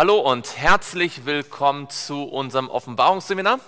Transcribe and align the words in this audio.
Hallo 0.00 0.16
und 0.18 0.56
herzlich 0.56 1.26
willkommen 1.26 1.90
zu 1.90 2.24
unserem 2.24 2.70
Offenbarungsseminar. 2.70 3.60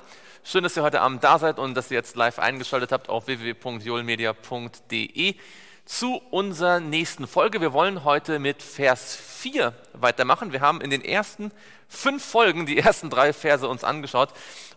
Schön, 0.43 0.63
dass 0.63 0.75
ihr 0.79 0.83
heute 0.83 1.03
Abend 1.03 1.23
da 1.23 1.39
seid 1.39 1.59
und 1.59 1.75
dass 1.75 1.91
ihr 1.91 1.99
jetzt 1.99 2.17
live 2.17 2.39
eingeschaltet 2.39 2.91
habt 2.91 3.11
auf 3.11 3.27
www.jolmedia.de 3.27 5.35
zu 5.85 6.23
unserer 6.31 6.81
nächsten 6.81 7.27
Folge. 7.27 7.61
Wir 7.61 7.75
wollen 7.75 8.05
heute 8.05 8.39
mit 8.39 8.63
Vers 8.63 9.15
4 9.15 9.75
weitermachen. 9.93 10.55
Wir 10.55 10.63
haben 10.63 10.81
in 10.81 10.89
den 10.89 11.05
ersten 11.05 11.53
fünf 11.87 12.25
Folgen 12.25 12.65
die 12.65 12.79
ersten 12.79 13.11
drei 13.11 13.35
Verse 13.35 13.69
uns 13.69 13.85
angeschaut 13.85 14.31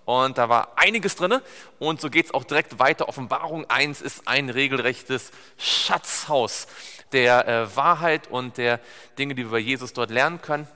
und 0.04 0.38
da 0.38 0.50
war 0.50 0.78
einiges 0.78 1.16
drin 1.16 1.40
und 1.80 2.02
so 2.02 2.10
geht 2.10 2.26
es 2.26 2.34
auch 2.34 2.44
direkt 2.44 2.80
weiter. 2.80 3.08
Offenbarung 3.08 3.70
1 3.70 4.02
ist 4.02 4.28
ein 4.28 4.50
regelrechtes 4.50 5.32
Schatzhaus 5.58 6.68
der 7.14 7.48
äh, 7.48 7.74
Wahrheit 7.78 8.28
und 8.28 8.58
der 8.58 8.82
Dinge, 9.18 9.36
die 9.36 9.46
wir 9.46 9.52
bei 9.52 9.60
Jesus 9.60 9.94
dort 9.94 10.12
lernen 10.12 10.42
können. 10.42 10.68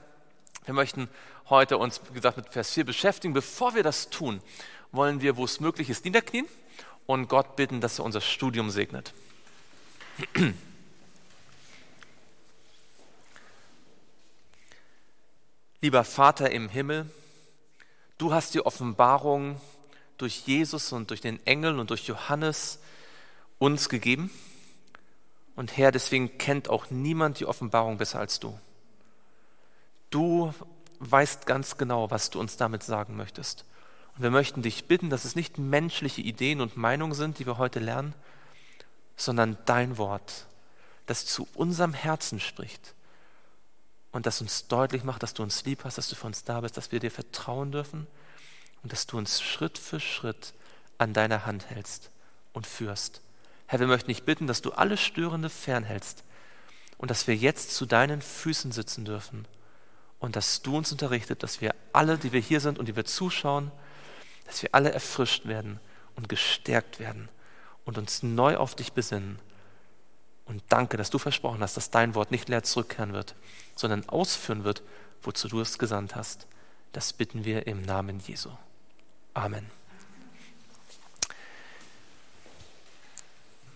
Wir 0.70 0.74
möchten 0.74 1.08
heute 1.48 1.78
uns, 1.78 2.00
wie 2.10 2.14
gesagt, 2.14 2.36
mit 2.36 2.48
Vers 2.50 2.70
4 2.74 2.84
beschäftigen. 2.84 3.34
Bevor 3.34 3.74
wir 3.74 3.82
das 3.82 4.08
tun, 4.08 4.40
wollen 4.92 5.20
wir, 5.20 5.36
wo 5.36 5.44
es 5.44 5.58
möglich 5.58 5.90
ist, 5.90 6.04
niederknien 6.04 6.46
und 7.06 7.26
Gott 7.26 7.56
bitten, 7.56 7.80
dass 7.80 7.98
er 7.98 8.04
unser 8.04 8.20
Studium 8.20 8.70
segnet. 8.70 9.12
Lieber 15.80 16.04
Vater 16.04 16.52
im 16.52 16.68
Himmel, 16.68 17.10
du 18.18 18.32
hast 18.32 18.54
die 18.54 18.64
Offenbarung 18.64 19.60
durch 20.18 20.46
Jesus 20.46 20.92
und 20.92 21.10
durch 21.10 21.20
den 21.20 21.44
Engel 21.48 21.80
und 21.80 21.90
durch 21.90 22.06
Johannes 22.06 22.78
uns 23.58 23.88
gegeben. 23.88 24.30
Und 25.56 25.76
Herr, 25.76 25.90
deswegen 25.90 26.38
kennt 26.38 26.70
auch 26.70 26.90
niemand 26.90 27.40
die 27.40 27.46
Offenbarung 27.46 27.98
besser 27.98 28.20
als 28.20 28.38
du. 28.38 28.56
Du 30.10 30.52
weißt 30.98 31.46
ganz 31.46 31.78
genau, 31.78 32.10
was 32.10 32.30
du 32.30 32.40
uns 32.40 32.56
damit 32.56 32.82
sagen 32.82 33.16
möchtest. 33.16 33.64
Und 34.16 34.22
wir 34.22 34.30
möchten 34.30 34.62
dich 34.62 34.86
bitten, 34.86 35.08
dass 35.08 35.24
es 35.24 35.36
nicht 35.36 35.58
menschliche 35.58 36.20
Ideen 36.20 36.60
und 36.60 36.76
Meinungen 36.76 37.14
sind, 37.14 37.38
die 37.38 37.46
wir 37.46 37.58
heute 37.58 37.78
lernen, 37.78 38.14
sondern 39.16 39.56
dein 39.64 39.98
Wort, 39.98 40.46
das 41.06 41.26
zu 41.26 41.46
unserem 41.54 41.94
Herzen 41.94 42.40
spricht 42.40 42.94
und 44.12 44.26
das 44.26 44.40
uns 44.40 44.66
deutlich 44.66 45.04
macht, 45.04 45.22
dass 45.22 45.34
du 45.34 45.42
uns 45.42 45.64
lieb 45.64 45.84
hast, 45.84 45.96
dass 45.96 46.08
du 46.08 46.16
für 46.16 46.26
uns 46.26 46.44
da 46.44 46.60
bist, 46.60 46.76
dass 46.76 46.92
wir 46.92 47.00
dir 47.00 47.10
vertrauen 47.10 47.70
dürfen 47.70 48.06
und 48.82 48.92
dass 48.92 49.06
du 49.06 49.16
uns 49.16 49.40
Schritt 49.40 49.78
für 49.78 50.00
Schritt 50.00 50.54
an 50.98 51.12
deiner 51.12 51.46
Hand 51.46 51.70
hältst 51.70 52.10
und 52.52 52.66
führst. 52.66 53.20
Herr, 53.66 53.78
wir 53.78 53.86
möchten 53.86 54.08
dich 54.08 54.24
bitten, 54.24 54.46
dass 54.46 54.62
du 54.62 54.72
alles 54.72 55.00
Störende 55.00 55.48
fernhältst 55.48 56.24
und 56.98 57.10
dass 57.10 57.26
wir 57.26 57.36
jetzt 57.36 57.74
zu 57.74 57.86
deinen 57.86 58.20
Füßen 58.20 58.72
sitzen 58.72 59.04
dürfen 59.04 59.46
und 60.20 60.36
dass 60.36 60.62
du 60.62 60.76
uns 60.76 60.92
unterrichtet, 60.92 61.42
dass 61.42 61.60
wir 61.60 61.74
alle, 61.92 62.18
die 62.18 62.32
wir 62.32 62.40
hier 62.40 62.60
sind 62.60 62.78
und 62.78 62.86
die 62.86 62.94
wir 62.94 63.06
zuschauen, 63.06 63.72
dass 64.46 64.62
wir 64.62 64.68
alle 64.72 64.92
erfrischt 64.92 65.46
werden 65.46 65.80
und 66.14 66.28
gestärkt 66.28 67.00
werden 67.00 67.28
und 67.84 67.98
uns 67.98 68.22
neu 68.22 68.56
auf 68.56 68.74
dich 68.74 68.92
besinnen. 68.92 69.38
Und 70.44 70.62
danke, 70.68 70.96
dass 70.96 71.10
du 71.10 71.18
versprochen 71.18 71.60
hast, 71.60 71.76
dass 71.76 71.90
dein 71.90 72.14
Wort 72.14 72.30
nicht 72.30 72.48
leer 72.48 72.62
zurückkehren 72.62 73.12
wird, 73.12 73.34
sondern 73.74 74.08
ausführen 74.08 74.64
wird, 74.64 74.82
wozu 75.22 75.48
du 75.48 75.60
es 75.60 75.78
gesandt 75.78 76.14
hast. 76.14 76.46
Das 76.92 77.12
bitten 77.12 77.44
wir 77.44 77.66
im 77.66 77.82
Namen 77.82 78.20
Jesu. 78.20 78.50
Amen. 79.32 79.70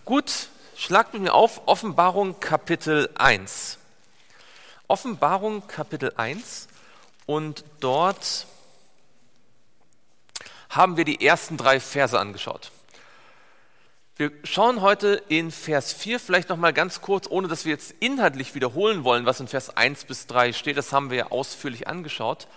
Gut, 0.03 0.49
schlagt 0.75 1.13
mit 1.13 1.23
mir 1.23 1.33
auf 1.33 1.67
Offenbarung 1.67 2.39
Kapitel 2.39 3.09
1. 3.15 3.79
Offenbarung 4.87 5.67
Kapitel 5.67 6.13
1 6.15 6.67
und 7.25 7.63
dort 7.79 8.45
haben 10.69 10.97
wir 10.97 11.05
die 11.05 11.25
ersten 11.25 11.57
drei 11.57 11.79
Verse 11.79 12.19
angeschaut. 12.19 12.71
Wir 14.17 14.31
schauen 14.43 14.81
heute 14.81 15.21
in 15.27 15.51
Vers 15.51 15.91
4 15.91 16.19
vielleicht 16.19 16.49
noch 16.49 16.57
mal 16.57 16.71
ganz 16.71 17.01
kurz, 17.01 17.27
ohne 17.27 17.47
dass 17.47 17.65
wir 17.65 17.71
jetzt 17.71 17.95
inhaltlich 17.99 18.55
wiederholen 18.55 19.03
wollen, 19.03 19.25
was 19.25 19.39
in 19.39 19.47
Vers 19.47 19.75
1 19.75 20.05
bis 20.05 20.27
3 20.27 20.53
steht, 20.53 20.77
das 20.77 20.93
haben 20.93 21.09
wir 21.09 21.17
ja 21.17 21.31
ausführlich 21.31 21.87
angeschaut. 21.87 22.47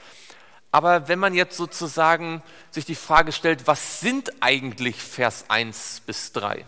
Aber 0.70 1.08
wenn 1.08 1.18
man 1.18 1.34
jetzt 1.34 1.56
sozusagen 1.56 2.42
sich 2.70 2.84
die 2.84 2.94
Frage 2.94 3.32
stellt, 3.32 3.66
was 3.66 4.00
sind 4.00 4.42
eigentlich 4.42 5.02
Vers 5.02 5.46
1 5.48 6.02
bis 6.06 6.32
3? 6.32 6.64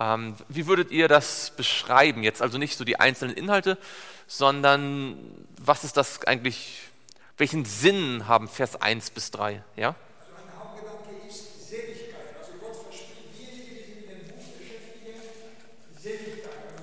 Ähm, 0.00 0.34
wie 0.48 0.66
würdet 0.66 0.90
ihr 0.90 1.08
das 1.08 1.52
beschreiben 1.56 2.22
jetzt? 2.22 2.42
Also 2.42 2.58
nicht 2.58 2.76
so 2.76 2.84
die 2.84 3.00
einzelnen 3.00 3.36
Inhalte, 3.36 3.78
sondern 4.26 5.18
was 5.60 5.84
ist 5.84 5.96
das 5.96 6.22
eigentlich, 6.24 6.82
welchen 7.36 7.64
Sinn 7.64 8.28
haben 8.28 8.48
Vers 8.48 8.80
1 8.80 9.10
bis 9.10 9.30
3? 9.30 9.62
Ja? 9.76 9.94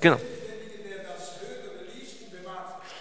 Genau. 0.01 0.19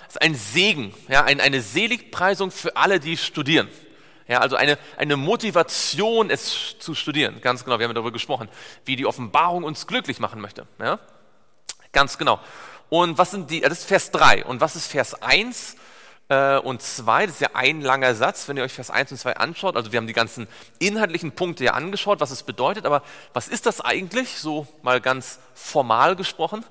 das 0.06 0.14
ist 0.14 0.22
ein 0.22 0.34
Segen, 0.34 0.94
ja, 1.08 1.24
ein, 1.24 1.40
eine 1.40 1.60
Seligpreisung 1.60 2.50
für 2.50 2.76
alle, 2.76 3.00
die 3.00 3.16
studieren. 3.16 3.68
Ja, 4.26 4.40
also 4.40 4.56
eine, 4.56 4.78
eine 4.96 5.16
Motivation, 5.16 6.30
es 6.30 6.78
zu 6.78 6.94
studieren. 6.94 7.40
Ganz 7.40 7.64
genau, 7.64 7.78
wir 7.78 7.86
haben 7.86 7.94
darüber 7.94 8.12
gesprochen, 8.12 8.48
wie 8.84 8.96
die 8.96 9.06
Offenbarung 9.06 9.64
uns 9.64 9.86
glücklich 9.86 10.18
machen 10.18 10.40
möchte. 10.40 10.66
Ja? 10.78 10.98
Ganz 11.92 12.18
genau. 12.18 12.40
Und 12.90 13.18
was 13.18 13.30
sind 13.30 13.50
die, 13.50 13.60
das 13.60 13.80
ist 13.80 13.84
Vers 13.86 14.10
3. 14.10 14.44
Und 14.44 14.60
was 14.60 14.76
ist 14.76 14.86
Vers 14.86 15.20
1 15.22 15.76
äh, 16.28 16.58
und 16.58 16.82
2? 16.82 17.26
Das 17.26 17.36
ist 17.36 17.40
ja 17.40 17.50
ein 17.54 17.80
langer 17.80 18.14
Satz, 18.14 18.46
wenn 18.48 18.56
ihr 18.56 18.62
euch 18.62 18.72
Vers 18.72 18.90
1 18.90 19.12
und 19.12 19.18
2 19.18 19.36
anschaut. 19.36 19.76
Also 19.76 19.92
wir 19.92 19.96
haben 19.96 20.06
die 20.06 20.12
ganzen 20.12 20.46
inhaltlichen 20.78 21.32
Punkte 21.32 21.64
ja 21.64 21.72
angeschaut, 21.72 22.20
was 22.20 22.30
es 22.30 22.42
bedeutet. 22.42 22.86
Aber 22.86 23.02
was 23.32 23.48
ist 23.48 23.66
das 23.66 23.80
eigentlich, 23.80 24.38
so 24.38 24.66
mal 24.82 25.00
ganz 25.00 25.38
formal 25.54 26.14
gesprochen? 26.14 26.64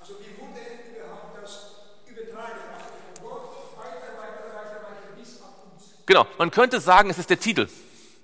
Also 0.00 0.14
wie 0.20 0.40
wurde 0.40 0.60
überhaupt 0.96 1.42
das 1.42 1.72
übertragen? 2.06 2.60
Also 2.72 2.88
von 3.14 3.28
Gott 3.28 3.76
weiter, 3.76 4.16
weiter, 4.16 4.54
weiter, 4.54 4.82
weiter 4.84 5.16
bis 5.18 5.40
auf 5.42 5.64
uns. 5.72 5.94
Genau, 6.10 6.26
man 6.38 6.50
könnte 6.50 6.80
sagen, 6.80 7.08
es 7.08 7.18
ist 7.18 7.30
der 7.30 7.38
Titel. 7.38 7.68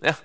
Ja, 0.02 0.18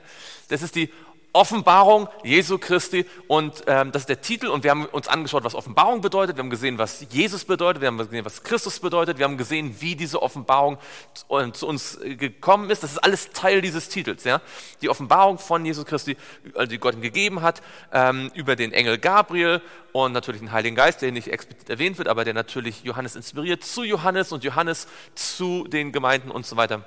das 0.49 0.63
ist 0.63 0.73
die 0.73 0.89
Offenbarung 1.31 2.09
Jesu 2.23 2.57
Christi 2.57 3.05
und 3.27 3.65
ähm, 3.67 3.91
das 3.91 4.01
ist 4.01 4.09
der 4.09 4.19
Titel 4.19 4.47
und 4.47 4.63
wir 4.63 4.71
haben 4.71 4.85
uns 4.85 5.07
angeschaut, 5.07 5.43
was 5.43 5.53
Offenbarung 5.53 6.01
bedeutet, 6.01 6.37
wir 6.37 6.43
haben 6.43 6.49
gesehen, 6.49 6.79
was 6.79 7.05
Jesus 7.11 7.45
bedeutet, 7.45 7.83
wir 7.83 7.87
haben 7.87 7.99
gesehen, 7.99 8.25
was 8.25 8.41
Christus 8.41 8.79
bedeutet, 8.79 9.19
wir 9.19 9.25
haben 9.25 9.37
gesehen, 9.37 9.75
wie 9.79 9.95
diese 9.95 10.23
Offenbarung 10.23 10.79
zu, 11.13 11.37
äh, 11.37 11.51
zu 11.51 11.67
uns 11.67 12.01
äh, 12.01 12.15
gekommen 12.15 12.71
ist. 12.71 12.81
Das 12.81 12.93
ist 12.93 12.97
alles 12.97 13.29
Teil 13.29 13.61
dieses 13.61 13.89
Titels. 13.89 14.23
Ja? 14.23 14.41
Die 14.81 14.89
Offenbarung 14.89 15.37
von 15.37 15.63
Jesus 15.63 15.85
Christi, 15.85 16.17
äh, 16.55 16.65
die 16.65 16.79
Gott 16.79 16.95
ihm 16.95 17.01
gegeben 17.01 17.43
hat, 17.43 17.61
ähm, 17.93 18.31
über 18.33 18.55
den 18.55 18.73
Engel 18.73 18.97
Gabriel 18.97 19.61
und 19.91 20.13
natürlich 20.13 20.41
den 20.41 20.51
Heiligen 20.51 20.75
Geist, 20.75 21.03
der 21.03 21.11
nicht 21.11 21.27
explizit 21.27 21.69
erwähnt 21.69 21.99
wird, 21.99 22.07
aber 22.07 22.25
der 22.25 22.33
natürlich 22.33 22.81
Johannes 22.81 23.15
inspiriert 23.15 23.63
zu 23.63 23.83
Johannes 23.83 24.31
und 24.31 24.43
Johannes 24.43 24.87
zu 25.13 25.67
den 25.67 25.91
Gemeinden 25.91 26.31
und 26.31 26.47
so 26.47 26.57
weiter. 26.57 26.83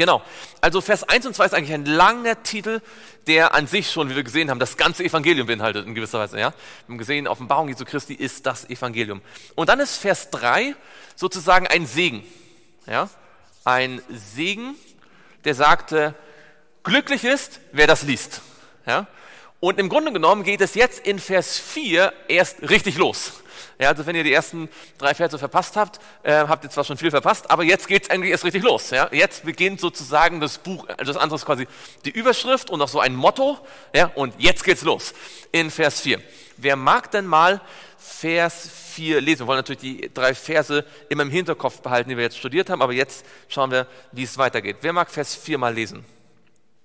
Genau. 0.00 0.22
Also 0.62 0.80
Vers 0.80 1.06
1 1.06 1.26
und 1.26 1.36
2 1.36 1.44
ist 1.44 1.52
eigentlich 1.52 1.74
ein 1.74 1.84
langer 1.84 2.42
Titel, 2.42 2.80
der 3.26 3.52
an 3.52 3.66
sich 3.66 3.90
schon, 3.90 4.08
wie 4.08 4.16
wir 4.16 4.22
gesehen 4.22 4.48
haben, 4.48 4.58
das 4.58 4.78
ganze 4.78 5.04
Evangelium 5.04 5.46
beinhaltet 5.46 5.86
in 5.86 5.94
gewisser 5.94 6.18
Weise. 6.18 6.40
Ja? 6.40 6.54
Wir 6.86 6.94
haben 6.94 6.96
gesehen, 6.96 7.28
Offenbarung 7.28 7.68
Jesu 7.68 7.84
Christi 7.84 8.14
ist 8.14 8.46
das 8.46 8.64
Evangelium. 8.70 9.20
Und 9.56 9.68
dann 9.68 9.78
ist 9.78 9.98
Vers 9.98 10.30
3 10.30 10.74
sozusagen 11.16 11.66
ein 11.66 11.84
Segen. 11.84 12.24
Ja? 12.86 13.10
Ein 13.64 14.00
Segen, 14.08 14.74
der 15.44 15.54
sagte, 15.54 16.14
glücklich 16.82 17.24
ist, 17.24 17.60
wer 17.72 17.86
das 17.86 18.02
liest. 18.02 18.40
Ja? 18.86 19.06
Und 19.60 19.78
im 19.78 19.90
Grunde 19.90 20.14
genommen 20.14 20.44
geht 20.44 20.62
es 20.62 20.76
jetzt 20.76 21.06
in 21.06 21.18
Vers 21.18 21.58
4 21.58 22.10
erst 22.26 22.62
richtig 22.70 22.96
los. 22.96 23.42
Ja, 23.80 23.88
also 23.88 24.04
wenn 24.06 24.14
ihr 24.14 24.24
die 24.24 24.32
ersten 24.32 24.68
drei 24.98 25.14
Verse 25.14 25.38
verpasst 25.38 25.76
habt, 25.76 25.98
äh, 26.22 26.32
habt 26.32 26.64
ihr 26.64 26.70
zwar 26.70 26.84
schon 26.84 26.98
viel 26.98 27.10
verpasst, 27.10 27.50
aber 27.50 27.64
jetzt 27.64 27.88
geht 27.88 28.04
es 28.04 28.10
eigentlich 28.10 28.30
erst 28.30 28.44
richtig 28.44 28.62
los. 28.62 28.90
Ja? 28.90 29.08
Jetzt 29.10 29.44
beginnt 29.44 29.80
sozusagen 29.80 30.40
das 30.40 30.58
Buch, 30.58 30.86
also 30.88 31.12
das 31.12 31.16
andere 31.16 31.36
ist 31.36 31.46
quasi 31.46 31.66
die 32.04 32.10
Überschrift 32.10 32.70
und 32.70 32.82
auch 32.82 32.88
so 32.88 33.00
ein 33.00 33.14
Motto. 33.14 33.58
Ja? 33.94 34.12
Und 34.14 34.34
jetzt 34.38 34.64
geht's 34.64 34.82
los 34.82 35.14
in 35.50 35.70
Vers 35.70 36.00
4. 36.02 36.20
Wer 36.58 36.76
mag 36.76 37.10
denn 37.10 37.26
mal 37.26 37.62
Vers 37.96 38.68
4 38.94 39.20
lesen? 39.22 39.40
Wir 39.40 39.46
wollen 39.46 39.58
natürlich 39.58 39.80
die 39.80 40.10
drei 40.12 40.34
Verse 40.34 40.84
immer 41.08 41.22
im 41.22 41.30
Hinterkopf 41.30 41.80
behalten, 41.80 42.10
die 42.10 42.16
wir 42.16 42.24
jetzt 42.24 42.36
studiert 42.36 42.68
haben, 42.68 42.82
aber 42.82 42.92
jetzt 42.92 43.24
schauen 43.48 43.70
wir, 43.70 43.86
wie 44.12 44.24
es 44.24 44.36
weitergeht. 44.36 44.76
Wer 44.82 44.92
mag 44.92 45.10
Vers 45.10 45.34
4 45.34 45.56
mal 45.56 45.72
lesen? 45.72 46.04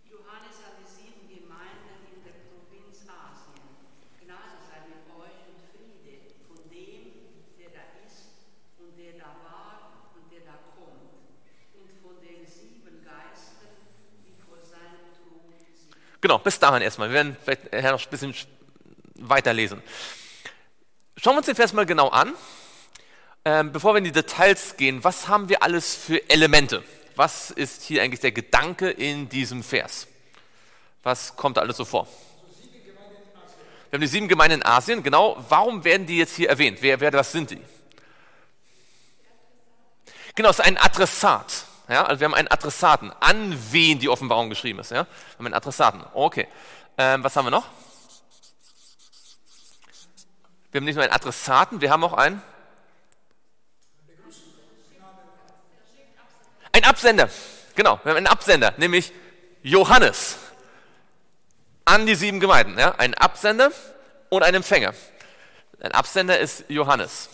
Johannes 0.10 0.64
an 0.64 0.80
die 0.80 0.88
sieben 0.88 1.28
Gemeinden 1.28 2.08
in 2.08 2.24
der 2.24 2.40
Provinz 2.48 3.04
Asien. 3.04 3.68
Gnade 4.24 4.64
sei 4.64 4.80
mit 4.88 5.04
euch 5.12 5.44
und 5.52 5.60
Friede 5.76 6.32
von 6.48 6.64
dem, 6.72 7.36
der 7.60 7.70
da 7.76 7.84
ist 8.08 8.48
und 8.80 8.96
der 8.96 9.20
da 9.20 9.36
war 9.44 10.08
und 10.16 10.32
der 10.32 10.48
da 10.48 10.56
kommt 10.72 11.20
und 11.76 11.90
von 12.00 12.16
den 12.24 12.48
sieben 12.48 13.04
Geistern, 13.04 13.76
die 14.24 14.40
vor 14.40 14.64
seinem 14.64 15.04
Thron 15.20 15.52
sind. 15.60 16.00
Genau, 16.26 16.40
bis 16.40 16.58
dahin 16.58 16.82
erstmal. 16.82 17.10
Wir 17.10 17.18
werden 17.18 17.38
vielleicht 17.44 17.72
nachher 17.72 17.92
noch 17.92 18.04
ein 18.04 18.10
bisschen 18.10 18.34
weiterlesen. 19.14 19.80
Schauen 21.18 21.36
wir 21.36 21.38
uns 21.38 21.46
den 21.46 21.56
Vers 21.56 21.72
mal 21.72 21.86
genau 21.86 22.08
an. 22.08 22.34
ähm, 23.46 23.72
bevor 23.72 23.94
wir 23.94 24.00
in 24.00 24.06
die 24.06 24.12
Details 24.12 24.76
gehen, 24.76 25.04
was 25.04 25.28
haben 25.28 25.50
wir 25.50 25.62
alles 25.62 25.94
für 25.94 26.28
Elemente? 26.28 26.84
Was 27.16 27.52
ist 27.52 27.84
hier 27.84 28.02
eigentlich 28.02 28.22
der 28.22 28.32
Gedanke 28.32 28.90
in 28.90 29.30
diesem 29.30 29.62
Vers? 29.62 30.08
Was 31.04 31.36
kommt 31.36 31.58
da 31.58 31.62
alles 31.62 31.78
so 31.78 31.86
vor? 31.86 32.08
Wir 33.92 33.98
haben 33.98 34.02
die 34.02 34.08
sieben 34.08 34.28
Gemeinden 34.28 34.62
in 34.62 34.66
Asien, 34.66 35.04
genau. 35.04 35.38
Warum 35.48 35.84
werden 35.84 36.08
die 36.08 36.18
jetzt 36.18 36.36
hier 36.36 36.50
erwähnt? 36.50 36.80
Wer, 36.82 37.00
wer 37.02 37.14
was 37.14 37.32
sind 37.32 37.52
die? 37.52 37.62
Genau, 40.34 40.50
es 40.50 40.58
ist 40.58 40.66
ein 40.66 40.80
Adressat. 40.80 41.65
Ja, 41.88 42.04
also 42.06 42.20
wir 42.20 42.26
haben 42.26 42.34
einen 42.34 42.48
Adressaten, 42.48 43.12
an 43.20 43.58
wen 43.72 44.00
die 44.00 44.10
Offenbarung 44.10 44.50
geschrieben 44.50 44.80
ist. 44.80 44.92
Ja? 44.92 45.06
Wir 45.06 45.38
haben 45.38 45.46
einen 45.46 45.54
Adressaten. 45.54 46.04
Okay. 46.14 46.48
Ähm, 46.98 47.24
was 47.24 47.36
haben 47.36 47.46
wir 47.46 47.52
noch? 47.52 47.68
Wir 50.72 50.80
haben 50.80 50.86
nicht 50.86 50.96
nur 50.96 51.04
einen 51.04 51.14
Adressaten, 51.14 51.82
wir 51.82 51.92
haben 51.92 52.04
auch 52.04 52.14
einen. 52.14 52.42
Ein 56.72 56.84
Absender. 56.84 57.30
Genau, 57.76 58.00
wir 58.04 58.10
haben 58.10 58.18
einen 58.18 58.28
Absender, 58.28 58.74
nämlich 58.78 59.14
Johannes. 59.64 60.38
An 61.86 62.06
die 62.06 62.16
sieben 62.16 62.40
Gemeinden. 62.40 62.78
Ja? 62.78 62.96
Ein 62.98 63.14
Absender 63.14 63.72
und 64.30 64.44
ein 64.44 64.56
Empfänger. 64.56 64.94
Ein 65.80 65.92
Absender 65.92 66.40
ist 66.40 66.66
Johannes. 66.68 67.30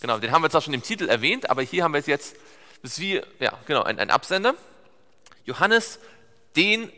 Genau, 0.00 0.18
den 0.18 0.30
haben 0.30 0.42
wir 0.42 0.50
zwar 0.50 0.60
schon 0.60 0.74
im 0.74 0.82
Titel 0.82 1.08
erwähnt, 1.08 1.48
aber 1.48 1.62
hier 1.62 1.82
haben 1.82 1.94
wir 1.94 2.00
es 2.00 2.06
jetzt, 2.06 2.36
das 2.82 2.92
ist 2.92 3.00
wie, 3.00 3.22
ja, 3.38 3.52
genau, 3.66 3.82
ein, 3.82 3.98
ein 3.98 4.10
Absender. 4.10 4.54
Johannes, 5.44 5.98
den 6.56 6.92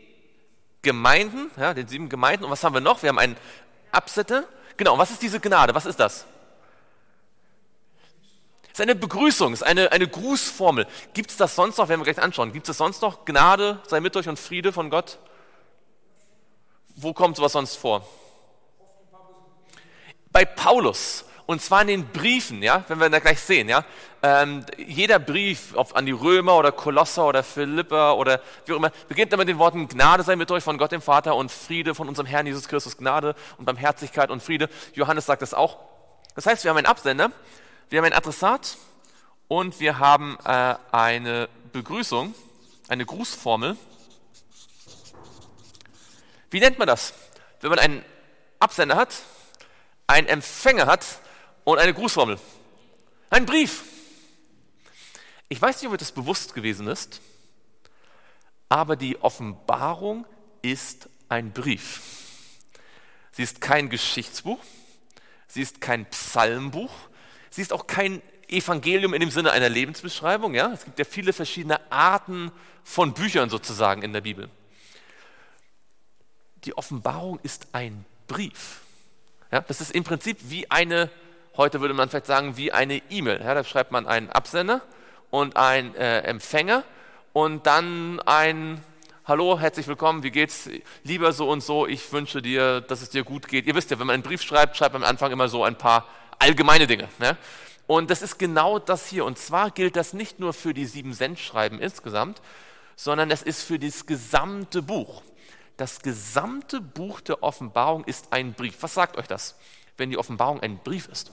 Gemeinden, 0.81 1.51
ja, 1.57 1.73
den 1.73 1.87
sieben 1.87 2.09
Gemeinden. 2.09 2.45
Und 2.45 2.51
was 2.51 2.63
haben 2.63 2.73
wir 2.73 2.81
noch? 2.81 3.01
Wir 3.01 3.09
haben 3.09 3.19
einen 3.19 3.37
Absender. 3.91 4.45
Genau, 4.77 4.97
was 4.97 5.11
ist 5.11 5.21
diese 5.21 5.39
Gnade? 5.39 5.75
Was 5.75 5.85
ist 5.85 5.99
das? 5.99 6.25
Es 8.63 8.73
ist 8.73 8.81
eine 8.81 8.95
Begrüßung, 8.95 9.51
es 9.51 9.61
ist 9.61 9.67
eine, 9.67 9.91
eine 9.91 10.07
Grußformel. 10.07 10.87
Gibt 11.13 11.31
es 11.31 11.37
das 11.37 11.55
sonst 11.55 11.77
noch, 11.77 11.89
werden 11.89 11.99
wir 11.99 12.05
gleich 12.05 12.23
anschauen, 12.23 12.53
gibt 12.53 12.69
es 12.69 12.77
sonst 12.77 13.01
noch 13.01 13.25
Gnade, 13.25 13.81
sei 13.85 13.99
mit 13.99 14.15
euch 14.15 14.29
und 14.29 14.39
Friede 14.39 14.71
von 14.71 14.89
Gott? 14.89 15.17
Wo 16.95 17.13
kommt 17.13 17.35
sowas 17.35 17.51
sonst 17.51 17.75
vor? 17.75 18.07
Bei 20.31 20.45
Paulus. 20.45 21.25
Und 21.49 21.63
zwar 21.63 21.81
in 21.81 21.87
den 21.87 22.05
Briefen, 22.05 22.61
ja, 22.61 22.83
wenn 22.89 22.99
wir 22.99 23.09
da 23.09 23.17
gleich 23.17 23.39
sehen, 23.39 23.69
ja. 23.69 23.83
Ähm, 24.21 24.63
jeder 24.77 25.17
Brief 25.17 25.73
ob 25.73 25.95
an 25.95 26.05
die 26.05 26.11
Römer 26.11 26.55
oder 26.55 26.71
Kolosser 26.71 27.25
oder 27.25 27.41
Philippa 27.41 28.11
oder 28.11 28.39
wie 28.67 28.73
auch 28.73 28.77
immer, 28.77 28.91
beginnt 29.07 29.33
immer 29.33 29.41
mit 29.41 29.47
den 29.47 29.57
Worten 29.57 29.87
Gnade 29.87 30.21
sei 30.21 30.35
mit 30.35 30.51
euch 30.51 30.63
von 30.63 30.77
Gott 30.77 30.91
dem 30.91 31.01
Vater 31.01 31.35
und 31.35 31.51
Friede 31.51 31.95
von 31.95 32.07
unserem 32.07 32.27
Herrn 32.27 32.45
Jesus 32.45 32.67
Christus, 32.67 32.97
Gnade 32.97 33.33
und 33.57 33.65
Barmherzigkeit 33.65 34.29
und 34.29 34.43
Friede. 34.43 34.69
Johannes 34.93 35.25
sagt 35.25 35.41
das 35.41 35.55
auch. 35.55 35.79
Das 36.35 36.45
heißt, 36.45 36.63
wir 36.65 36.69
haben 36.69 36.77
einen 36.77 36.85
Absender, 36.85 37.31
wir 37.89 37.97
haben 37.97 38.05
ein 38.05 38.13
Adressat 38.13 38.77
und 39.47 39.79
wir 39.79 39.97
haben 39.97 40.37
äh, 40.45 40.75
eine 40.91 41.49
Begrüßung, 41.73 42.35
eine 42.89 43.07
Grußformel. 43.07 43.75
Wie 46.51 46.59
nennt 46.59 46.77
man 46.77 46.87
das? 46.87 47.15
Wenn 47.59 47.71
man 47.71 47.79
einen 47.79 48.05
Absender 48.59 48.97
hat, 48.97 49.15
einen 50.05 50.27
Empfänger 50.27 50.85
hat 50.85 51.05
und 51.69 51.77
eine 51.77 51.93
Grußformel. 51.93 52.39
Ein 53.29 53.45
Brief. 53.45 53.83
Ich 55.49 55.61
weiß 55.61 55.81
nicht, 55.81 55.91
ob 55.91 55.97
das 55.99 56.11
bewusst 56.11 56.55
gewesen 56.55 56.87
ist, 56.87 57.21
aber 58.69 58.95
die 58.95 59.21
Offenbarung 59.21 60.25
ist 60.63 61.09
ein 61.27 61.51
Brief. 61.51 62.01
Sie 63.31 63.43
ist 63.43 63.61
kein 63.61 63.89
Geschichtsbuch, 63.89 64.59
sie 65.47 65.61
ist 65.61 65.79
kein 65.79 66.07
Psalmbuch, 66.07 66.91
sie 67.51 67.61
ist 67.61 67.71
auch 67.71 67.85
kein 67.85 68.21
Evangelium 68.47 69.13
in 69.13 69.19
dem 69.19 69.31
Sinne 69.31 69.51
einer 69.51 69.69
Lebensbeschreibung. 69.69 70.55
Ja? 70.55 70.71
Es 70.73 70.85
gibt 70.85 70.97
ja 70.97 71.05
viele 71.05 71.33
verschiedene 71.33 71.91
Arten 71.91 72.51
von 72.83 73.13
Büchern 73.13 73.51
sozusagen 73.51 74.01
in 74.01 74.11
der 74.11 74.21
Bibel. 74.21 74.49
Die 76.65 76.75
Offenbarung 76.75 77.39
ist 77.43 77.67
ein 77.73 78.05
Brief. 78.27 78.81
Ja? 79.51 79.61
Das 79.61 79.81
ist 79.81 79.91
im 79.91 80.03
Prinzip 80.03 80.37
wie 80.49 80.69
eine 80.71 81.11
Heute 81.57 81.81
würde 81.81 81.93
man 81.93 82.09
vielleicht 82.09 82.27
sagen, 82.27 82.57
wie 82.57 82.71
eine 82.71 83.01
E-Mail. 83.09 83.41
Ja, 83.41 83.53
da 83.53 83.63
schreibt 83.63 83.91
man 83.91 84.07
einen 84.07 84.29
Absender 84.29 84.81
und 85.29 85.57
einen 85.57 85.95
äh, 85.95 86.21
Empfänger 86.21 86.83
und 87.33 87.65
dann 87.65 88.19
ein 88.21 88.83
Hallo, 89.25 89.59
herzlich 89.59 89.87
willkommen, 89.87 90.23
wie 90.23 90.31
geht's? 90.31 90.67
Lieber 91.03 91.33
so 91.33 91.49
und 91.49 91.61
so, 91.61 91.85
ich 91.85 92.11
wünsche 92.11 92.41
dir, 92.41 92.81
dass 92.81 93.03
es 93.03 93.11
dir 93.11 93.23
gut 93.23 93.47
geht. 93.47 93.67
Ihr 93.67 93.75
wisst 93.75 93.91
ja, 93.91 93.99
wenn 93.99 94.07
man 94.07 94.15
einen 94.15 94.23
Brief 94.23 94.41
schreibt, 94.41 94.75
schreibt 94.75 94.93
man 94.93 95.03
am 95.03 95.09
Anfang 95.09 95.31
immer 95.31 95.47
so 95.47 95.63
ein 95.63 95.77
paar 95.77 96.07
allgemeine 96.39 96.87
Dinge. 96.87 97.07
Ne? 97.19 97.37
Und 97.85 98.09
das 98.09 98.23
ist 98.23 98.39
genau 98.39 98.79
das 98.79 99.07
hier. 99.07 99.25
Und 99.25 99.37
zwar 99.37 99.69
gilt 99.69 99.95
das 99.95 100.13
nicht 100.13 100.39
nur 100.39 100.53
für 100.53 100.73
die 100.73 100.85
sieben 100.85 101.13
Sendschreiben 101.13 101.79
insgesamt, 101.79 102.41
sondern 102.95 103.29
es 103.29 103.43
ist 103.43 103.61
für 103.61 103.77
das 103.77 104.07
gesamte 104.07 104.81
Buch. 104.81 105.21
Das 105.77 106.01
gesamte 106.01 106.81
Buch 106.81 107.21
der 107.21 107.43
Offenbarung 107.43 108.03
ist 108.05 108.33
ein 108.33 108.53
Brief. 108.53 108.77
Was 108.81 108.95
sagt 108.95 109.15
euch 109.15 109.27
das, 109.27 109.55
wenn 109.99 110.09
die 110.09 110.17
Offenbarung 110.17 110.59
ein 110.61 110.77
Brief 110.79 111.07
ist? 111.07 111.31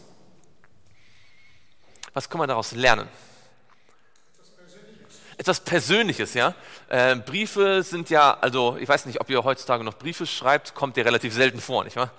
Was 2.13 2.29
kann 2.29 2.39
man 2.39 2.49
daraus 2.49 2.73
lernen? 2.73 3.09
Etwas 5.38 5.61
Persönliches, 5.61 6.33
ja. 6.35 6.55
Äh, 6.88 7.17
Briefe 7.17 7.83
sind 7.83 8.09
ja, 8.09 8.38
also 8.40 8.79
ich 8.79 8.88
weiß 8.88 9.05
nicht, 9.07 9.21
ob 9.21 9.29
ihr 9.29 9.45
heutzutage 9.45 9.85
noch 9.85 9.95
Briefe 9.95 10.26
schreibt, 10.26 10.75
kommt 10.75 10.97
ihr 10.97 11.05
relativ 11.05 11.35
selten 11.35 11.61
vor, 11.61 11.85
nicht 11.85 11.97
wahr? 11.97 12.11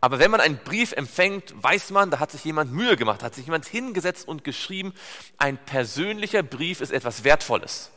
Aber 0.00 0.18
wenn 0.18 0.30
man 0.30 0.40
einen 0.40 0.58
Brief 0.58 0.92
empfängt, 0.92 1.54
weiß 1.56 1.90
man, 1.90 2.10
da 2.10 2.18
hat 2.18 2.30
sich 2.32 2.44
jemand 2.44 2.72
Mühe 2.72 2.96
gemacht, 2.96 3.22
hat 3.22 3.34
sich 3.34 3.46
jemand 3.46 3.66
hingesetzt 3.66 4.26
und 4.26 4.44
geschrieben, 4.44 4.94
ein 5.38 5.58
persönlicher 5.58 6.42
Brief 6.42 6.80
ist 6.80 6.92
etwas 6.92 7.24
Wertvolles. 7.24 7.90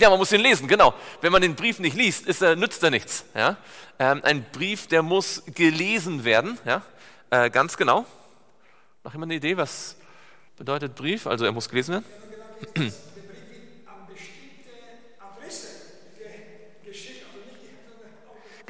Ja, 0.00 0.08
man 0.08 0.18
muss 0.18 0.32
ihn 0.32 0.40
lesen, 0.40 0.66
genau. 0.66 0.94
Wenn 1.20 1.30
man 1.30 1.42
den 1.42 1.54
Brief 1.54 1.78
nicht 1.78 1.94
liest, 1.94 2.26
ist 2.26 2.40
er, 2.40 2.56
nützt 2.56 2.82
er 2.82 2.90
nichts. 2.90 3.26
Ja? 3.34 3.58
Ähm, 3.98 4.22
ein 4.24 4.46
Brief, 4.50 4.86
der 4.86 5.02
muss 5.02 5.42
gelesen 5.54 6.24
werden, 6.24 6.58
ja? 6.64 6.80
Äh, 7.28 7.50
ganz 7.50 7.76
genau. 7.76 8.06
Noch 9.04 9.12
jemand 9.12 9.30
eine 9.30 9.36
Idee, 9.36 9.58
was 9.58 9.96
bedeutet 10.56 10.94
Brief? 10.94 11.26
Also 11.26 11.44
er 11.44 11.52
muss 11.52 11.68
gelesen 11.68 12.02
werden? 12.74 12.92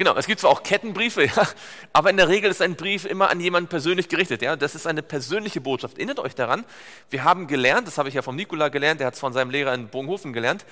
Genau, 0.01 0.15
es 0.15 0.25
gibt 0.25 0.39
zwar 0.39 0.49
auch 0.49 0.63
Kettenbriefe, 0.63 1.25
ja, 1.35 1.47
aber 1.93 2.09
in 2.09 2.17
der 2.17 2.27
Regel 2.27 2.49
ist 2.49 2.59
ein 2.59 2.75
Brief 2.75 3.05
immer 3.05 3.29
an 3.29 3.39
jemanden 3.39 3.69
persönlich 3.69 4.09
gerichtet. 4.09 4.41
Ja. 4.41 4.55
Das 4.55 4.73
ist 4.73 4.87
eine 4.87 5.03
persönliche 5.03 5.61
Botschaft. 5.61 5.99
Erinnert 5.99 6.17
euch 6.17 6.33
daran, 6.33 6.65
wir 7.11 7.23
haben 7.23 7.45
gelernt, 7.45 7.85
das 7.85 7.99
habe 7.99 8.09
ich 8.09 8.15
ja 8.15 8.23
vom 8.23 8.35
Nikola 8.35 8.69
gelernt, 8.69 8.99
der 8.99 9.05
hat 9.05 9.13
es 9.13 9.19
von 9.19 9.31
seinem 9.31 9.51
Lehrer 9.51 9.75
in 9.75 9.89
Bogenhofen 9.89 10.33
gelernt, 10.33 10.65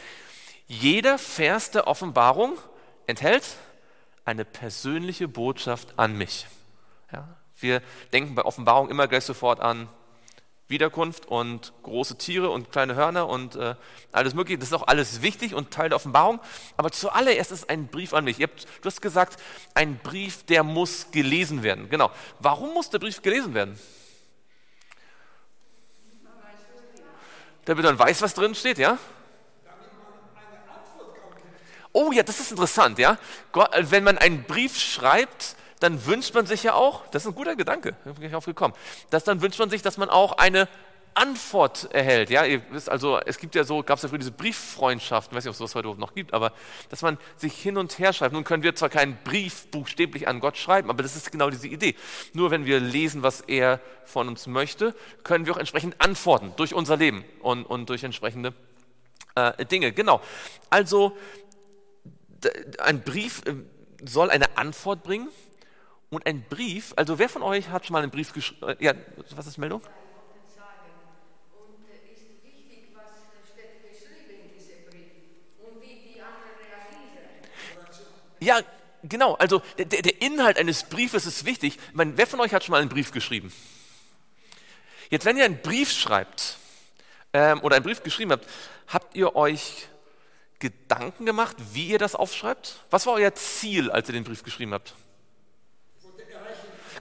jeder 0.69 1.17
Vers 1.17 1.71
der 1.71 1.87
Offenbarung 1.87 2.57
enthält 3.07 3.43
eine 4.23 4.45
persönliche 4.45 5.27
Botschaft 5.27 5.97
an 5.97 6.15
mich. 6.15 6.45
Ja. 7.11 7.27
Wir 7.59 7.81
denken 8.13 8.35
bei 8.35 8.45
Offenbarung 8.45 8.87
immer 8.89 9.07
gleich 9.07 9.25
sofort 9.25 9.59
an 9.59 9.89
Wiederkunft 10.67 11.25
und 11.25 11.73
große 11.81 12.19
Tiere 12.19 12.51
und 12.51 12.71
kleine 12.71 12.93
Hörner 12.93 13.27
und 13.27 13.55
äh, 13.55 13.73
alles 14.11 14.35
Mögliche. 14.35 14.59
Das 14.59 14.67
ist 14.67 14.75
auch 14.75 14.85
alles 14.85 15.23
wichtig 15.23 15.55
und 15.55 15.71
Teil 15.71 15.89
der 15.89 15.95
Offenbarung. 15.95 16.39
Aber 16.77 16.91
zuallererst 16.91 17.51
ist 17.51 17.67
ein 17.67 17.87
Brief 17.87 18.13
an 18.13 18.23
mich. 18.23 18.39
Habt, 18.39 18.67
du 18.81 18.85
hast 18.85 19.01
gesagt, 19.01 19.41
ein 19.73 19.97
Brief, 19.97 20.45
der 20.45 20.61
muss 20.61 21.09
gelesen 21.09 21.63
werden. 21.63 21.89
Genau. 21.89 22.11
Warum 22.37 22.75
muss 22.75 22.91
der 22.91 22.99
Brief 22.99 23.23
gelesen 23.23 23.55
werden? 23.55 23.79
Damit 27.65 27.83
man 27.83 27.97
weiß, 27.97 28.21
was 28.21 28.35
drin 28.35 28.53
steht, 28.53 28.77
ja? 28.77 28.99
Oh 31.91 32.11
ja, 32.11 32.23
das 32.23 32.39
ist 32.39 32.51
interessant, 32.51 32.99
ja. 32.99 33.17
Wenn 33.79 34.03
man 34.03 34.17
einen 34.17 34.43
Brief 34.43 34.77
schreibt, 34.77 35.55
dann 35.79 36.05
wünscht 36.05 36.33
man 36.33 36.45
sich 36.45 36.63
ja 36.63 36.73
auch, 36.73 37.07
das 37.07 37.23
ist 37.23 37.29
ein 37.29 37.35
guter 37.35 37.55
Gedanke, 37.55 37.95
da 38.05 38.11
bin 38.11 38.23
ich 38.23 38.35
auch 38.35 38.45
gekommen, 38.45 38.73
dass 39.09 39.23
dann 39.23 39.41
wünscht 39.41 39.59
man 39.59 39.69
sich, 39.69 39.81
dass 39.81 39.97
man 39.97 40.09
auch 40.09 40.33
eine 40.33 40.67
Antwort 41.15 41.89
erhält. 41.91 42.29
Ja, 42.29 42.45
ihr 42.45 42.61
wisst 42.71 42.89
also, 42.89 43.19
es 43.25 43.39
gibt 43.39 43.55
ja 43.55 43.63
so, 43.63 43.83
gab 43.83 43.97
es 43.97 44.03
ja 44.03 44.09
früher 44.09 44.19
diese 44.19 44.31
Brieffreundschaften, 44.31 45.35
weiß 45.35 45.43
nicht, 45.43 45.49
ob 45.49 45.53
es 45.53 45.57
sowas 45.57 45.75
heute 45.75 45.99
noch 45.99 46.13
gibt, 46.13 46.33
aber 46.33 46.53
dass 46.89 47.01
man 47.01 47.17
sich 47.35 47.53
hin 47.55 47.77
und 47.77 47.97
her 47.99 48.13
schreibt. 48.13 48.33
Nun 48.33 48.43
können 48.43 48.63
wir 48.63 48.75
zwar 48.75 48.89
keinen 48.89 49.17
Brief 49.23 49.67
buchstäblich 49.71 50.27
an 50.27 50.39
Gott 50.39 50.57
schreiben, 50.57 50.89
aber 50.89 51.03
das 51.03 51.15
ist 51.15 51.31
genau 51.31 51.49
diese 51.49 51.67
Idee. 51.67 51.95
Nur 52.33 52.51
wenn 52.51 52.65
wir 52.65 52.79
lesen, 52.79 53.23
was 53.23 53.41
er 53.41 53.81
von 54.05 54.27
uns 54.27 54.47
möchte, 54.47 54.95
können 55.23 55.45
wir 55.45 55.53
auch 55.53 55.59
entsprechend 55.59 55.99
antworten 55.99 56.53
durch 56.57 56.73
unser 56.73 56.95
Leben 56.95 57.25
und, 57.41 57.65
und 57.65 57.89
durch 57.89 58.03
entsprechende 58.03 58.53
äh, 59.35 59.65
Dinge. 59.65 59.91
Genau. 59.91 60.21
Also 60.69 61.17
ein 62.79 63.01
Brief 63.01 63.41
äh, 63.45 63.55
soll 64.05 64.29
eine 64.29 64.57
Antwort 64.57 65.03
bringen 65.03 65.29
und 66.09 66.25
ein 66.25 66.43
Brief, 66.43 66.93
also 66.95 67.19
wer 67.19 67.29
von 67.29 67.43
euch 67.43 67.69
hat 67.69 67.85
schon 67.85 67.93
mal 67.93 68.01
einen 68.01 68.11
Brief 68.11 68.33
geschrieben? 68.33 68.67
Äh, 68.67 68.83
ja, 68.83 68.93
was 69.35 69.47
ist 69.47 69.57
Meldung? 69.57 69.81
Ja, 78.39 78.61
genau. 79.03 79.33
Also 79.33 79.61
der, 79.77 79.85
der, 79.85 80.21
Inhalt 80.21 80.57
eines 80.57 80.83
Briefes 80.83 81.25
ist 81.25 81.45
wichtig. 81.45 81.77
Ich 81.89 81.93
meine, 81.93 82.17
wer 82.17 82.25
von 82.25 82.39
euch 82.39 82.53
hat 82.53 82.63
schon 82.63 82.71
mal 82.71 82.79
einen 82.79 82.89
Brief 82.89 83.11
geschrieben? 83.11 83.51
Jetzt, 85.09 85.25
wenn 85.25 85.35
ihr 85.35 85.43
einen 85.43 85.61
Brief 85.61 85.91
schreibt 85.91 86.57
ähm, 87.33 87.61
oder 87.61 87.75
einen 87.75 87.83
Brief 87.83 88.01
geschrieben 88.01 88.31
habt, 88.31 88.47
habt 88.87 89.15
ihr 89.15 89.35
euch 89.35 89.88
Gedanken 90.59 91.25
gemacht, 91.25 91.55
wie 91.73 91.87
ihr 91.87 91.99
das 91.99 92.15
aufschreibt? 92.15 92.83
Was 92.89 93.05
war 93.05 93.13
euer 93.13 93.33
Ziel, 93.33 93.89
als 93.91 94.09
ihr 94.09 94.13
den 94.13 94.23
Brief 94.23 94.43
geschrieben 94.43 94.73
habt? 94.73 94.93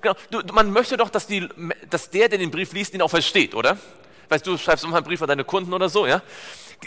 Genau, 0.00 0.14
du, 0.30 0.40
man 0.52 0.70
möchte 0.70 0.96
doch, 0.96 1.10
dass, 1.10 1.26
die, 1.26 1.48
dass 1.90 2.10
der, 2.10 2.28
der 2.28 2.38
den 2.38 2.52
Brief 2.52 2.72
liest, 2.72 2.94
ihn 2.94 3.02
auch 3.02 3.10
versteht, 3.10 3.54
oder? 3.54 3.78
Weißt 4.28 4.46
du, 4.46 4.56
schreibst 4.56 4.84
immer 4.84 4.96
einen 4.96 5.04
Brief 5.04 5.20
an 5.22 5.28
deine 5.28 5.44
Kunden 5.44 5.72
oder 5.72 5.88
so, 5.88 6.06
ja? 6.06 6.22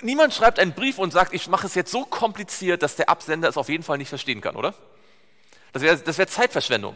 Niemand 0.01 0.33
schreibt 0.33 0.59
einen 0.59 0.73
Brief 0.73 0.97
und 0.97 1.11
sagt, 1.11 1.33
ich 1.33 1.49
mache 1.49 1.67
es 1.67 1.75
jetzt 1.75 1.91
so 1.91 2.05
kompliziert, 2.05 2.81
dass 2.81 2.95
der 2.95 3.09
Absender 3.09 3.49
es 3.49 3.57
auf 3.57 3.67
jeden 3.67 3.83
Fall 3.83 3.97
nicht 3.97 4.07
verstehen 4.07 4.39
kann, 4.39 4.55
oder? 4.55 4.73
Das 5.73 5.81
wäre 5.81 5.97
das 5.97 6.17
wär 6.17 6.27
Zeitverschwendung. 6.27 6.95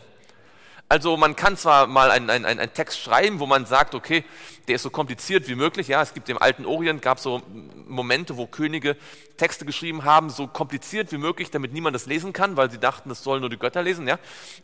Also 0.88 1.18
man 1.18 1.36
kann 1.36 1.58
zwar 1.58 1.88
mal 1.88 2.12
einen, 2.12 2.30
einen, 2.30 2.46
einen 2.46 2.74
Text 2.74 3.00
schreiben, 3.00 3.40
wo 3.40 3.48
man 3.48 3.66
sagt, 3.66 3.96
okay, 3.96 4.24
der 4.68 4.76
ist 4.76 4.84
so 4.84 4.92
kompliziert 4.92 5.48
wie 5.48 5.56
möglich. 5.56 5.88
Ja, 5.88 6.02
es 6.02 6.14
gibt 6.14 6.30
im 6.30 6.38
alten 6.38 6.66
Orient 6.66 7.02
gab 7.02 7.20
so 7.20 7.42
Momente, 7.88 8.38
wo 8.38 8.46
Könige 8.46 8.96
Texte 9.38 9.66
geschrieben 9.66 10.04
haben, 10.04 10.30
so 10.30 10.48
kompliziert 10.48 11.12
wie 11.12 11.18
möglich, 11.18 11.50
damit 11.50 11.74
niemand 11.74 11.96
das 11.96 12.06
lesen 12.06 12.34
kann, 12.34 12.56
weil 12.56 12.70
sie 12.70 12.78
dachten, 12.78 13.10
das 13.10 13.24
sollen 13.24 13.42
nur 13.42 13.50
die 13.50 13.58
Götter 13.58 13.82
lesen. 13.82 14.08
Ja, 14.08 14.20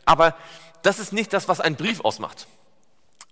aber 0.05 0.35
das 0.83 0.99
ist 0.99 1.11
nicht 1.11 1.33
das, 1.33 1.47
was 1.47 1.59
einen 1.59 1.75
Brief 1.75 2.01
ausmacht. 2.01 2.47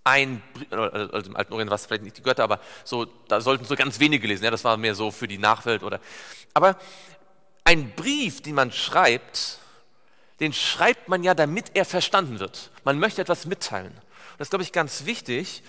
Ein, 0.03 0.41
also 0.71 1.29
im 1.29 1.35
alten 1.35 1.53
Orient 1.53 1.69
war 1.69 1.75
es 1.75 1.85
vielleicht 1.85 2.03
nicht 2.03 2.17
die 2.17 2.23
Götter, 2.23 2.43
aber 2.43 2.59
so, 2.83 3.05
da 3.27 3.41
sollten 3.41 3.65
so 3.65 3.75
ganz 3.75 3.99
wenige 3.99 4.27
lesen. 4.27 4.43
Ja, 4.43 4.51
das 4.51 4.63
war 4.63 4.77
mehr 4.77 4.95
so 4.95 5.11
für 5.11 5.27
die 5.27 5.37
Nachwelt 5.37 5.83
oder. 5.83 5.99
Aber 6.55 6.77
ein 7.63 7.91
Brief, 7.91 8.41
den 8.41 8.55
man 8.55 8.71
schreibt, 8.71 9.59
den 10.39 10.53
schreibt 10.53 11.09
man 11.09 11.23
ja, 11.23 11.33
damit 11.33 11.71
er 11.73 11.85
verstanden 11.85 12.39
wird. 12.39 12.71
Man 12.83 12.99
möchte 12.99 13.21
etwas 13.21 13.45
mitteilen. 13.45 13.93
Das 14.37 14.47
ist, 14.47 14.51
glaube 14.51 14.63
ich, 14.63 14.71
ganz 14.71 15.05
wichtig, 15.05 15.63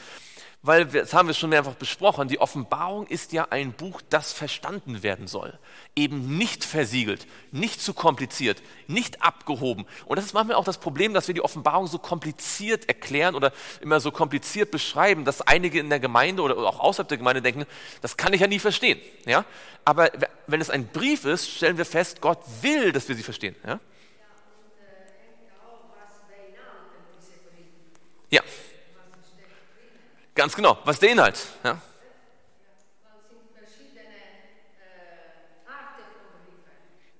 weil 0.62 0.92
wir, 0.92 1.02
das 1.02 1.14
haben 1.14 1.26
wir 1.26 1.34
schon 1.34 1.50
mehrfach 1.50 1.74
besprochen, 1.74 2.28
die 2.28 2.38
Offenbarung 2.38 3.06
ist 3.06 3.32
ja 3.32 3.48
ein 3.48 3.72
Buch, 3.72 4.02
das 4.10 4.32
verstanden 4.32 5.02
werden 5.02 5.26
soll. 5.26 5.58
Eben 5.96 6.36
nicht 6.36 6.64
versiegelt, 6.64 7.26
nicht 7.50 7.80
zu 7.80 7.94
kompliziert, 7.94 8.62
nicht 8.86 9.22
abgehoben. 9.22 9.86
Und 10.04 10.16
das 10.16 10.26
ist 10.26 10.34
manchmal 10.34 10.56
auch 10.56 10.64
das 10.64 10.76
Problem, 10.76 11.14
dass 11.14 11.28
wir 11.28 11.34
die 11.34 11.40
Offenbarung 11.40 11.86
so 11.86 11.98
kompliziert 11.98 12.88
erklären 12.88 13.34
oder 13.34 13.52
immer 13.80 14.00
so 14.00 14.10
kompliziert 14.10 14.70
beschreiben, 14.70 15.24
dass 15.24 15.40
einige 15.40 15.80
in 15.80 15.88
der 15.88 16.00
Gemeinde 16.00 16.42
oder 16.42 16.58
auch 16.58 16.78
außerhalb 16.78 17.08
der 17.08 17.18
Gemeinde 17.18 17.40
denken, 17.40 17.64
das 18.02 18.18
kann 18.18 18.34
ich 18.34 18.42
ja 18.42 18.46
nie 18.46 18.58
verstehen. 18.58 19.00
Ja? 19.24 19.46
Aber 19.86 20.10
wenn 20.46 20.60
es 20.60 20.68
ein 20.68 20.88
Brief 20.88 21.24
ist, 21.24 21.48
stellen 21.48 21.78
wir 21.78 21.86
fest, 21.86 22.20
Gott 22.20 22.40
will, 22.60 22.92
dass 22.92 23.08
wir 23.08 23.16
sie 23.16 23.22
verstehen. 23.22 23.56
Ja? 23.66 23.80
Ja. 28.30 28.42
Ganz 30.34 30.54
genau. 30.54 30.78
Was 30.84 30.96
ist 30.96 31.02
der 31.02 31.12
Inhalt? 31.12 31.38
Ja. 31.64 31.80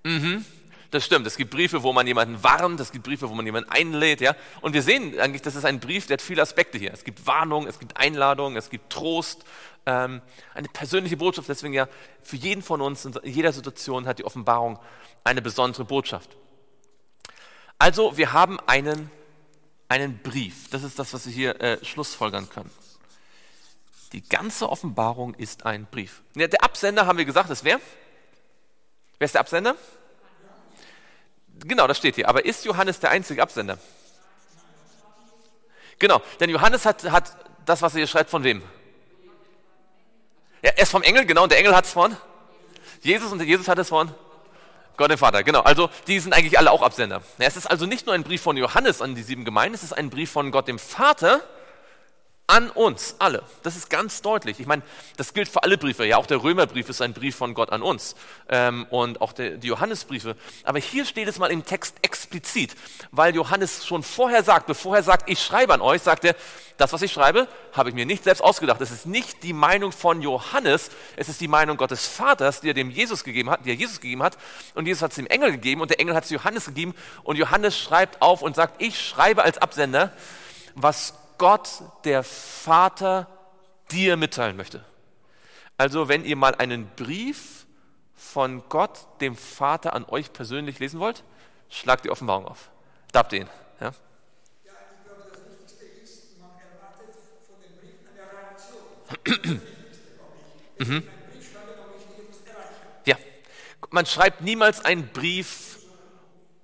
Mhm. 0.02 0.44
Das 0.90 1.04
stimmt. 1.04 1.26
Es 1.26 1.36
gibt 1.36 1.50
Briefe, 1.50 1.82
wo 1.84 1.92
man 1.92 2.06
jemanden 2.06 2.42
warnt, 2.42 2.80
es 2.80 2.90
gibt 2.90 3.04
Briefe, 3.04 3.28
wo 3.28 3.34
man 3.34 3.46
jemanden 3.46 3.70
einlädt, 3.70 4.20
ja. 4.20 4.34
Und 4.60 4.72
wir 4.72 4.82
sehen 4.82 5.18
eigentlich, 5.20 5.42
das 5.42 5.54
ist 5.54 5.64
ein 5.64 5.78
Brief, 5.78 6.06
der 6.06 6.14
hat 6.14 6.22
viele 6.22 6.42
Aspekte 6.42 6.78
hier. 6.78 6.92
Es 6.92 7.04
gibt 7.04 7.26
Warnung, 7.26 7.68
es 7.68 7.78
gibt 7.78 7.96
Einladung, 7.96 8.56
es 8.56 8.70
gibt 8.70 8.90
Trost, 8.90 9.44
ähm, 9.86 10.20
eine 10.52 10.68
persönliche 10.68 11.16
Botschaft. 11.16 11.48
Deswegen 11.48 11.74
ja, 11.74 11.88
für 12.22 12.36
jeden 12.36 12.62
von 12.62 12.80
uns 12.80 13.04
in 13.04 13.14
jeder 13.22 13.52
Situation 13.52 14.06
hat 14.06 14.18
die 14.18 14.24
Offenbarung 14.24 14.80
eine 15.22 15.42
besondere 15.42 15.84
Botschaft. 15.84 16.36
Also, 17.78 18.16
wir 18.16 18.32
haben 18.32 18.58
einen 18.66 19.10
einen 19.90 20.18
Brief. 20.18 20.70
Das 20.70 20.84
ist 20.84 20.98
das, 20.98 21.12
was 21.12 21.26
wir 21.26 21.32
hier 21.32 21.60
äh, 21.60 21.84
schlussfolgern 21.84 22.48
können. 22.48 22.70
Die 24.12 24.26
ganze 24.26 24.68
Offenbarung 24.68 25.34
ist 25.34 25.66
ein 25.66 25.86
Brief. 25.86 26.22
Ja, 26.34 26.46
der 26.46 26.62
Absender, 26.62 27.06
haben 27.06 27.18
wir 27.18 27.24
gesagt, 27.24 27.50
ist 27.50 27.64
wer? 27.64 27.80
Wer 29.18 29.24
ist 29.24 29.34
der 29.34 29.40
Absender? 29.40 29.76
Genau, 31.64 31.86
das 31.86 31.98
steht 31.98 32.14
hier. 32.14 32.28
Aber 32.28 32.44
ist 32.44 32.64
Johannes 32.64 33.00
der 33.00 33.10
einzige 33.10 33.42
Absender? 33.42 33.78
Genau, 35.98 36.22
denn 36.38 36.50
Johannes 36.50 36.86
hat, 36.86 37.04
hat 37.10 37.36
das, 37.66 37.82
was 37.82 37.92
er 37.94 37.98
hier 37.98 38.06
schreibt, 38.06 38.30
von 38.30 38.44
wem? 38.44 38.62
Ja, 40.62 40.70
er 40.70 40.82
ist 40.82 40.90
vom 40.90 41.02
Engel, 41.02 41.26
genau, 41.26 41.42
und 41.42 41.52
der 41.52 41.58
Engel 41.58 41.74
hat 41.74 41.84
es 41.84 41.92
von 41.92 42.16
Jesus 43.02 43.30
und 43.32 43.42
Jesus 43.42 43.68
hat 43.68 43.78
es 43.78 43.88
von 43.88 44.14
Gott, 45.00 45.10
der 45.10 45.16
Vater, 45.16 45.42
genau. 45.42 45.60
Also 45.60 45.88
die 46.08 46.20
sind 46.20 46.34
eigentlich 46.34 46.58
alle 46.58 46.70
auch 46.70 46.82
Absender. 46.82 47.22
Ja, 47.38 47.46
es 47.46 47.56
ist 47.56 47.66
also 47.66 47.86
nicht 47.86 48.04
nur 48.04 48.14
ein 48.14 48.22
Brief 48.22 48.42
von 48.42 48.58
Johannes 48.58 49.00
an 49.00 49.14
die 49.14 49.22
sieben 49.22 49.46
Gemeinden, 49.46 49.74
es 49.74 49.82
ist 49.82 49.94
ein 49.94 50.10
Brief 50.10 50.30
von 50.30 50.50
Gott, 50.50 50.68
dem 50.68 50.78
Vater, 50.78 51.40
an 52.50 52.68
uns 52.68 53.14
alle. 53.20 53.44
Das 53.62 53.76
ist 53.76 53.90
ganz 53.90 54.22
deutlich. 54.22 54.58
Ich 54.58 54.66
meine, 54.66 54.82
das 55.16 55.34
gilt 55.34 55.48
für 55.48 55.62
alle 55.62 55.78
Briefe. 55.78 56.04
Ja, 56.04 56.16
auch 56.16 56.26
der 56.26 56.42
Römerbrief 56.42 56.88
ist 56.88 57.00
ein 57.00 57.12
Brief 57.12 57.36
von 57.36 57.54
Gott 57.54 57.70
an 57.70 57.80
uns 57.80 58.16
ähm, 58.48 58.86
und 58.90 59.20
auch 59.20 59.32
der, 59.32 59.50
die 59.52 59.68
Johannesbriefe. 59.68 60.34
Aber 60.64 60.80
hier 60.80 61.04
steht 61.04 61.28
es 61.28 61.38
mal 61.38 61.52
im 61.52 61.64
Text 61.64 61.94
explizit, 62.02 62.74
weil 63.12 63.36
Johannes 63.36 63.86
schon 63.86 64.02
vorher 64.02 64.42
sagt, 64.42 64.66
bevor 64.66 64.96
er 64.96 65.04
sagt, 65.04 65.30
ich 65.30 65.40
schreibe 65.40 65.72
an 65.74 65.80
euch, 65.80 66.02
sagt 66.02 66.24
er, 66.24 66.34
das, 66.76 66.92
was 66.92 67.02
ich 67.02 67.12
schreibe, 67.12 67.46
habe 67.72 67.90
ich 67.90 67.94
mir 67.94 68.04
nicht 68.04 68.24
selbst 68.24 68.40
ausgedacht. 68.40 68.80
Es 68.80 68.90
ist 68.90 69.06
nicht 69.06 69.44
die 69.44 69.52
Meinung 69.52 69.92
von 69.92 70.20
Johannes, 70.20 70.90
es 71.14 71.28
ist 71.28 71.40
die 71.40 71.46
Meinung 71.46 71.76
Gottes 71.76 72.08
Vaters, 72.08 72.62
die 72.62 72.70
er 72.70 72.74
dem 72.74 72.90
Jesus 72.90 73.22
gegeben 73.22 73.50
hat, 73.50 73.64
die 73.64 73.70
er 73.70 73.76
Jesus 73.76 74.00
gegeben 74.00 74.24
hat. 74.24 74.36
Und 74.74 74.86
Jesus 74.86 75.02
hat 75.02 75.12
es 75.12 75.16
dem 75.16 75.26
Engel 75.28 75.52
gegeben 75.52 75.82
und 75.82 75.90
der 75.90 76.00
Engel 76.00 76.16
hat 76.16 76.24
es 76.24 76.30
Johannes 76.30 76.64
gegeben. 76.64 76.96
Und 77.22 77.36
Johannes 77.36 77.78
schreibt 77.78 78.20
auf 78.20 78.42
und 78.42 78.56
sagt, 78.56 78.82
ich 78.82 79.00
schreibe 79.00 79.44
als 79.44 79.58
Absender, 79.58 80.12
was 80.74 81.14
Gott, 81.40 81.82
der 82.04 82.22
Vater, 82.22 83.26
dir 83.90 84.18
mitteilen 84.18 84.58
möchte. 84.58 84.84
Also 85.78 86.06
wenn 86.06 86.22
ihr 86.22 86.36
mal 86.36 86.54
einen 86.54 86.86
Brief 86.96 87.64
von 88.14 88.62
Gott, 88.68 89.06
dem 89.22 89.34
Vater, 89.36 89.94
an 89.94 90.04
euch 90.04 90.34
persönlich 90.34 90.80
lesen 90.80 91.00
wollt, 91.00 91.24
schlagt 91.70 92.04
die 92.04 92.10
Offenbarung 92.10 92.44
auf. 92.44 92.68
Da 93.10 93.20
habt 93.20 93.32
ihr 93.32 93.40
ihn. 93.40 93.48
Ja? 93.80 93.86
Ja, 93.86 93.92
ich 93.92 95.06
glaube, 95.06 95.30
das 95.32 95.40
Wichtigste 95.48 95.84
ist, 96.04 96.38
man 96.38 96.50
erwartet 96.50 97.16
von 97.46 97.56
dem 97.62 97.74
Brief 97.80 98.00
eine 98.12 98.22
Reaktion. 98.36 98.82
Das. 99.56 100.86
Mhm. 100.92 101.06
Ja, 103.04 103.16
man 103.90 104.06
schreibt 104.06 104.40
niemals 104.40 104.82
einen 104.82 105.08
Brief 105.08 105.78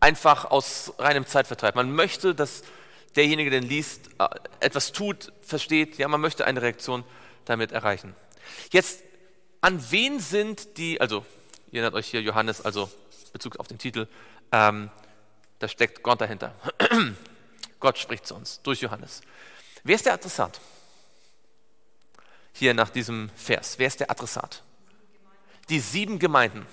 einfach 0.00 0.46
aus 0.46 0.94
reinem 0.98 1.26
Zeitvertreib. 1.26 1.74
Man 1.74 1.92
möchte, 1.94 2.34
dass 2.34 2.62
derjenige, 3.16 3.50
der 3.50 3.60
liest, 3.60 4.10
äh, 4.18 4.28
etwas 4.60 4.92
tut, 4.92 5.32
versteht, 5.42 5.98
ja, 5.98 6.08
man 6.08 6.20
möchte 6.20 6.46
eine 6.46 6.62
Reaktion 6.62 7.04
damit 7.44 7.72
erreichen. 7.72 8.14
Jetzt, 8.70 9.02
an 9.60 9.90
wen 9.90 10.20
sind 10.20 10.76
die, 10.78 11.00
also, 11.00 11.24
ihr 11.70 11.80
erinnert 11.80 11.94
euch 11.94 12.08
hier 12.08 12.22
Johannes, 12.22 12.60
also 12.60 12.90
Bezug 13.32 13.56
auf 13.58 13.68
den 13.68 13.78
Titel, 13.78 14.06
ähm, 14.52 14.90
da 15.58 15.68
steckt 15.68 16.02
Gott 16.02 16.20
dahinter. 16.20 16.54
Gott 17.80 17.98
spricht 17.98 18.26
zu 18.26 18.34
uns 18.34 18.60
durch 18.62 18.80
Johannes. 18.80 19.22
Wer 19.84 19.96
ist 19.96 20.06
der 20.06 20.14
Adressat? 20.14 20.60
Hier 22.52 22.74
nach 22.74 22.90
diesem 22.90 23.30
Vers. 23.36 23.78
Wer 23.78 23.86
ist 23.86 24.00
der 24.00 24.10
Adressat? 24.10 24.62
Die 25.68 25.80
sieben 25.80 26.18
Gemeinden. 26.18 26.66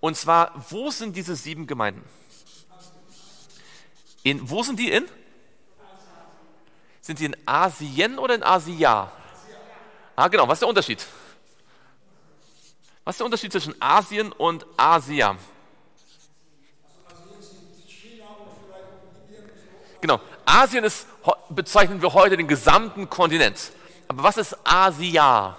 Und 0.00 0.16
zwar, 0.16 0.64
wo 0.70 0.90
sind 0.90 1.16
diese 1.16 1.36
sieben 1.36 1.66
Gemeinden? 1.66 2.02
In, 4.22 4.48
wo 4.48 4.62
sind 4.62 4.78
die 4.78 4.90
in? 4.90 5.06
Sind 7.08 7.18
sie 7.18 7.24
in 7.24 7.36
Asien 7.46 8.18
oder 8.18 8.34
in 8.34 8.42
Asia? 8.42 9.10
Ah, 10.14 10.28
genau. 10.28 10.46
Was 10.46 10.56
ist 10.56 10.60
der 10.60 10.68
Unterschied? 10.68 11.06
Was 13.02 13.14
ist 13.14 13.20
der 13.20 13.24
Unterschied 13.24 13.50
zwischen 13.50 13.74
Asien 13.80 14.30
und 14.30 14.66
Asia? 14.76 15.34
Genau. 20.02 20.20
Asien 20.44 20.84
ist, 20.84 21.06
bezeichnen 21.48 22.02
wir 22.02 22.12
heute 22.12 22.36
den 22.36 22.46
gesamten 22.46 23.08
Kontinent. 23.08 23.72
Aber 24.08 24.24
was 24.24 24.36
ist 24.36 24.54
Asia? 24.62 25.56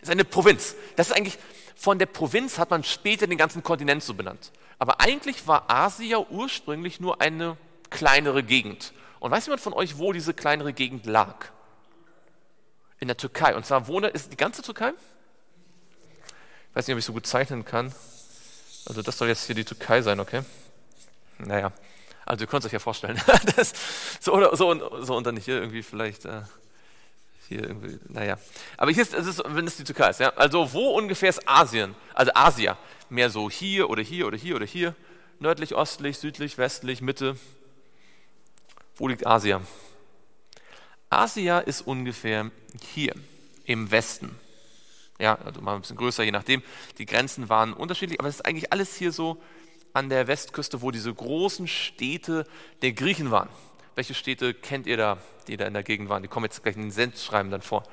Das 0.00 0.10
ist 0.10 0.10
eine 0.10 0.26
Provinz. 0.26 0.74
Das 0.96 1.06
ist 1.06 1.16
eigentlich, 1.16 1.38
von 1.74 1.98
der 1.98 2.04
Provinz 2.04 2.58
hat 2.58 2.68
man 2.68 2.84
später 2.84 3.26
den 3.26 3.38
ganzen 3.38 3.62
Kontinent 3.62 4.02
so 4.02 4.12
benannt. 4.12 4.52
Aber 4.78 5.00
eigentlich 5.00 5.46
war 5.46 5.64
Asia 5.68 6.18
ursprünglich 6.18 7.00
nur 7.00 7.22
eine 7.22 7.56
kleinere 7.88 8.42
Gegend. 8.42 8.92
Und 9.20 9.30
weiß 9.30 9.46
jemand 9.46 9.60
von 9.60 9.72
euch, 9.72 9.98
wo 9.98 10.12
diese 10.12 10.34
kleinere 10.34 10.72
Gegend 10.72 11.06
lag? 11.06 11.46
In 12.98 13.08
der 13.08 13.16
Türkei. 13.16 13.54
Und 13.54 13.66
zwar 13.66 13.88
wohne, 13.88 14.08
ist 14.08 14.32
die 14.32 14.36
ganze 14.36 14.62
Türkei? 14.62 14.92
Ich 16.70 16.76
weiß 16.76 16.86
nicht, 16.86 16.94
ob 16.94 16.98
ich 16.98 17.04
so 17.04 17.12
gut 17.12 17.26
zeichnen 17.26 17.64
kann. 17.64 17.94
Also 18.86 19.02
das 19.02 19.18
soll 19.18 19.28
jetzt 19.28 19.46
hier 19.46 19.54
die 19.54 19.64
Türkei 19.64 20.02
sein, 20.02 20.20
okay? 20.20 20.42
Naja, 21.38 21.72
also 22.24 22.44
ihr 22.44 22.48
könnt 22.48 22.64
es 22.64 22.66
euch 22.66 22.72
ja 22.72 22.78
vorstellen. 22.78 23.20
das, 23.56 23.72
so, 24.20 24.32
oder, 24.32 24.56
so, 24.56 24.70
und, 24.70 24.82
so 25.06 25.16
und 25.16 25.26
dann 25.26 25.36
hier 25.36 25.60
irgendwie 25.60 25.82
vielleicht 25.82 26.24
äh, 26.24 26.42
hier 27.48 27.62
irgendwie, 27.62 27.98
naja. 28.08 28.38
Aber 28.76 28.90
hier 28.90 29.02
ist, 29.02 29.14
es 29.14 29.26
ist, 29.26 29.42
wenn 29.44 29.66
es 29.66 29.76
die 29.76 29.84
Türkei 29.84 30.10
ist, 30.10 30.20
ja. 30.20 30.30
Also 30.36 30.72
wo 30.72 30.90
ungefähr 30.90 31.28
ist 31.28 31.48
Asien? 31.48 31.94
Also 32.14 32.32
Asia. 32.34 32.76
Mehr 33.08 33.30
so 33.30 33.50
hier 33.50 33.88
oder 33.90 34.02
hier 34.02 34.26
oder 34.26 34.36
hier 34.36 34.56
oder 34.56 34.66
hier. 34.66 34.94
Nördlich, 35.38 35.74
östlich, 35.76 36.18
südlich, 36.18 36.58
westlich, 36.58 37.00
Mitte. 37.00 37.36
Wo 38.96 39.08
liegt 39.08 39.26
Asien? 39.26 39.66
Asia 41.10 41.58
ist 41.58 41.82
ungefähr 41.82 42.50
hier 42.82 43.14
im 43.64 43.90
Westen. 43.90 44.38
Ja, 45.18 45.36
also 45.44 45.60
mal 45.60 45.74
ein 45.74 45.80
bisschen 45.80 45.96
größer, 45.96 46.24
je 46.24 46.30
nachdem. 46.30 46.62
Die 46.98 47.06
Grenzen 47.06 47.48
waren 47.48 47.72
unterschiedlich, 47.72 48.20
aber 48.20 48.28
es 48.28 48.36
ist 48.36 48.46
eigentlich 48.46 48.72
alles 48.72 48.96
hier 48.96 49.12
so 49.12 49.40
an 49.92 50.08
der 50.08 50.26
Westküste, 50.26 50.82
wo 50.82 50.90
diese 50.90 51.12
großen 51.12 51.68
Städte 51.68 52.46
der 52.82 52.92
Griechen 52.92 53.30
waren. 53.30 53.48
Welche 53.94 54.14
Städte 54.14 54.52
kennt 54.52 54.86
ihr 54.86 54.96
da, 54.96 55.18
die 55.46 55.56
da 55.56 55.66
in 55.66 55.72
der 55.72 55.82
Gegend 55.82 56.08
waren? 56.08 56.22
Die 56.22 56.28
kommen 56.28 56.44
jetzt 56.44 56.62
gleich 56.62 56.76
in 56.76 56.82
den 56.82 56.90
Sendschreiben 56.90 57.50
dann 57.50 57.62
vor. 57.62 57.84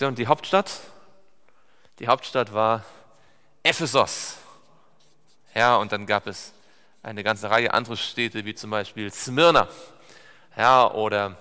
Und 0.00 0.18
die 0.18 0.26
Hauptstadt? 0.26 0.80
Die 1.98 2.08
Hauptstadt 2.08 2.52
war 2.52 2.84
Ephesos. 3.62 4.36
Ja, 5.54 5.76
und 5.76 5.92
dann 5.92 6.06
gab 6.06 6.26
es 6.26 6.52
eine 7.02 7.22
ganze 7.22 7.50
Reihe 7.50 7.72
andere 7.72 7.96
Städte, 7.96 8.44
wie 8.44 8.54
zum 8.54 8.70
Beispiel 8.70 9.12
Smyrna 9.12 9.68
ja, 10.56 10.90
oder 10.90 11.36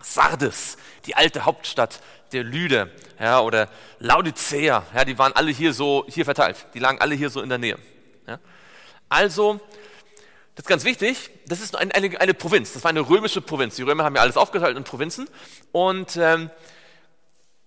Sardes, 0.00 0.76
die 1.06 1.16
alte 1.16 1.44
Hauptstadt 1.44 2.00
der 2.32 2.44
Lyde, 2.44 2.90
ja, 3.18 3.40
oder 3.40 3.68
Laodicea, 3.98 4.84
ja, 4.94 5.04
die 5.04 5.18
waren 5.18 5.32
alle 5.32 5.50
hier 5.50 5.72
so 5.72 6.04
hier 6.08 6.24
verteilt, 6.24 6.66
die 6.74 6.78
lagen 6.78 7.00
alle 7.00 7.14
hier 7.14 7.30
so 7.30 7.40
in 7.40 7.48
der 7.48 7.58
Nähe. 7.58 7.78
Ja. 8.26 8.38
Also, 9.08 9.60
das 10.54 10.64
ist 10.64 10.68
ganz 10.68 10.84
wichtig, 10.84 11.30
das 11.46 11.60
ist 11.60 11.76
eine, 11.76 11.94
eine, 11.94 12.20
eine, 12.20 12.34
Provinz, 12.34 12.72
das 12.72 12.84
war 12.84 12.90
eine 12.90 13.00
römische 13.00 13.40
Provinz. 13.40 13.76
Die 13.76 13.82
Römer 13.82 14.04
haben 14.04 14.14
ja 14.14 14.22
alles 14.22 14.36
aufgeteilt 14.36 14.76
in 14.76 14.84
Provinzen 14.84 15.28
und 15.72 16.16
ähm, 16.16 16.50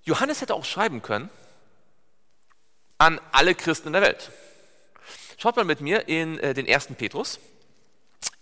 Johannes 0.03 0.41
hätte 0.41 0.53
auch 0.53 0.65
schreiben 0.65 1.01
können 1.01 1.29
an 2.97 3.19
alle 3.31 3.55
Christen 3.55 3.87
in 3.87 3.93
der 3.93 4.01
Welt. 4.01 4.31
Schaut 5.37 5.55
mal 5.55 5.65
mit 5.65 5.81
mir 5.81 6.07
in 6.07 6.39
äh, 6.39 6.55
den 6.55 6.65
ersten 6.65 6.95
Petrus. 6.95 7.39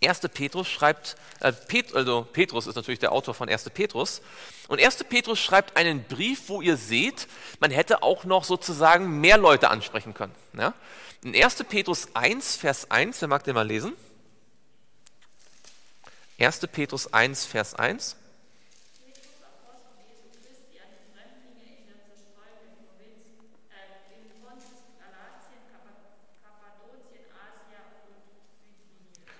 1. 0.01 0.21
Petrus 0.33 0.69
schreibt, 0.69 1.17
äh, 1.41 1.51
Pet, 1.51 1.93
also 1.93 2.25
Petrus 2.31 2.67
ist 2.67 2.75
natürlich 2.75 2.99
der 2.99 3.11
Autor 3.11 3.33
von 3.33 3.49
1. 3.49 3.69
Petrus. 3.71 4.21
Und 4.69 4.81
1. 4.81 5.03
Petrus 5.03 5.39
schreibt 5.39 5.75
einen 5.75 6.05
Brief, 6.05 6.47
wo 6.47 6.61
ihr 6.61 6.77
seht, 6.77 7.27
man 7.59 7.69
hätte 7.69 8.01
auch 8.01 8.23
noch 8.23 8.45
sozusagen 8.45 9.19
mehr 9.19 9.37
Leute 9.37 9.69
ansprechen 9.69 10.13
können. 10.13 10.33
Ja? 10.57 10.73
In 11.21 11.35
1. 11.35 11.65
Petrus 11.65 12.15
1, 12.15 12.55
Vers 12.55 12.89
1, 12.89 13.19
wer 13.19 13.27
mag 13.27 13.43
den 13.43 13.55
mal 13.55 13.67
lesen? 13.67 13.93
1. 16.39 16.61
Petrus 16.71 17.11
1, 17.13 17.45
Vers 17.45 17.75
1. 17.75 18.15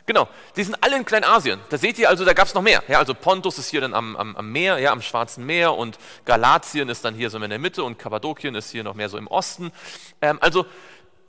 Genau, 0.07 0.27
die 0.55 0.63
sind 0.63 0.77
alle 0.83 0.97
in 0.97 1.05
Kleinasien. 1.05 1.59
Da 1.69 1.77
seht 1.77 1.97
ihr 1.97 2.09
also, 2.09 2.25
da 2.25 2.33
gab 2.33 2.47
es 2.47 2.53
noch 2.53 2.61
mehr. 2.61 2.83
Ja, 2.87 2.99
also 2.99 3.15
Pontus 3.15 3.57
ist 3.57 3.69
hier 3.69 3.81
dann 3.81 3.95
am, 3.95 4.15
am, 4.15 4.35
am, 4.35 4.51
Meer, 4.51 4.77
ja, 4.77 4.91
am 4.91 5.01
Schwarzen 5.01 5.45
Meer 5.45 5.73
und 5.73 5.97
Galatien 6.25 6.89
ist 6.89 7.03
dann 7.03 7.15
hier 7.15 7.31
so 7.31 7.39
in 7.39 7.49
der 7.49 7.57
Mitte 7.57 7.83
und 7.83 7.97
Kappadokien 7.97 8.53
ist 8.53 8.69
hier 8.69 8.83
noch 8.83 8.93
mehr 8.93 9.09
so 9.09 9.17
im 9.17 9.25
Osten. 9.25 9.71
Ähm, 10.21 10.37
also 10.41 10.67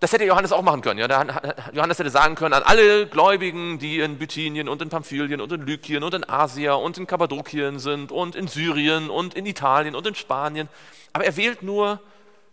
das 0.00 0.12
hätte 0.12 0.24
Johannes 0.24 0.52
auch 0.52 0.60
machen 0.60 0.82
können. 0.82 0.98
Ja? 0.98 1.24
Johannes 1.72 1.98
hätte 1.98 2.10
sagen 2.10 2.34
können 2.34 2.52
an 2.52 2.62
alle 2.64 3.06
Gläubigen, 3.06 3.78
die 3.78 4.00
in 4.00 4.18
Bithynien 4.18 4.68
und 4.68 4.82
in 4.82 4.90
Pamphylien 4.90 5.40
und 5.40 5.50
in 5.52 5.62
Lykien 5.62 6.02
und 6.02 6.12
in 6.12 6.28
Asia 6.28 6.74
und 6.74 6.98
in 6.98 7.06
Kappadokien 7.06 7.78
sind 7.78 8.12
und 8.12 8.36
in 8.36 8.46
Syrien 8.46 9.08
und 9.08 9.32
in 9.32 9.46
Italien 9.46 9.94
und 9.94 10.06
in 10.06 10.14
Spanien. 10.14 10.68
Aber 11.14 11.24
er 11.24 11.36
wählt 11.38 11.62
nur 11.62 12.00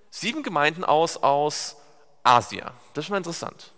sieben 0.10 0.42
Gemeinden 0.42 0.86
aus 0.86 1.18
aus 1.18 1.76
Asia. 2.24 2.72
Das 2.94 3.06
ist 3.06 3.12
mal 3.12 3.18
interessant. 3.18 3.74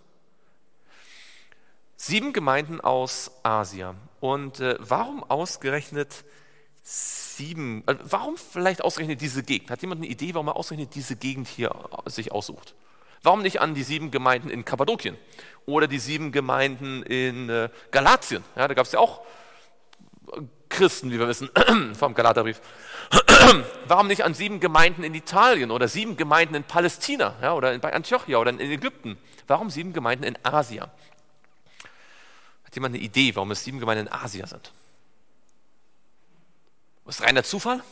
Sieben 1.96 2.32
Gemeinden 2.34 2.80
aus 2.80 3.30
Asia. 3.42 3.94
Und 4.20 4.60
äh, 4.60 4.76
warum 4.80 5.24
ausgerechnet 5.24 6.24
sieben? 6.82 7.82
Äh, 7.86 7.96
warum 8.02 8.36
vielleicht 8.36 8.82
ausgerechnet 8.82 9.20
diese 9.20 9.42
Gegend? 9.42 9.70
Hat 9.70 9.80
jemand 9.80 10.02
eine 10.02 10.10
Idee, 10.10 10.34
warum 10.34 10.48
er 10.48 10.56
ausgerechnet 10.56 10.94
diese 10.94 11.16
Gegend 11.16 11.48
hier 11.48 11.70
äh, 12.04 12.10
sich 12.10 12.32
aussucht? 12.32 12.74
Warum 13.22 13.40
nicht 13.42 13.60
an 13.60 13.74
die 13.74 13.82
sieben 13.82 14.10
Gemeinden 14.10 14.50
in 14.50 14.64
Kappadokien 14.64 15.16
oder 15.64 15.86
die 15.86 15.98
sieben 15.98 16.32
Gemeinden 16.32 17.02
in 17.02 17.48
äh, 17.48 17.70
Galatien? 17.90 18.44
Ja, 18.56 18.68
da 18.68 18.74
gab 18.74 18.84
es 18.84 18.92
ja 18.92 18.98
auch 18.98 19.22
äh, 20.32 20.42
Christen, 20.68 21.10
wie 21.10 21.18
wir 21.18 21.28
wissen, 21.28 21.48
vom 21.94 22.12
Galaterbrief. 22.12 22.60
Warum 23.88 24.06
nicht 24.06 24.22
an 24.22 24.34
sieben 24.34 24.60
Gemeinden 24.60 25.02
in 25.02 25.14
Italien 25.14 25.70
oder 25.70 25.88
sieben 25.88 26.18
Gemeinden 26.18 26.56
in 26.56 26.64
Palästina 26.64 27.36
ja, 27.40 27.54
oder 27.54 27.78
bei 27.78 27.94
Antiochia 27.94 28.36
oder 28.36 28.50
in 28.50 28.60
Ägypten? 28.60 29.16
Warum 29.46 29.70
sieben 29.70 29.94
Gemeinden 29.94 30.24
in 30.24 30.38
Asia? 30.42 30.90
Jemand 32.76 32.94
eine 32.94 33.02
Idee, 33.02 33.34
warum 33.34 33.50
es 33.50 33.64
sieben 33.64 33.80
Gemeinden 33.80 34.06
in 34.06 34.12
Asia 34.12 34.46
sind? 34.46 34.72
Ist 37.06 37.22
reiner 37.22 37.42
Zufall? 37.42 37.82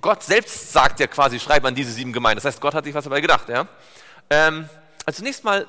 Gott 0.00 0.22
selbst 0.22 0.72
sagt 0.72 1.00
ja 1.00 1.06
quasi, 1.06 1.40
schreib 1.40 1.64
an 1.64 1.74
diese 1.74 1.90
sieben 1.90 2.12
Gemeinden. 2.12 2.36
Das 2.36 2.44
heißt, 2.44 2.60
Gott 2.60 2.74
hat 2.74 2.84
sich 2.84 2.94
was 2.94 3.04
dabei 3.04 3.20
gedacht. 3.20 3.48
Ja? 3.48 3.66
Ähm, 4.28 4.68
also 5.06 5.18
zunächst 5.18 5.44
mal 5.44 5.66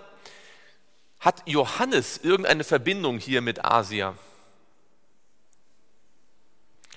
hat 1.19 1.41
Johannes 1.45 2.17
irgendeine 2.17 2.63
Verbindung 2.63 3.17
hier 3.17 3.41
mit 3.41 3.63
Asia. 3.63 4.13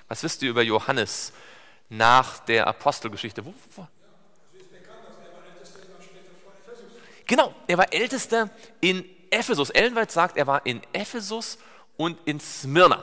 Was 0.09 0.23
wisst 0.23 0.43
ihr 0.43 0.51
über 0.51 0.63
Johannes 0.63 1.33
nach 1.89 2.41
der 2.41 2.67
Apostelgeschichte? 2.67 3.45
Wo, 3.45 3.55
wo? 3.77 3.87
Genau, 7.27 7.55
er 7.69 7.79
war 7.79 7.93
Ältester 7.93 8.51
in 8.81 9.05
Ephesus. 9.31 9.71
Ellenwald 9.71 10.11
sagt, 10.11 10.37
er 10.37 10.47
war 10.47 10.67
in 10.67 10.81
Ephesus 10.93 11.59
und 11.97 12.19
in 12.25 12.41
Smyrna. 12.41 13.03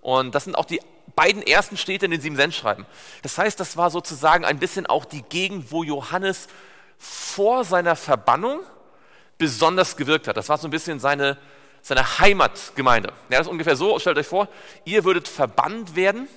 Und 0.00 0.34
das 0.34 0.44
sind 0.44 0.54
auch 0.56 0.64
die 0.64 0.80
beiden 1.14 1.42
ersten 1.42 1.76
Städte 1.76 2.04
in 2.04 2.10
den 2.10 2.20
sieben 2.20 2.36
Sendschreiben. 2.36 2.86
Das 3.22 3.38
heißt, 3.38 3.58
das 3.58 3.76
war 3.76 3.90
sozusagen 3.90 4.44
ein 4.44 4.58
bisschen 4.58 4.86
auch 4.86 5.04
die 5.04 5.22
Gegend, 5.22 5.72
wo 5.72 5.82
Johannes 5.82 6.48
vor 6.98 7.64
seiner 7.64 7.96
Verbannung 7.96 8.60
besonders 9.38 9.96
gewirkt 9.96 10.28
hat. 10.28 10.36
Das 10.36 10.48
war 10.48 10.58
so 10.58 10.68
ein 10.68 10.70
bisschen 10.70 11.00
seine, 11.00 11.38
seine 11.82 12.18
Heimatgemeinde. 12.18 13.10
Ja, 13.30 13.38
das 13.38 13.46
ist 13.46 13.50
ungefähr 13.50 13.76
so, 13.76 13.98
stellt 13.98 14.18
euch 14.18 14.26
vor, 14.26 14.48
ihr 14.84 15.04
würdet 15.04 15.28
verbannt 15.28 15.96
werden 15.96 16.28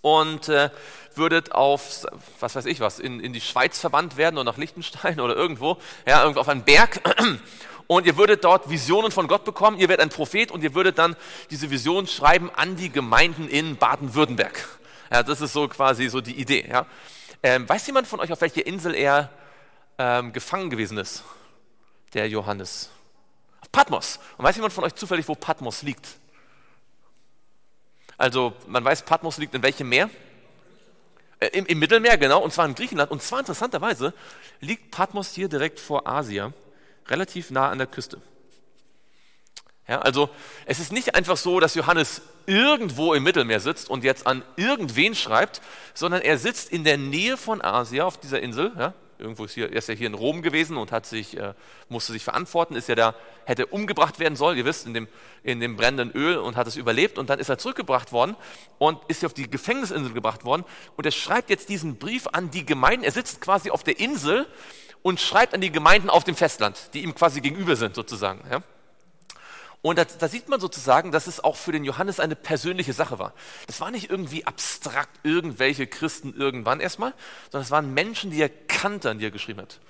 und 0.00 0.48
äh, 0.48 0.70
würdet 1.14 1.52
auf, 1.52 2.06
was 2.40 2.54
weiß 2.56 2.66
ich 2.66 2.80
was, 2.80 2.98
in, 2.98 3.20
in 3.20 3.32
die 3.32 3.40
Schweiz 3.40 3.78
verbannt 3.78 4.16
werden 4.16 4.36
oder 4.36 4.50
nach 4.50 4.58
Liechtenstein 4.58 5.20
oder 5.20 5.36
irgendwo, 5.36 5.76
ja, 6.06 6.22
irgendwo 6.22 6.40
auf 6.40 6.48
einen 6.48 6.64
Berg 6.64 7.00
und 7.86 8.06
ihr 8.06 8.16
würdet 8.16 8.44
dort 8.44 8.70
Visionen 8.70 9.10
von 9.10 9.28
Gott 9.28 9.44
bekommen, 9.44 9.78
ihr 9.78 9.88
werdet 9.88 10.04
ein 10.04 10.10
Prophet 10.10 10.50
und 10.50 10.62
ihr 10.62 10.74
würdet 10.74 10.98
dann 10.98 11.16
diese 11.50 11.70
Vision 11.70 12.06
schreiben 12.06 12.50
an 12.54 12.76
die 12.76 12.90
Gemeinden 12.90 13.48
in 13.48 13.76
Baden-Württemberg. 13.76 14.68
Ja, 15.10 15.22
das 15.22 15.40
ist 15.40 15.52
so 15.52 15.68
quasi 15.68 16.08
so 16.08 16.20
die 16.20 16.34
Idee. 16.34 16.66
Ja. 16.68 16.86
Ähm, 17.42 17.68
weiß 17.68 17.86
jemand 17.86 18.06
von 18.06 18.20
euch, 18.20 18.32
auf 18.32 18.40
welcher 18.40 18.64
Insel 18.66 18.94
er 18.94 19.30
ähm, 19.98 20.32
gefangen 20.32 20.70
gewesen 20.70 20.96
ist? 20.98 21.22
Der 22.14 22.28
Johannes. 22.28 22.90
Auf 23.60 23.70
Patmos. 23.70 24.18
Und 24.38 24.44
weiß 24.44 24.56
jemand 24.56 24.72
von 24.72 24.84
euch 24.84 24.94
zufällig, 24.94 25.28
wo 25.28 25.34
Patmos 25.34 25.82
liegt? 25.82 26.06
Also 28.16 28.54
man 28.66 28.84
weiß, 28.84 29.02
Patmos 29.02 29.38
liegt 29.38 29.54
in 29.54 29.62
welchem 29.62 29.88
Meer? 29.88 30.08
Äh, 31.40 31.48
im, 31.48 31.66
Im 31.66 31.78
Mittelmeer, 31.78 32.16
genau, 32.16 32.40
und 32.40 32.52
zwar 32.52 32.66
in 32.66 32.74
Griechenland. 32.74 33.10
Und 33.10 33.22
zwar 33.22 33.40
interessanterweise 33.40 34.14
liegt 34.60 34.92
Patmos 34.92 35.34
hier 35.34 35.48
direkt 35.48 35.80
vor 35.80 36.06
Asia 36.06 36.52
relativ 37.08 37.50
nah 37.50 37.68
an 37.68 37.78
der 37.78 37.86
Küste. 37.86 38.20
Ja, 39.88 40.00
also 40.00 40.30
es 40.64 40.78
ist 40.78 40.92
nicht 40.92 41.14
einfach 41.14 41.36
so, 41.36 41.58
dass 41.58 41.74
Johannes 41.74 42.22
irgendwo 42.46 43.14
im 43.14 43.24
Mittelmeer 43.24 43.60
sitzt 43.60 43.90
und 43.90 44.04
jetzt 44.04 44.26
an 44.26 44.42
irgendwen 44.56 45.14
schreibt, 45.14 45.60
sondern 45.94 46.22
er 46.22 46.38
sitzt 46.38 46.72
in 46.72 46.84
der 46.84 46.98
Nähe 46.98 47.36
von 47.36 47.62
Asia 47.62 48.04
auf 48.04 48.18
dieser 48.18 48.40
Insel. 48.40 48.72
Ja, 48.78 48.94
irgendwo 49.18 49.44
ist, 49.44 49.54
hier, 49.54 49.70
er 49.70 49.76
ist 49.76 49.88
ja 49.88 49.94
hier 49.94 50.06
in 50.06 50.14
Rom 50.14 50.42
gewesen 50.42 50.76
und 50.76 50.92
hat 50.92 51.06
sich, 51.06 51.36
äh, 51.36 51.54
musste 51.88 52.12
sich 52.12 52.24
verantworten, 52.24 52.76
ist 52.76 52.88
ja 52.88 52.94
da, 52.94 53.14
hätte 53.44 53.66
umgebracht 53.66 54.18
werden 54.18 54.36
sollen, 54.36 54.58
ihr 54.58 54.64
wisst, 54.64 54.86
in 54.86 54.94
dem, 54.94 55.08
in 55.42 55.60
dem 55.60 55.76
brennenden 55.76 56.10
Öl 56.12 56.36
und 56.38 56.56
hat 56.56 56.66
es 56.66 56.76
überlebt 56.76 57.18
und 57.18 57.30
dann 57.30 57.38
ist 57.38 57.48
er 57.48 57.58
zurückgebracht 57.58 58.12
worden 58.12 58.36
und 58.78 58.98
ist 59.08 59.20
hier 59.20 59.28
auf 59.28 59.34
die 59.34 59.50
Gefängnisinsel 59.50 60.12
gebracht 60.12 60.44
worden 60.44 60.64
und 60.96 61.06
er 61.06 61.12
schreibt 61.12 61.50
jetzt 61.50 61.68
diesen 61.68 61.96
Brief 61.98 62.26
an 62.28 62.50
die 62.50 62.66
Gemeinden. 62.66 63.04
Er 63.04 63.12
sitzt 63.12 63.40
quasi 63.40 63.70
auf 63.70 63.84
der 63.84 63.98
Insel 63.98 64.46
und 65.02 65.20
schreibt 65.20 65.54
an 65.54 65.60
die 65.60 65.72
Gemeinden 65.72 66.10
auf 66.10 66.24
dem 66.24 66.36
Festland, 66.36 66.90
die 66.94 67.02
ihm 67.02 67.14
quasi 67.14 67.40
gegenüber 67.40 67.76
sind 67.76 67.94
sozusagen. 67.94 68.40
Ja? 68.50 68.62
Und 69.82 69.98
da, 69.98 70.04
da, 70.04 70.28
sieht 70.28 70.48
man 70.48 70.60
sozusagen, 70.60 71.10
dass 71.10 71.26
es 71.26 71.42
auch 71.42 71.56
für 71.56 71.72
den 71.72 71.84
Johannes 71.84 72.20
eine 72.20 72.36
persönliche 72.36 72.92
Sache 72.92 73.18
war. 73.18 73.34
Das 73.66 73.80
war 73.80 73.90
nicht 73.90 74.10
irgendwie 74.10 74.46
abstrakt 74.46 75.18
irgendwelche 75.24 75.88
Christen 75.88 76.34
irgendwann 76.36 76.78
erstmal, 76.78 77.12
sondern 77.50 77.64
es 77.64 77.72
waren 77.72 77.92
Menschen, 77.92 78.30
die 78.30 78.40
er 78.40 78.48
kannte, 78.48 79.10
an 79.10 79.18
die 79.18 79.26
er 79.26 79.32
geschrieben 79.32 79.60
hat. 79.60 79.80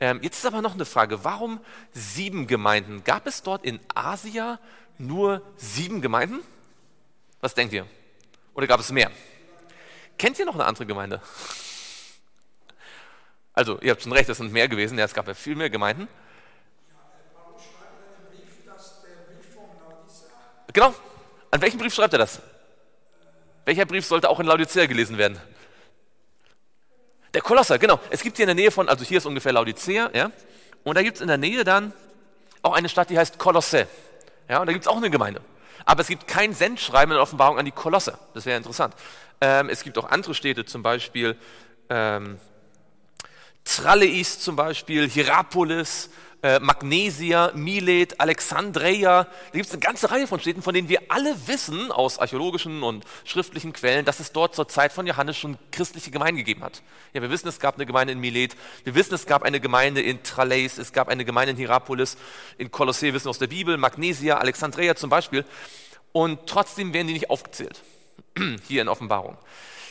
Ähm, 0.00 0.20
jetzt 0.22 0.38
ist 0.38 0.46
aber 0.46 0.62
noch 0.62 0.74
eine 0.74 0.86
Frage, 0.86 1.24
warum 1.24 1.60
sieben 1.92 2.46
Gemeinden? 2.46 3.04
Gab 3.04 3.26
es 3.26 3.42
dort 3.42 3.64
in 3.64 3.80
Asia 3.94 4.58
nur 4.96 5.42
sieben 5.56 6.00
Gemeinden? 6.00 6.40
Was 7.40 7.54
denkt 7.54 7.74
ihr? 7.74 7.86
Oder 8.54 8.66
gab 8.66 8.80
es 8.80 8.90
mehr? 8.90 9.10
Kennt 10.16 10.38
ihr 10.38 10.46
noch 10.46 10.54
eine 10.54 10.64
andere 10.64 10.86
Gemeinde? 10.86 11.20
Also, 13.58 13.80
ihr 13.80 13.90
habt 13.90 14.00
schon 14.00 14.12
recht, 14.12 14.28
es 14.28 14.38
sind 14.38 14.52
mehr 14.52 14.68
gewesen, 14.68 14.96
ja, 14.96 15.04
es 15.04 15.12
gab 15.12 15.26
ja 15.26 15.34
viel 15.34 15.56
mehr 15.56 15.68
Gemeinden. 15.68 16.06
Genau, 20.72 20.94
An 21.50 21.60
welchem 21.60 21.80
Brief 21.80 21.92
schreibt 21.92 22.12
er 22.12 22.20
das? 22.20 22.40
Welcher 23.64 23.84
Brief 23.84 24.06
sollte 24.06 24.30
auch 24.30 24.38
in 24.38 24.46
Laodicea 24.46 24.86
gelesen 24.86 25.18
werden? 25.18 25.40
Der 27.34 27.42
Kolosser, 27.42 27.80
genau. 27.80 27.98
Es 28.10 28.22
gibt 28.22 28.36
hier 28.36 28.44
in 28.44 28.54
der 28.54 28.54
Nähe 28.54 28.70
von, 28.70 28.88
also 28.88 29.04
hier 29.04 29.18
ist 29.18 29.26
ungefähr 29.26 29.52
Laodicea, 29.52 30.10
ja. 30.14 30.30
Und 30.84 30.96
da 30.96 31.02
gibt 31.02 31.16
es 31.16 31.20
in 31.20 31.26
der 31.26 31.36
Nähe 31.36 31.64
dann 31.64 31.92
auch 32.62 32.74
eine 32.74 32.88
Stadt, 32.88 33.10
die 33.10 33.18
heißt 33.18 33.40
Kolosse. 33.40 33.88
Ja, 34.48 34.60
und 34.60 34.68
da 34.68 34.72
gibt 34.72 34.84
es 34.84 34.88
auch 34.88 34.98
eine 34.98 35.10
Gemeinde. 35.10 35.40
Aber 35.84 36.02
es 36.02 36.06
gibt 36.06 36.28
kein 36.28 36.54
Sendschreiben 36.54 37.10
in 37.10 37.16
der 37.16 37.22
Offenbarung 37.22 37.58
an 37.58 37.64
die 37.64 37.72
Kolosse. 37.72 38.16
Das 38.34 38.46
wäre 38.46 38.56
interessant. 38.56 38.94
Ähm, 39.40 39.68
es 39.68 39.82
gibt 39.82 39.98
auch 39.98 40.08
andere 40.08 40.36
Städte, 40.36 40.64
zum 40.64 40.84
Beispiel 40.84 41.36
ähm, 41.90 42.38
Tralleis 43.68 44.40
zum 44.40 44.56
Beispiel, 44.56 45.08
Hierapolis, 45.10 46.08
äh, 46.42 46.58
Magnesia, 46.58 47.52
Milet, 47.54 48.18
Alexandreia. 48.18 49.24
Da 49.24 49.52
gibt 49.52 49.66
es 49.66 49.72
eine 49.72 49.80
ganze 49.80 50.10
Reihe 50.10 50.26
von 50.26 50.40
Städten, 50.40 50.62
von 50.62 50.72
denen 50.72 50.88
wir 50.88 51.02
alle 51.08 51.36
wissen 51.46 51.92
aus 51.92 52.18
archäologischen 52.18 52.82
und 52.82 53.04
schriftlichen 53.24 53.74
Quellen, 53.74 54.06
dass 54.06 54.20
es 54.20 54.32
dort 54.32 54.54
zur 54.54 54.68
Zeit 54.68 54.92
von 54.92 55.06
Johannes 55.06 55.36
schon 55.36 55.58
christliche 55.70 56.10
Gemeinden 56.10 56.38
gegeben 56.38 56.64
hat. 56.64 56.82
Ja, 57.12 57.20
wir 57.20 57.30
wissen, 57.30 57.46
es 57.46 57.60
gab 57.60 57.74
eine 57.74 57.84
Gemeinde 57.84 58.14
in 58.14 58.20
Milet, 58.20 58.56
wir 58.84 58.94
wissen, 58.94 59.14
es 59.14 59.26
gab 59.26 59.42
eine 59.42 59.60
Gemeinde 59.60 60.00
in 60.00 60.22
Tralleis, 60.22 60.78
es 60.78 60.94
gab 60.94 61.08
eine 61.08 61.26
Gemeinde 61.26 61.50
in 61.50 61.56
Hierapolis, 61.58 62.16
in 62.56 62.70
Kolossee 62.70 63.12
wissen 63.12 63.26
wir 63.26 63.30
aus 63.30 63.38
der 63.38 63.48
Bibel, 63.48 63.76
Magnesia, 63.76 64.38
Alexandreia 64.38 64.96
zum 64.96 65.10
Beispiel. 65.10 65.44
Und 66.12 66.46
trotzdem 66.46 66.94
werden 66.94 67.08
die 67.08 67.12
nicht 67.12 67.28
aufgezählt, 67.28 67.82
hier 68.66 68.82
in 68.82 68.88
Offenbarung. 68.88 69.36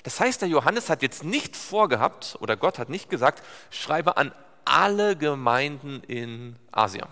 Das 0.04 0.20
heißt, 0.20 0.42
der 0.42 0.50
Johannes 0.50 0.90
hat 0.90 1.02
jetzt 1.02 1.24
nicht 1.24 1.56
vorgehabt, 1.56 2.38
oder 2.40 2.56
Gott 2.56 2.80
hat 2.80 2.90
nicht 2.90 3.10
gesagt, 3.10 3.44
schreibe 3.70 4.18
an 4.18 4.32
alle 4.64 5.16
Gemeinden 5.16 6.02
in 6.08 6.56
Asien. 6.72 7.08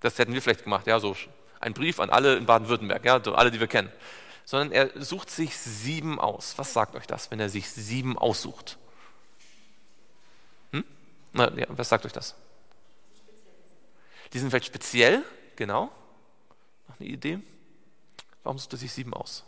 Das 0.00 0.18
hätten 0.18 0.34
wir 0.34 0.42
vielleicht 0.42 0.64
gemacht, 0.64 0.86
ja, 0.86 0.98
so 1.00 1.16
ein 1.60 1.74
Brief 1.74 2.00
an 2.00 2.10
alle 2.10 2.36
in 2.36 2.46
Baden-Württemberg, 2.46 3.04
ja, 3.04 3.16
alle, 3.18 3.50
die 3.50 3.60
wir 3.60 3.68
kennen. 3.68 3.90
Sondern 4.44 4.72
er 4.72 4.90
sucht 5.00 5.30
sich 5.30 5.56
sieben 5.56 6.18
aus. 6.18 6.54
Was 6.58 6.72
sagt 6.72 6.96
euch 6.96 7.06
das, 7.06 7.30
wenn 7.30 7.38
er 7.38 7.48
sich 7.48 7.70
sieben 7.70 8.18
aussucht? 8.18 8.78
Hm? 10.72 10.84
Na, 11.32 11.52
ja, 11.56 11.66
was 11.68 11.88
sagt 11.88 12.04
euch 12.04 12.12
das? 12.12 12.34
Die 14.32 14.38
sind 14.38 14.50
vielleicht 14.50 14.66
speziell, 14.66 15.22
genau. 15.56 15.92
Noch 16.88 16.98
eine 16.98 17.08
Idee? 17.08 17.38
Warum 18.42 18.58
sucht 18.58 18.72
er 18.72 18.78
sich 18.78 18.92
sieben 18.92 19.14
aus? 19.14 19.44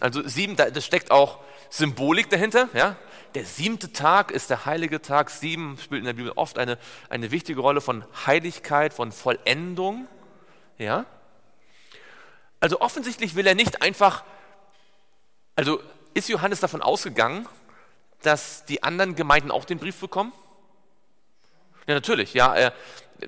Also 0.00 0.26
sieben, 0.26 0.56
das 0.56 0.84
steckt 0.84 1.10
auch 1.10 1.40
Symbolik 1.70 2.30
dahinter. 2.30 2.68
Ja? 2.74 2.96
Der 3.34 3.44
siebte 3.44 3.92
Tag 3.92 4.30
ist 4.30 4.50
der 4.50 4.66
heilige 4.66 5.02
Tag. 5.02 5.30
Sieben 5.30 5.78
spielt 5.82 6.00
in 6.00 6.06
der 6.06 6.12
Bibel 6.12 6.32
oft 6.36 6.58
eine, 6.58 6.78
eine 7.08 7.30
wichtige 7.30 7.60
Rolle 7.60 7.80
von 7.80 8.04
Heiligkeit, 8.26 8.94
von 8.94 9.12
Vollendung. 9.12 10.06
Ja? 10.78 11.06
Also 12.60 12.80
offensichtlich 12.80 13.34
will 13.34 13.46
er 13.46 13.54
nicht 13.54 13.82
einfach, 13.82 14.24
also 15.56 15.80
ist 16.14 16.28
Johannes 16.28 16.60
davon 16.60 16.80
ausgegangen, 16.80 17.46
dass 18.22 18.64
die 18.64 18.82
anderen 18.82 19.16
Gemeinden 19.16 19.50
auch 19.50 19.64
den 19.64 19.78
Brief 19.78 19.98
bekommen? 20.00 20.32
Ja, 21.86 21.94
natürlich. 21.94 22.32
Ja, 22.34 22.54
er, 22.54 22.72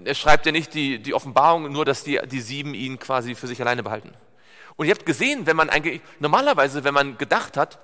er 0.05 0.15
schreibt 0.15 0.47
ja 0.47 0.53
nicht 0.53 0.73
die, 0.73 1.01
die 1.01 1.13
Offenbarung, 1.15 1.71
nur 1.71 1.85
dass 1.85 2.05
die, 2.05 2.21
die 2.27 2.41
sieben 2.41 2.75
ihn 2.75 2.99
quasi 2.99 3.35
für 3.35 3.47
sich 3.47 3.61
alleine 3.61 3.83
behalten. 3.83 4.15
Und 4.77 4.87
ihr 4.87 4.95
habt 4.95 5.07
gesehen, 5.07 5.47
wenn 5.47 5.57
man 5.57 5.71
eigentlich, 5.71 6.01
normalerweise, 6.19 6.85
wenn 6.85 6.95
man 6.95 7.19
gedacht 7.19 7.57
hat, 7.57 7.79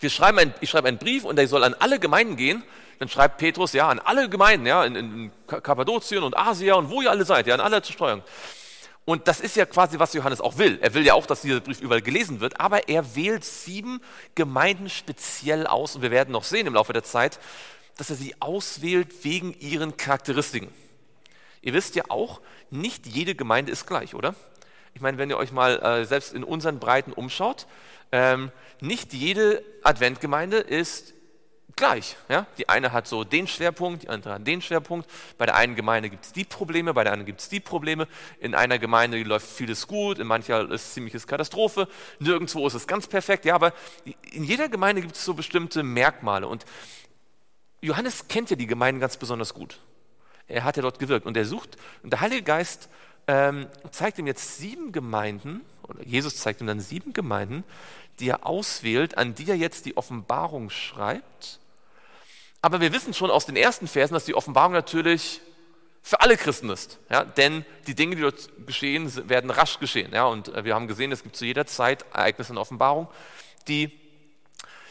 wir 0.00 0.10
schreiben 0.10 0.38
ein, 0.38 0.54
ich 0.60 0.70
schreibe 0.70 0.88
einen 0.88 0.98
Brief 0.98 1.24
und 1.24 1.36
der 1.36 1.48
soll 1.48 1.64
an 1.64 1.74
alle 1.74 1.98
Gemeinden 1.98 2.36
gehen. 2.36 2.62
Dann 2.98 3.08
schreibt 3.08 3.38
Petrus, 3.38 3.72
ja, 3.72 3.88
an 3.88 3.98
alle 3.98 4.28
Gemeinden, 4.28 4.66
ja, 4.66 4.84
in, 4.84 4.94
in 4.94 5.32
Kappadokien 5.46 6.22
und 6.22 6.36
Asia 6.36 6.74
und 6.74 6.90
wo 6.90 7.02
ihr 7.02 7.10
alle 7.10 7.24
seid, 7.24 7.46
ja, 7.46 7.54
an 7.54 7.60
alle 7.60 7.82
zur 7.82 7.94
Steuerung. 7.94 8.22
Und 9.04 9.28
das 9.28 9.40
ist 9.40 9.56
ja 9.56 9.66
quasi, 9.66 9.98
was 9.98 10.14
Johannes 10.14 10.40
auch 10.40 10.56
will. 10.56 10.78
Er 10.80 10.94
will 10.94 11.04
ja 11.04 11.14
auch, 11.14 11.26
dass 11.26 11.42
dieser 11.42 11.60
Brief 11.60 11.80
überall 11.80 12.00
gelesen 12.00 12.40
wird, 12.40 12.60
aber 12.60 12.88
er 12.88 13.16
wählt 13.16 13.44
sieben 13.44 14.00
Gemeinden 14.34 14.88
speziell 14.88 15.66
aus 15.66 15.96
und 15.96 16.02
wir 16.02 16.10
werden 16.10 16.32
noch 16.32 16.44
sehen 16.44 16.66
im 16.66 16.74
Laufe 16.74 16.92
der 16.92 17.02
Zeit, 17.02 17.38
dass 17.98 18.10
er 18.10 18.16
sie 18.16 18.34
auswählt 18.40 19.24
wegen 19.24 19.52
ihren 19.60 19.96
Charakteristiken. 19.96 20.72
Ihr 21.60 21.74
wisst 21.74 21.96
ja 21.96 22.04
auch, 22.08 22.40
nicht 22.70 23.06
jede 23.06 23.34
Gemeinde 23.34 23.72
ist 23.72 23.86
gleich, 23.86 24.14
oder? 24.14 24.34
Ich 24.94 25.00
meine, 25.00 25.18
wenn 25.18 25.28
ihr 25.28 25.36
euch 25.36 25.52
mal 25.52 25.80
äh, 25.80 26.04
selbst 26.04 26.32
in 26.32 26.44
unseren 26.44 26.78
Breiten 26.78 27.12
umschaut, 27.12 27.66
ähm, 28.12 28.52
nicht 28.80 29.12
jede 29.12 29.62
Adventgemeinde 29.82 30.58
ist 30.58 31.14
gleich. 31.76 32.16
Ja? 32.28 32.46
Die 32.58 32.68
eine 32.68 32.92
hat 32.92 33.08
so 33.08 33.24
den 33.24 33.48
Schwerpunkt, 33.48 34.04
die 34.04 34.08
andere 34.08 34.34
hat 34.34 34.46
den 34.46 34.62
Schwerpunkt. 34.62 35.10
Bei 35.38 35.46
der 35.46 35.56
einen 35.56 35.74
Gemeinde 35.74 36.10
gibt 36.10 36.24
es 36.24 36.32
die 36.32 36.44
Probleme, 36.44 36.94
bei 36.94 37.04
der 37.04 37.12
anderen 37.12 37.26
gibt 37.26 37.40
es 37.40 37.48
die 37.48 37.60
Probleme. 37.60 38.06
In 38.38 38.54
einer 38.54 38.78
Gemeinde 38.78 39.20
läuft 39.22 39.48
vieles 39.48 39.86
gut, 39.86 40.18
in 40.18 40.26
mancher 40.26 40.70
ist 40.70 40.94
ziemliches 40.94 41.26
Katastrophe. 41.26 41.88
Nirgendwo 42.20 42.66
ist 42.66 42.74
es 42.74 42.86
ganz 42.86 43.06
perfekt. 43.06 43.44
Ja, 43.44 43.56
aber 43.56 43.72
in 44.30 44.44
jeder 44.44 44.68
Gemeinde 44.68 45.02
gibt 45.02 45.16
es 45.16 45.24
so 45.24 45.34
bestimmte 45.34 45.82
Merkmale. 45.82 46.46
Und 46.46 46.64
Johannes 47.80 48.28
kennt 48.28 48.50
ja 48.50 48.56
die 48.56 48.66
Gemeinden 48.66 49.00
ganz 49.00 49.16
besonders 49.16 49.54
gut. 49.54 49.80
Er 50.46 50.64
hat 50.64 50.76
ja 50.76 50.82
dort 50.82 50.98
gewirkt 50.98 51.26
und 51.26 51.36
er 51.36 51.46
sucht. 51.46 51.76
Und 52.02 52.12
der 52.12 52.20
Heilige 52.20 52.42
Geist 52.42 52.88
ähm, 53.26 53.66
zeigt 53.90 54.18
ihm 54.18 54.26
jetzt 54.26 54.58
sieben 54.58 54.92
Gemeinden, 54.92 55.62
oder 55.88 56.02
Jesus 56.02 56.36
zeigt 56.36 56.60
ihm 56.60 56.66
dann 56.66 56.80
sieben 56.80 57.12
Gemeinden, 57.12 57.64
die 58.20 58.28
er 58.28 58.46
auswählt, 58.46 59.18
an 59.18 59.34
die 59.34 59.48
er 59.48 59.56
jetzt 59.56 59.86
die 59.86 59.96
Offenbarung 59.96 60.70
schreibt. 60.70 61.58
Aber 62.62 62.80
wir 62.80 62.92
wissen 62.92 63.12
schon 63.12 63.30
aus 63.30 63.46
den 63.46 63.56
ersten 63.56 63.88
Versen, 63.88 64.14
dass 64.14 64.24
die 64.24 64.34
Offenbarung 64.34 64.72
natürlich 64.72 65.40
für 66.02 66.20
alle 66.20 66.36
Christen 66.36 66.70
ist. 66.70 66.98
Ja? 67.10 67.24
Denn 67.24 67.64
die 67.86 67.94
Dinge, 67.94 68.14
die 68.14 68.22
dort 68.22 68.50
geschehen, 68.66 69.10
werden 69.28 69.50
rasch 69.50 69.78
geschehen. 69.80 70.12
Ja? 70.12 70.26
Und 70.26 70.48
äh, 70.48 70.64
wir 70.64 70.74
haben 70.74 70.86
gesehen, 70.86 71.10
es 71.12 71.22
gibt 71.22 71.36
zu 71.36 71.44
jeder 71.44 71.66
Zeit 71.66 72.04
Ereignisse 72.12 72.52
in 72.52 72.58
Offenbarung, 72.58 73.08
die, 73.68 73.90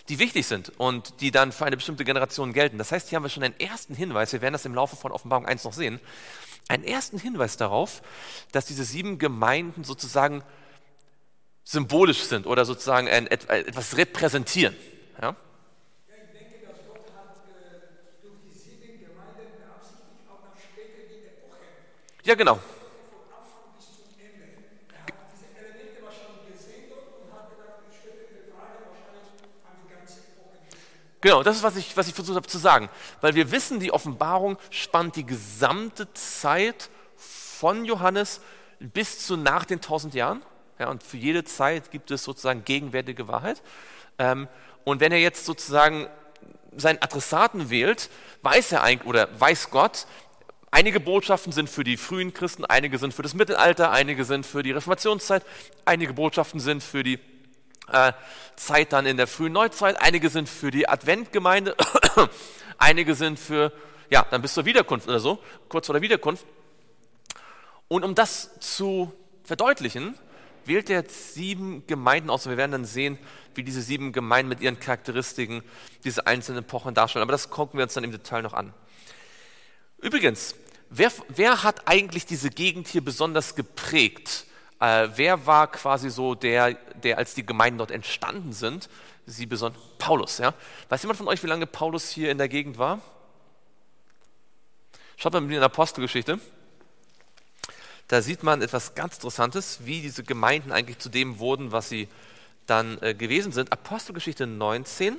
die 0.10 0.20
wichtig 0.20 0.48
sind 0.48 0.72
und 0.78 1.22
die 1.22 1.32
dann 1.32 1.52
für 1.52 1.66
eine 1.66 1.78
bestimmte 1.78 2.04
Generation 2.04 2.52
gelten. 2.52 2.78
Das 2.78 2.92
heißt, 2.92 3.10
hier 3.10 3.16
haben 3.16 3.24
wir 3.24 3.30
schon 3.30 3.44
einen 3.44 3.60
ersten 3.60 3.96
Hinweis, 3.96 4.34
wir 4.34 4.42
werden 4.42 4.54
das 4.54 4.66
im 4.66 4.76
Laufe 4.76 4.96
von 4.96 5.12
Offenbarung 5.12 5.46
1 5.46 5.64
noch 5.64 5.74
sehen, 5.74 6.00
einen 6.68 6.84
ersten 6.84 7.20
Hinweis 7.20 7.58
darauf, 7.58 8.02
dass 8.52 8.66
diese 8.66 8.84
sieben 8.84 9.20
Gemeinden 9.20 9.84
sozusagen 9.84 10.44
symbolisch 11.64 12.24
sind 12.24 12.46
oder 12.46 12.66
sozusagen 12.66 13.08
ein, 13.08 13.28
etwas 13.28 13.98
repräsentieren. 13.98 14.76
Ja? 15.22 15.30
Ja, 15.30 15.36
ich 16.24 16.38
denke, 16.38 16.68
dass 16.68 16.78
Gott 16.88 17.08
hat 17.16 17.38
äh, 17.48 18.22
durch 18.22 18.36
die 18.44 18.58
sieben 18.58 19.00
Gemeinden 19.00 19.56
beabsichtigt 19.58 20.28
auch 20.28 20.44
nach 20.44 20.60
späteren 20.60 21.24
Epochen, 21.24 21.68
ja, 22.24 22.36
genau. 22.36 22.56
von 22.56 23.32
Anfang 23.32 23.80
bis 23.80 23.88
zum 23.96 24.12
Ende. 24.20 24.60
Er 24.92 25.08
hat 25.08 25.32
diese 25.32 25.48
Elemente 25.56 26.04
wahrscheinlich 26.04 26.52
gesehen 26.52 26.92
dort 26.92 27.16
und 27.24 27.32
hat 27.32 27.48
gedacht, 27.56 27.88
ich 27.88 27.96
stelle 27.96 28.28
diese 28.28 28.52
Frage 28.52 28.92
wahrscheinlich 28.92 29.32
an 29.64 29.76
die 29.80 29.88
ganze 29.88 30.20
Epoche. 30.20 30.68
Genau, 31.24 31.42
das 31.42 31.56
ist, 31.56 31.64
was 31.64 31.78
ich, 31.78 31.96
was 31.96 32.10
ich 32.10 32.14
versucht 32.14 32.36
habe 32.36 32.48
zu 32.48 32.58
sagen. 32.58 32.90
Weil 33.22 33.34
wir 33.34 33.50
wissen, 33.50 33.80
die 33.80 33.94
Offenbarung 33.94 34.58
spannt 34.70 35.16
die 35.16 35.26
gesamte 35.26 36.12
Zeit 36.14 36.90
von 37.16 37.86
Johannes 37.86 38.42
bis 38.80 39.26
zu 39.26 39.38
nach 39.38 39.64
den 39.64 39.80
tausend 39.80 40.14
Jahren. 40.16 40.42
Ja, 40.80 40.90
und 40.90 41.02
für 41.02 41.16
jede 41.16 41.46
Zeit 41.46 41.92
gibt 41.92 42.12
es 42.12 42.26
sozusagen 42.26 42.66
gegenwärtige 42.66 43.30
Wahrheit. 43.30 43.62
Ähm, 44.20 44.50
und 44.84 45.00
wenn 45.00 45.14
er 45.14 45.20
jetzt 45.20 45.46
sozusagen 45.46 46.08
seinen 46.76 47.02
Adressaten 47.02 47.70
wählt, 47.70 48.10
weiß 48.42 48.74
er 48.74 48.84
eigentlich 48.84 49.08
oder 49.08 49.30
weiß 49.40 49.70
Gott, 49.70 50.08
einige 50.72 51.00
Botschaften 51.00 51.54
sind 51.54 51.70
für 51.70 51.86
die 51.86 51.96
frühen 51.96 52.34
Christen, 52.34 52.66
einige 52.66 52.98
sind 52.98 53.14
für 53.14 53.24
das 53.24 53.34
Mittelalter, 53.34 53.92
einige 53.92 54.26
sind 54.26 54.46
für 54.46 54.62
die 54.62 54.72
Reformationszeit, 54.72 55.46
einige 55.86 56.12
Botschaften 56.12 56.60
sind 56.60 56.84
für 56.84 57.04
die 57.04 57.18
Zeit 58.56 58.94
dann 58.94 59.06
in 59.06 59.18
der 59.18 59.28
frühen 59.28 59.54
Neuzeit, 59.54 60.02
einige 60.02 60.30
sind 60.30 60.50
für 60.50 60.72
die 60.72 60.88
Adventgemeinde, 60.88 61.76
einige 62.78 63.16
sind 63.16 63.40
für, 63.40 63.72
ja, 64.10 64.26
dann 64.30 64.42
bis 64.42 64.54
zur 64.54 64.66
Wiederkunft 64.66 65.08
oder 65.08 65.20
so, 65.20 65.40
kurz 65.70 65.88
vor 65.88 65.94
der 65.94 66.02
Wiederkunft. 66.02 66.46
Und 67.88 68.04
um 68.04 68.16
das 68.16 68.60
zu 68.60 69.14
verdeutlichen, 69.44 70.18
wählt 70.66 70.90
er 70.90 71.04
sieben 71.08 71.86
Gemeinden 71.88 72.30
aus 72.30 72.46
und 72.46 72.52
wir 72.52 72.58
werden 72.58 72.72
dann 72.72 72.86
sehen, 72.86 73.20
wie 73.56 73.64
diese 73.64 73.82
sieben 73.82 74.12
Gemeinden 74.12 74.50
mit 74.50 74.62
ihren 74.62 74.80
Charakteristiken 74.80 75.64
diese 76.04 76.26
einzelnen 76.26 76.64
Epochen 76.64 76.94
darstellen. 76.94 77.24
Aber 77.24 77.32
das 77.32 77.50
gucken 77.50 77.78
wir 77.78 77.84
uns 77.84 77.94
dann 77.94 78.04
im 78.04 78.12
Detail 78.12 78.42
noch 78.42 78.54
an. 78.54 78.74
Übrigens, 80.00 80.56
wer, 80.90 81.12
wer 81.30 81.64
hat 81.64 81.88
eigentlich 81.88 82.26
diese 82.26 82.50
Gegend 82.50 82.88
hier 82.88 83.04
besonders 83.04 83.56
geprägt? 83.56 84.46
Äh, 84.80 85.10
wer 85.16 85.46
war 85.46 85.72
quasi 85.72 86.10
so 86.10 86.36
der, 86.36 86.74
der, 87.04 87.18
als 87.18 87.34
die 87.34 87.46
Gemeinden 87.46 87.78
dort 87.78 87.92
entstanden 87.92 88.54
sind, 88.54 88.90
sie 89.26 89.46
besonders, 89.46 89.82
Paulus, 89.98 90.38
ja? 90.38 90.54
Weiß 90.90 91.02
jemand 91.02 91.18
von 91.18 91.28
euch, 91.28 91.44
wie 91.44 91.48
lange 91.48 91.68
Paulus 91.68 92.10
hier 92.10 92.32
in 92.32 92.38
der 92.38 92.50
Gegend 92.50 92.78
war? 92.78 93.02
Schaut 95.18 95.34
mal 95.34 95.44
in 95.44 95.50
der 95.50 95.64
Apostelgeschichte 95.64 96.40
da 98.08 98.22
sieht 98.22 98.44
man 98.44 98.62
etwas 98.62 98.96
ganz 98.96 99.16
Interessantes, 99.16 99.80
wie 99.86 100.02
diese 100.02 100.24
Gemeinden 100.24 100.72
eigentlich 100.72 101.00
zu 101.00 101.10
dem 101.10 101.40
wurden, 101.40 101.72
was 101.72 101.90
sie 101.90 102.08
dann 102.68 103.02
äh, 103.02 103.14
gewesen 103.14 103.52
sind. 103.52 103.72
Apostelgeschichte 103.72 104.46
19. 104.46 105.18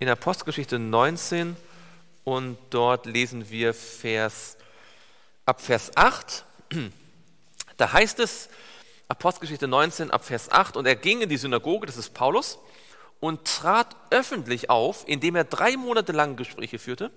In 0.00 0.08
Apostelgeschichte 0.08 0.78
19 0.78 1.56
und 2.24 2.58
dort 2.70 3.06
lesen 3.06 3.48
wir 3.50 3.74
Vers 3.74 4.56
ab 5.46 5.60
Vers 5.60 5.96
8. 5.96 6.44
Da 7.78 7.92
heißt 7.92 8.18
es, 8.18 8.48
Apostelgeschichte 9.08 9.66
19 9.66 10.10
ab 10.10 10.24
Vers 10.24 10.50
8, 10.50 10.76
und 10.76 10.86
er 10.86 10.94
ging 10.94 11.22
in 11.22 11.30
die 11.30 11.38
Synagoge, 11.38 11.86
das 11.86 11.96
ist 11.96 12.12
Paulus, 12.12 12.58
und 13.20 13.46
trat 13.46 13.96
öffentlich 14.10 14.68
auf, 14.68 15.04
indem 15.08 15.34
er 15.34 15.44
drei 15.44 15.76
Monate 15.76 16.12
lang 16.12 16.36
Gespräche 16.36 16.78
führte 16.78 17.10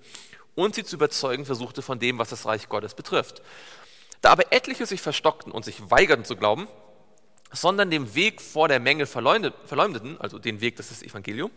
und 0.55 0.73
sie 0.73 0.83
zu 0.83 0.95
überzeugen 0.95 1.45
versuchte 1.45 1.81
von 1.81 1.99
dem, 1.99 2.17
was 2.17 2.29
das 2.29 2.45
Reich 2.45 2.69
Gottes 2.69 2.95
betrifft. 2.95 3.41
Da 4.21 4.31
aber 4.31 4.51
etliche 4.53 4.85
sich 4.85 5.01
verstockten 5.01 5.51
und 5.51 5.65
sich 5.65 5.91
weigerten 5.91 6.25
zu 6.25 6.35
glauben, 6.35 6.67
sondern 7.51 7.91
dem 7.91 8.15
Weg 8.15 8.41
vor 8.41 8.67
der 8.69 8.79
Menge 8.79 9.05
verleumdeten, 9.05 10.19
also 10.19 10.39
den 10.39 10.61
Weg, 10.61 10.77
das 10.77 10.91
ist 10.91 11.01
das 11.01 11.09
Evangelium, 11.09 11.51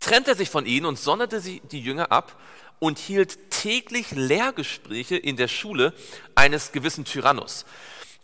trennte 0.00 0.32
er 0.32 0.36
sich 0.36 0.50
von 0.50 0.66
ihnen 0.66 0.86
und 0.86 0.98
sonderte 0.98 1.40
sie 1.40 1.62
die 1.70 1.80
Jünger 1.80 2.10
ab 2.10 2.36
und 2.80 2.98
hielt 2.98 3.50
täglich 3.50 4.10
Lehrgespräche 4.10 5.16
in 5.16 5.36
der 5.36 5.46
Schule 5.46 5.94
eines 6.34 6.72
gewissen 6.72 7.04
Tyrannus. 7.04 7.64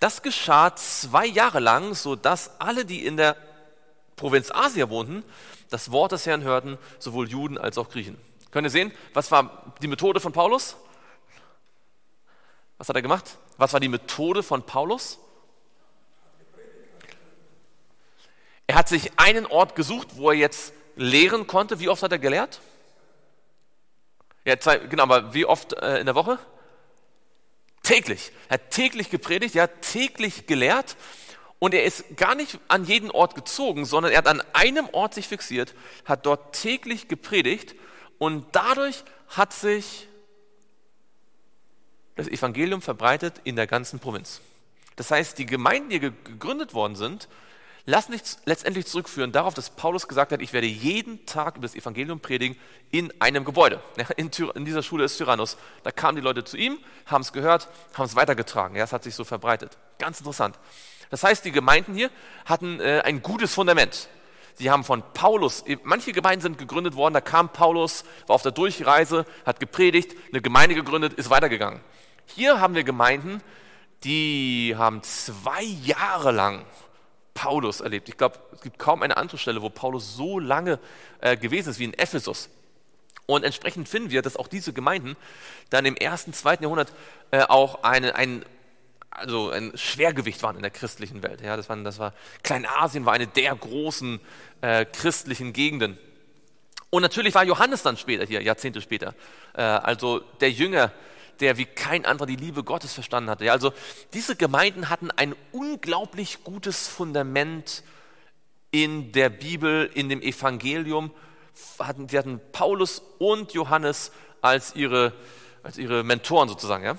Das 0.01 0.23
geschah 0.23 0.75
zwei 0.77 1.27
Jahre 1.27 1.61
lang, 1.61 1.95
so 1.95 2.15
dass 2.15 2.61
alle, 2.61 2.85
die 2.85 3.05
in 3.05 3.17
der 3.17 3.37
Provinz 4.17 4.51
Asia 4.51 4.89
wohnten, 4.91 5.25
das 5.71 5.91
Wort 5.91 6.13
des 6.13 6.27
Herrn 6.27 6.43
hörten, 6.43 6.79
sowohl 6.99 7.29
Juden 7.29 7.59
als 7.59 7.79
auch 7.79 7.91
Griechen. 7.91 8.19
Könnt 8.51 8.67
ihr 8.67 8.71
sehen, 8.71 8.93
was 9.13 9.31
war 9.31 9.75
die 9.83 9.89
Methode 9.89 10.21
von 10.21 10.33
Paulus? 10.33 10.77
Was 12.79 12.89
hat 12.89 12.97
er 12.97 13.03
gemacht? 13.03 13.37
Was 13.57 13.73
war 13.73 13.81
die 13.81 13.89
Methode 13.89 14.43
von 14.43 14.63
Paulus? 14.63 15.19
Er 18.67 18.77
hat 18.77 18.89
sich 18.89 19.11
einen 19.19 19.47
Ort 19.47 19.75
gesucht, 19.75 20.17
wo 20.17 20.31
er 20.31 20.37
jetzt 20.37 20.73
lehren 20.95 21.47
konnte. 21.47 21.81
Wie 21.81 21.89
oft 21.89 22.03
hat 22.03 22.13
er 22.13 22.19
gelehrt? 22.19 22.61
Ja, 24.45 24.59
zwei, 24.59 24.79
genau, 24.79 25.03
aber 25.05 25.35
wie 25.35 25.45
oft 25.45 25.73
äh, 25.75 25.99
in 25.99 26.07
der 26.07 26.15
Woche? 26.15 26.39
Täglich. 27.89 28.33
Er 28.51 28.55
hat 28.55 28.71
täglich 28.71 29.09
gepredigt, 29.09 29.57
er 29.57 29.63
hat 29.63 29.81
täglich 29.81 30.47
gelehrt 30.47 30.95
und 31.59 31.73
er 31.73 31.85
ist 31.85 32.19
gar 32.19 32.35
nicht 32.35 32.59
an 32.69 32.85
jeden 32.85 33.11
Ort 33.11 33.35
gezogen, 33.35 33.87
sondern 33.87 34.13
er 34.13 34.19
hat 34.19 34.27
an 34.27 34.43
einem 34.53 34.91
Ort 34.93 35.15
sich 35.15 35.27
fixiert, 35.27 35.75
hat 36.05 36.27
dort 36.27 36.55
täglich 36.55 37.09
gepredigt 37.09 37.75
und 38.19 38.45
dadurch 38.53 39.05
hat 39.29 39.55
sich 39.55 40.07
das 42.15 42.29
Evangelium 42.29 42.83
verbreitet 42.83 43.41
in 43.45 43.57
der 43.57 43.67
ganzen 43.67 44.01
Provinz. 44.01 44.43
Das 44.97 45.11
heißt, 45.11 45.39
die 45.39 45.47
Gemeinden, 45.47 45.89
die 45.89 46.01
gegründet 46.01 46.75
worden 46.75 46.95
sind, 46.95 47.27
lassen 47.89 48.13
sich 48.13 48.37
letztendlich 48.45 48.85
zurückführen 48.87 49.33
darauf, 49.33 49.55
dass 49.55 49.71
Paulus 49.71 50.07
gesagt 50.07 50.31
hat, 50.31 50.43
ich 50.43 50.53
werde 50.53 50.67
jeden 50.67 51.25
Tag 51.25 51.57
über 51.57 51.67
das 51.67 51.75
Evangelium 51.75 52.21
predigen 52.21 52.55
in 52.91 53.11
einem 53.19 53.47
Gebäude. 53.47 53.81
in, 54.19 54.31
in, 54.55 54.65
dieser 54.67 54.83
Schule 54.83 55.05
ist 55.05 55.17
Tyrannus. 55.17 55.57
Da 55.85 55.91
kamen 55.91 56.17
die 56.17 56.23
Leute 56.23 56.45
zu 56.45 56.59
ihm, 56.59 56.79
haben 57.07 57.23
es 57.23 57.33
gehört, 57.33 57.69
haben 57.95 58.05
es 58.05 58.15
weitergetragen. 58.15 58.77
Ja, 58.77 58.85
es 58.85 58.93
hat 58.93 59.05
sich 59.05 59.15
so 59.15 59.25
verbreitet. 59.25 59.79
Ganz 59.99 60.19
interessant. 60.19 60.59
Das 61.09 61.25
heißt, 61.25 61.47
die 61.47 61.51
Gemeinden 61.51 61.95
hier 61.95 62.11
hatten 62.45 62.79
äh, 62.79 63.01
ein 63.07 63.23
gutes 63.23 63.55
Fundament. 63.55 64.11
Sie 64.53 64.71
haben 64.71 64.85
von 64.85 65.03
Paulus, 65.15 65.65
manche 65.85 66.13
Gemeinden 66.13 66.43
sind 66.43 66.59
gegründet 66.59 66.95
worden, 66.95 67.15
da 67.15 67.23
kam 67.23 67.49
Paulus, 67.49 68.05
war 68.27 68.35
auf 68.35 68.43
der 68.43 68.53
Durchreise, 68.53 69.25
hat 69.47 69.61
gepredigt, 69.61 70.15
eine 70.31 70.43
Gemeinde 70.43 70.75
gegründet, 70.75 71.15
ist 71.15 71.31
weitergegangen. 71.31 71.81
Hier 72.27 72.61
haben 72.61 72.75
wir 72.75 72.85
Gemeinden, 72.85 73.41
die 74.05 74.75
haben 74.77 75.03
zwei 75.03 75.63
Jahre 75.63 76.33
lang 76.33 76.67
Paulus 77.39 77.81
erlebt. 77.81 78.09
Ich 78.09 78.17
glaube, 78.17 78.37
es 78.53 78.63
gibt 78.63 78.81
kaum 78.81 79.01
eine 79.03 79.17
andere 79.17 79.39
Stelle, 79.39 79.63
wo 79.63 79.71
Paulus 79.71 80.17
so 80.17 80.41
lange 80.41 80.81
äh, 81.21 81.37
gewesen 81.37 81.71
ist 81.71 81.79
wie 81.79 81.85
in 81.85 81.95
Ephesus. 81.95 82.51
Und 83.27 83.45
entsprechend 83.45 83.89
finden 83.89 84.11
wir, 84.11 84.23
dass 84.23 84.37
auch 84.37 84.49
diese 84.49 84.73
Gemeinden 84.73 85.17
dann 85.71 85.85
im 85.85 85.95
ersten, 85.95 86.33
zweiten 86.33 86.65
Jahrhundert 86.65 86.93
äh, 87.31 87.43
auch 87.43 87.85
eine, 87.85 88.17
ein, 88.17 88.45
also 89.11 89.51
ein 89.51 89.71
Schwergewicht 89.77 90.43
waren 90.43 90.57
in 90.57 90.63
der 90.63 90.73
christlichen 90.73 91.23
Welt. 91.23 91.41
Ja, 91.41 91.57
das, 91.57 91.69
waren, 91.69 91.85
das 91.85 92.01
war 92.01 92.13
Kleinasien 92.43 93.07
war 93.07 93.13
eine 93.13 93.29
der 93.29 93.55
großen 93.55 94.19
äh, 94.61 94.85
christlichen 94.85 95.53
Gegenden. 95.53 95.97
Und 96.91 97.03
natürlich 97.03 97.37
war 97.37 97.45
Johannes 97.45 97.85
dann 97.85 97.97
später 97.97 98.27
hier, 98.27 98.43
Jahrzehnte 98.43 98.81
später. 98.81 99.15
Äh, 99.55 99.63
also 99.63 100.21
der 100.41 100.51
Jünger, 100.51 100.91
der 101.41 101.57
wie 101.57 101.65
kein 101.65 102.05
anderer 102.05 102.27
die 102.27 102.37
Liebe 102.37 102.65
Gottes 102.65 102.93
verstanden 102.93 103.31
hatte. 103.31 103.45
Ja, 103.45 103.53
also 103.53 103.73
diese 104.13 104.37
Gemeinden 104.37 104.89
hatten 104.89 105.11
ein 105.11 105.35
unglaublich 105.53 106.45
gutes 106.45 106.89
Fundament 106.89 107.83
in 108.71 109.13
der 109.13 109.31
Bibel, 109.31 109.91
in 109.95 110.09
dem 110.09 110.21
Evangelium. 110.21 111.13
Hatten, 111.79 112.09
sie 112.09 112.19
hatten 112.19 112.41
Paulus 112.53 113.03
und 113.19 113.53
Johannes 113.53 114.13
als 114.41 114.75
ihre, 114.77 115.13
als 115.63 115.79
ihre 115.79 116.05
Mentoren 116.05 116.49
sozusagen. 116.49 116.85
Ja? 116.85 116.97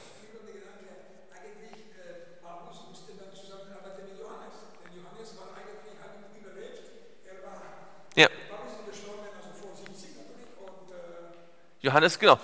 Ja. 8.16 8.28
Johannes, 11.82 12.20
genau. 12.20 12.38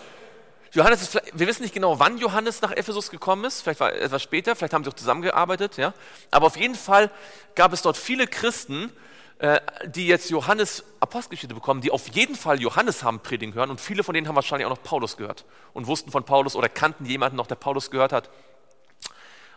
Johannes 0.76 1.02
ist, 1.02 1.22
wir 1.34 1.48
wissen 1.48 1.64
nicht 1.64 1.74
genau, 1.74 2.00
wann 2.00 2.18
Johannes 2.18 2.62
nach 2.62 2.72
Ephesus 2.72 3.10
gekommen 3.10 3.46
ist, 3.46 3.62
vielleicht 3.62 3.80
war 3.80 3.94
etwas 3.94 4.22
später, 4.22 4.58
vielleicht 4.58 4.74
haben 4.74 4.84
sie 4.84 4.90
auch 4.90 4.96
zusammengearbeitet, 4.96 5.78
ja. 5.78 5.94
Aber 6.32 6.48
auf 6.48 6.58
jeden 6.58 6.76
Fall 6.76 7.10
gab 7.56 7.72
es 7.72 7.82
dort 7.82 7.96
viele 7.96 8.28
Christen, 8.28 8.92
äh, 9.40 9.62
die 9.86 10.06
jetzt 10.06 10.30
Johannes 10.30 10.84
Apostelgeschichte 11.00 11.56
bekommen, 11.56 11.80
die 11.80 11.92
auf 11.92 12.10
jeden 12.10 12.36
Fall 12.36 12.62
Johannes 12.62 13.04
haben 13.04 13.22
predigen 13.22 13.54
hören 13.54 13.70
und 13.70 13.80
viele 13.80 14.04
von 14.04 14.14
denen 14.14 14.28
haben 14.28 14.36
wahrscheinlich 14.36 14.66
auch 14.66 14.70
noch 14.70 14.84
Paulus 14.84 15.16
gehört 15.16 15.46
und 15.74 15.88
wussten 15.88 16.12
von 16.12 16.26
Paulus 16.26 16.58
oder 16.58 16.68
kannten 16.68 17.06
jemanden 17.06 17.38
noch, 17.38 17.48
der 17.48 17.56
Paulus 17.56 17.90
gehört 17.90 18.12
hat. 18.12 18.30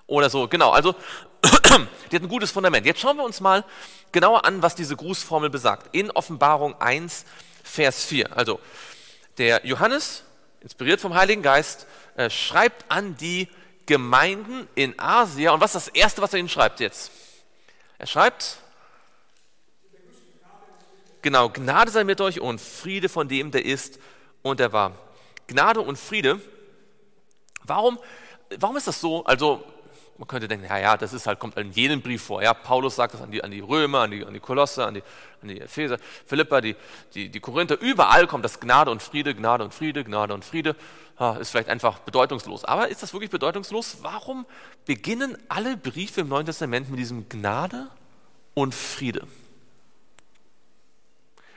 Oder 0.07 0.31
so, 0.31 0.47
genau. 0.47 0.71
Also, 0.71 0.95
die 2.13 2.17
hat 2.17 2.23
ein 2.23 2.29
gutes 2.29 2.53
Fundament. 2.53 2.87
Jetzt 2.87 3.01
schauen 3.01 3.17
wir 3.17 3.25
uns 3.25 3.41
mal 3.41 3.65
genauer 4.13 4.45
an, 4.45 4.63
was 4.63 4.77
diese 4.77 4.95
Grußformel 4.95 5.51
besagt. 5.51 5.95
In 5.97 6.13
Offenbarung 6.13 6.81
1, 6.81 7.25
Vers 7.65 8.05
4. 8.05 8.37
Also, 8.37 8.61
der 9.37 9.67
Johannes 9.67 10.23
inspiriert 10.61 11.01
vom 11.01 11.15
Heiligen 11.15 11.43
Geist, 11.43 11.87
äh, 12.17 12.31
schreibt 12.31 12.91
an 12.91 13.17
die 13.17 13.49
Gemeinden 13.87 14.69
in 14.75 14.99
Asia. 14.99 15.53
Und 15.53 15.61
was 15.61 15.75
ist 15.75 15.87
das 15.87 15.95
Erste, 15.95 16.23
was 16.23 16.33
er 16.33 16.41
ihnen 16.41 16.49
schreibt 16.49 16.81
jetzt? 16.81 17.11
Er 17.99 18.07
schreibt, 18.07 18.59
genau, 21.23 21.49
Gnade 21.49 21.91
sei 21.91 22.05
mit 22.05 22.21
euch 22.21 22.41
und 22.41 22.61
Friede 22.61 23.09
von 23.09 23.29
dem, 23.29 23.51
der 23.51 23.65
ist 23.65 23.99
und 24.43 24.61
der 24.61 24.73
war. 24.73 24.93
Gnade 25.47 25.81
und 25.81 25.99
Friede. 25.99 26.41
Warum, 27.65 27.99
warum 28.59 28.77
ist 28.77 28.87
das 28.87 29.01
so? 29.01 29.25
Also 29.25 29.65
man 30.19 30.27
könnte 30.27 30.49
denken, 30.49 30.67
ja, 30.69 30.79
ja, 30.79 30.97
das 30.97 31.13
ist 31.13 31.29
halt, 31.29 31.39
kommt 31.39 31.57
in 31.57 31.71
jedem 31.71 32.03
Brief 32.03 32.23
vor. 32.23 32.43
Ja, 32.43 32.53
Paulus 32.53 32.97
sagt 32.97 33.15
das 33.15 33.23
an 33.23 33.31
die, 33.31 33.43
an 33.43 33.53
die 33.53 33.61
Römer, 33.61 34.01
an 34.01 34.11
die, 34.11 34.27
an 34.27 34.35
die 34.35 34.41
Kolosse, 34.41 34.85
an 34.85 34.95
die, 34.95 35.03
an 35.43 35.49
die 35.49 35.61
Epheser, 35.61 35.99
Philippa, 36.27 36.61
die, 36.61 36.75
die, 37.15 37.29
die 37.29 37.41
Korinther. 37.41 37.81
Überall 37.81 38.27
kommt 38.27 38.45
das 38.45 38.59
Gnade 38.59 38.91
und 38.91 39.01
Friede, 39.01 39.33
Gnade 39.33 39.63
und 39.63 39.73
Friede, 39.73 40.03
Gnade 40.03 40.35
und 40.35 40.45
Friede. 40.45 40.75
Ja, 41.21 41.37
ist 41.37 41.51
vielleicht 41.51 41.69
einfach 41.69 42.01
bedeutungslos. 42.01 42.65
Aber 42.65 42.89
ist 42.89 43.03
das 43.03 43.13
wirklich 43.13 43.31
bedeutungslos? 43.31 43.99
Warum 44.03 44.45
beginnen 44.87 45.39
alle 45.49 45.77
Briefe 45.77 46.23
im 46.23 46.29
Neuen 46.29 46.47
Testament 46.47 46.91
mit 46.91 46.99
diesem 46.99 47.29
Gnade 47.29 47.87
und 48.55 48.75
Friede? 48.75 49.21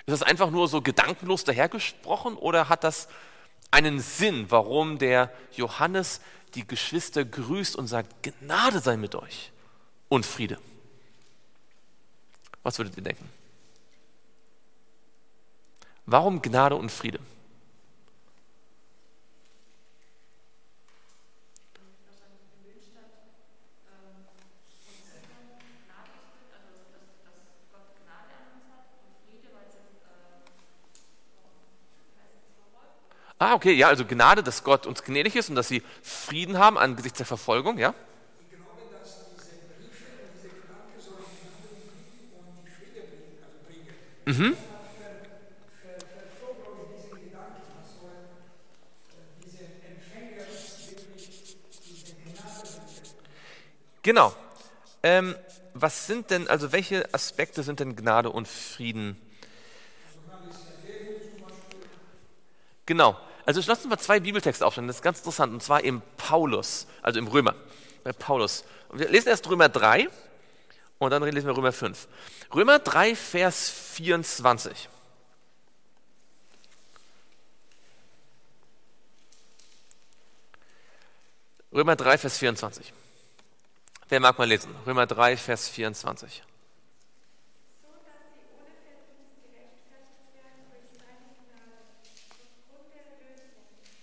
Ist 0.05 0.21
das 0.21 0.23
einfach 0.23 0.51
nur 0.51 0.67
so 0.67 0.83
gedankenlos 0.83 1.43
dahergesprochen 1.45 2.35
oder 2.35 2.69
hat 2.69 2.83
das 2.83 3.07
einen 3.71 3.99
Sinn, 3.99 4.45
warum 4.49 4.99
der 4.99 5.31
Johannes 5.55 6.21
die 6.55 6.67
Geschwister 6.67 7.25
grüßt 7.25 7.75
und 7.75 7.87
sagt, 7.87 8.23
Gnade 8.23 8.79
sei 8.79 8.97
mit 8.97 9.15
euch 9.15 9.51
und 10.09 10.25
Friede. 10.25 10.57
Was 12.63 12.77
würdet 12.77 12.97
ihr 12.97 13.03
denken? 13.03 13.29
Warum 16.05 16.41
Gnade 16.41 16.75
und 16.75 16.91
Friede? 16.91 17.19
Ah, 33.41 33.55
okay, 33.55 33.73
ja, 33.73 33.87
also 33.87 34.05
Gnade, 34.05 34.43
dass 34.43 34.63
Gott 34.63 34.85
uns 34.85 35.01
gnädig 35.03 35.35
ist 35.35 35.49
und 35.49 35.55
dass 35.55 35.67
sie 35.67 35.81
Frieden 36.03 36.59
haben 36.59 36.77
angesichts 36.77 37.17
der 37.17 37.25
Verfolgung, 37.25 37.79
ja? 37.79 37.95
Mhm. 44.27 44.55
Genau. 54.03 54.35
Ähm, 55.03 55.35
was 55.73 56.07
sind 56.07 56.29
denn, 56.31 56.47
also 56.47 56.71
welche 56.71 57.11
Aspekte 57.13 57.63
sind 57.63 57.79
denn 57.79 57.95
Gnade 57.95 58.29
und 58.29 58.47
Frieden? 58.47 59.17
Genau. 62.85 63.17
Also 63.45 63.61
lass 63.65 63.79
uns 63.79 63.89
mal 63.89 63.97
zwei 63.97 64.19
Bibeltexte 64.19 64.65
aufstellen, 64.65 64.87
das 64.87 64.97
ist 64.97 65.01
ganz 65.01 65.19
interessant, 65.19 65.53
und 65.53 65.63
zwar 65.63 65.83
im 65.83 66.01
Paulus, 66.17 66.87
also 67.01 67.19
im 67.19 67.27
Römer, 67.27 67.55
bei 68.03 68.13
Paulus. 68.13 68.63
Wir 68.91 69.09
lesen 69.09 69.29
erst 69.29 69.49
Römer 69.49 69.69
3 69.69 70.07
und 70.99 71.11
dann 71.11 71.23
lesen 71.23 71.47
wir 71.47 71.57
Römer 71.57 71.71
5. 71.71 72.07
Römer 72.53 72.79
3, 72.79 73.15
Vers 73.15 73.69
24. 73.69 74.89
Römer 81.73 81.95
3, 81.95 82.17
Vers 82.17 82.37
24. 82.37 82.93
Wer 84.09 84.19
mag 84.19 84.37
mal 84.37 84.45
lesen? 84.45 84.75
Römer 84.85 85.07
3, 85.07 85.37
Vers 85.37 85.69
24. 85.69 86.43
so 87.81 87.87
dass 88.03 88.27
sie 88.35 88.43
ohne 88.59 88.75
Verdienst 88.83 89.39
gerechtfertigt 89.39 90.35
werden 90.35 90.67
durch 90.67 90.91
seine 90.99 91.31
Gnade, 91.31 91.95
aufgrund 92.43 92.91
der 92.91 93.07
Erlösung, 93.07 93.55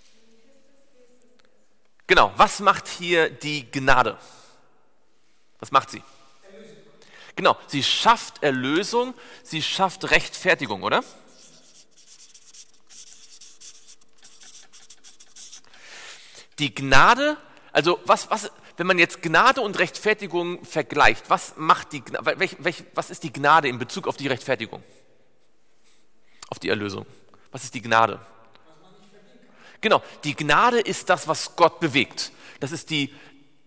die 0.09 0.25
in 0.25 0.41
Christus 0.41 0.81
Jesus 0.97 1.29
ist. 1.29 2.08
Genau, 2.19 2.33
was 2.37 2.59
macht 2.59 2.89
hier 2.89 3.31
die 3.31 3.71
Gnade? 3.71 4.19
Was 5.61 5.71
macht 5.71 5.89
sie? 5.91 6.03
Genau, 7.37 7.57
sie 7.69 7.85
schafft 7.85 8.43
Erlösung, 8.43 9.15
sie 9.45 9.63
schafft 9.63 10.11
Rechtfertigung, 10.11 10.83
oder? 10.83 11.05
Die 16.59 16.75
Gnade, 16.75 17.37
also 17.71 18.01
was, 18.05 18.29
was, 18.33 18.51
wenn 18.79 18.89
man 18.89 18.99
jetzt 18.99 19.23
Gnade 19.23 19.61
und 19.61 19.79
Rechtfertigung 19.79 20.65
vergleicht, 20.65 21.31
was 21.31 21.57
macht 21.57 21.93
die, 21.93 22.03
welch, 22.05 22.57
welch, 22.59 22.83
was 22.97 23.11
ist 23.11 23.23
die 23.23 23.33
Gnade 23.33 23.69
in 23.69 23.79
Bezug 23.79 24.09
auf 24.09 24.17
die 24.17 24.27
Rechtfertigung? 24.27 24.83
Auf 26.49 26.59
die 26.59 26.69
Erlösung. 26.69 27.07
Was 27.53 27.63
ist 27.63 27.75
die 27.75 27.83
Gnade? 27.83 28.19
Genau, 29.81 30.03
die 30.25 30.35
Gnade 30.35 30.81
ist 30.81 31.09
das, 31.09 31.29
was 31.29 31.55
Gott 31.57 31.81
bewegt. 31.81 32.33
Das 32.61 32.73
ist 32.73 32.91
die, 32.91 33.15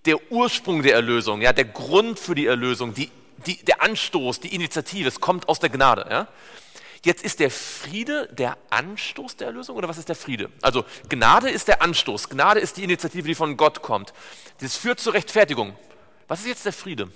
der 0.06 0.32
Ursprung 0.32 0.84
der 0.84 0.95
Erlösung, 0.95 1.41
ja, 1.41 1.54
der 1.54 1.65
Grund 1.65 2.19
für 2.19 2.36
die 2.36 2.47
Erlösung, 2.47 2.93
die, 2.93 3.10
die, 3.45 3.63
der 3.63 3.82
Anstoß, 3.82 4.39
die 4.39 4.54
Initiative. 4.54 5.08
Es 5.08 5.21
kommt 5.21 5.47
aus 5.47 5.60
der 5.60 5.69
Gnade. 5.69 6.06
Ja. 6.10 6.28
Jetzt 7.04 7.24
ist 7.24 7.39
der 7.39 7.50
Friede 7.50 8.28
der 8.32 8.58
Anstoß 8.69 9.38
der 9.38 9.47
Erlösung 9.47 9.76
oder 9.76 9.88
was 9.88 9.97
ist 9.97 10.10
der 10.10 10.15
Friede? 10.15 10.52
Also 10.62 10.86
Gnade 11.10 11.50
ist 11.50 11.67
der 11.67 11.82
Anstoß, 11.82 12.30
Gnade 12.30 12.60
ist 12.60 12.78
die 12.78 12.84
Initiative, 12.84 13.28
die 13.28 13.36
von 13.36 13.58
Gott 13.58 13.82
kommt. 13.82 14.13
Das 14.60 14.76
führt 14.76 15.00
zur 15.00 15.13
Rechtfertigung. 15.13 15.76
Was 16.28 16.41
ist 16.41 16.47
jetzt 16.47 16.65
der 16.65 16.74
Friede? 16.74 17.10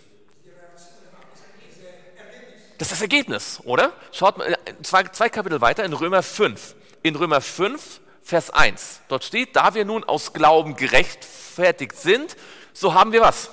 Das 2.77 2.87
ist 2.87 2.93
das 2.93 3.01
Ergebnis, 3.01 3.61
oder? 3.63 3.93
Schaut 4.11 4.37
mal, 4.37 4.51
äh, 4.51 4.57
zwei, 4.81 5.03
zwei 5.03 5.29
Kapitel 5.29 5.61
weiter 5.61 5.85
in 5.85 5.93
Römer 5.93 6.23
5. 6.23 6.75
In 7.03 7.15
Römer 7.15 7.39
5, 7.39 8.01
Vers 8.25 8.49
1. 8.49 9.01
Dort 9.07 9.23
steht, 9.23 9.55
da 9.55 9.75
wir 9.75 9.85
nun 9.85 10.03
aus 10.03 10.33
Glauben 10.33 10.75
gerechtfertigt 10.75 11.95
sind, 11.95 12.35
so 12.73 12.95
haben 12.95 13.11
wir 13.11 13.21
was? 13.21 13.51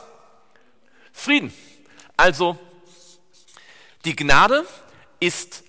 Frieden. 1.13 1.53
Also, 2.17 2.59
die 4.07 4.17
Gnade 4.17 4.67
ist 5.21 5.63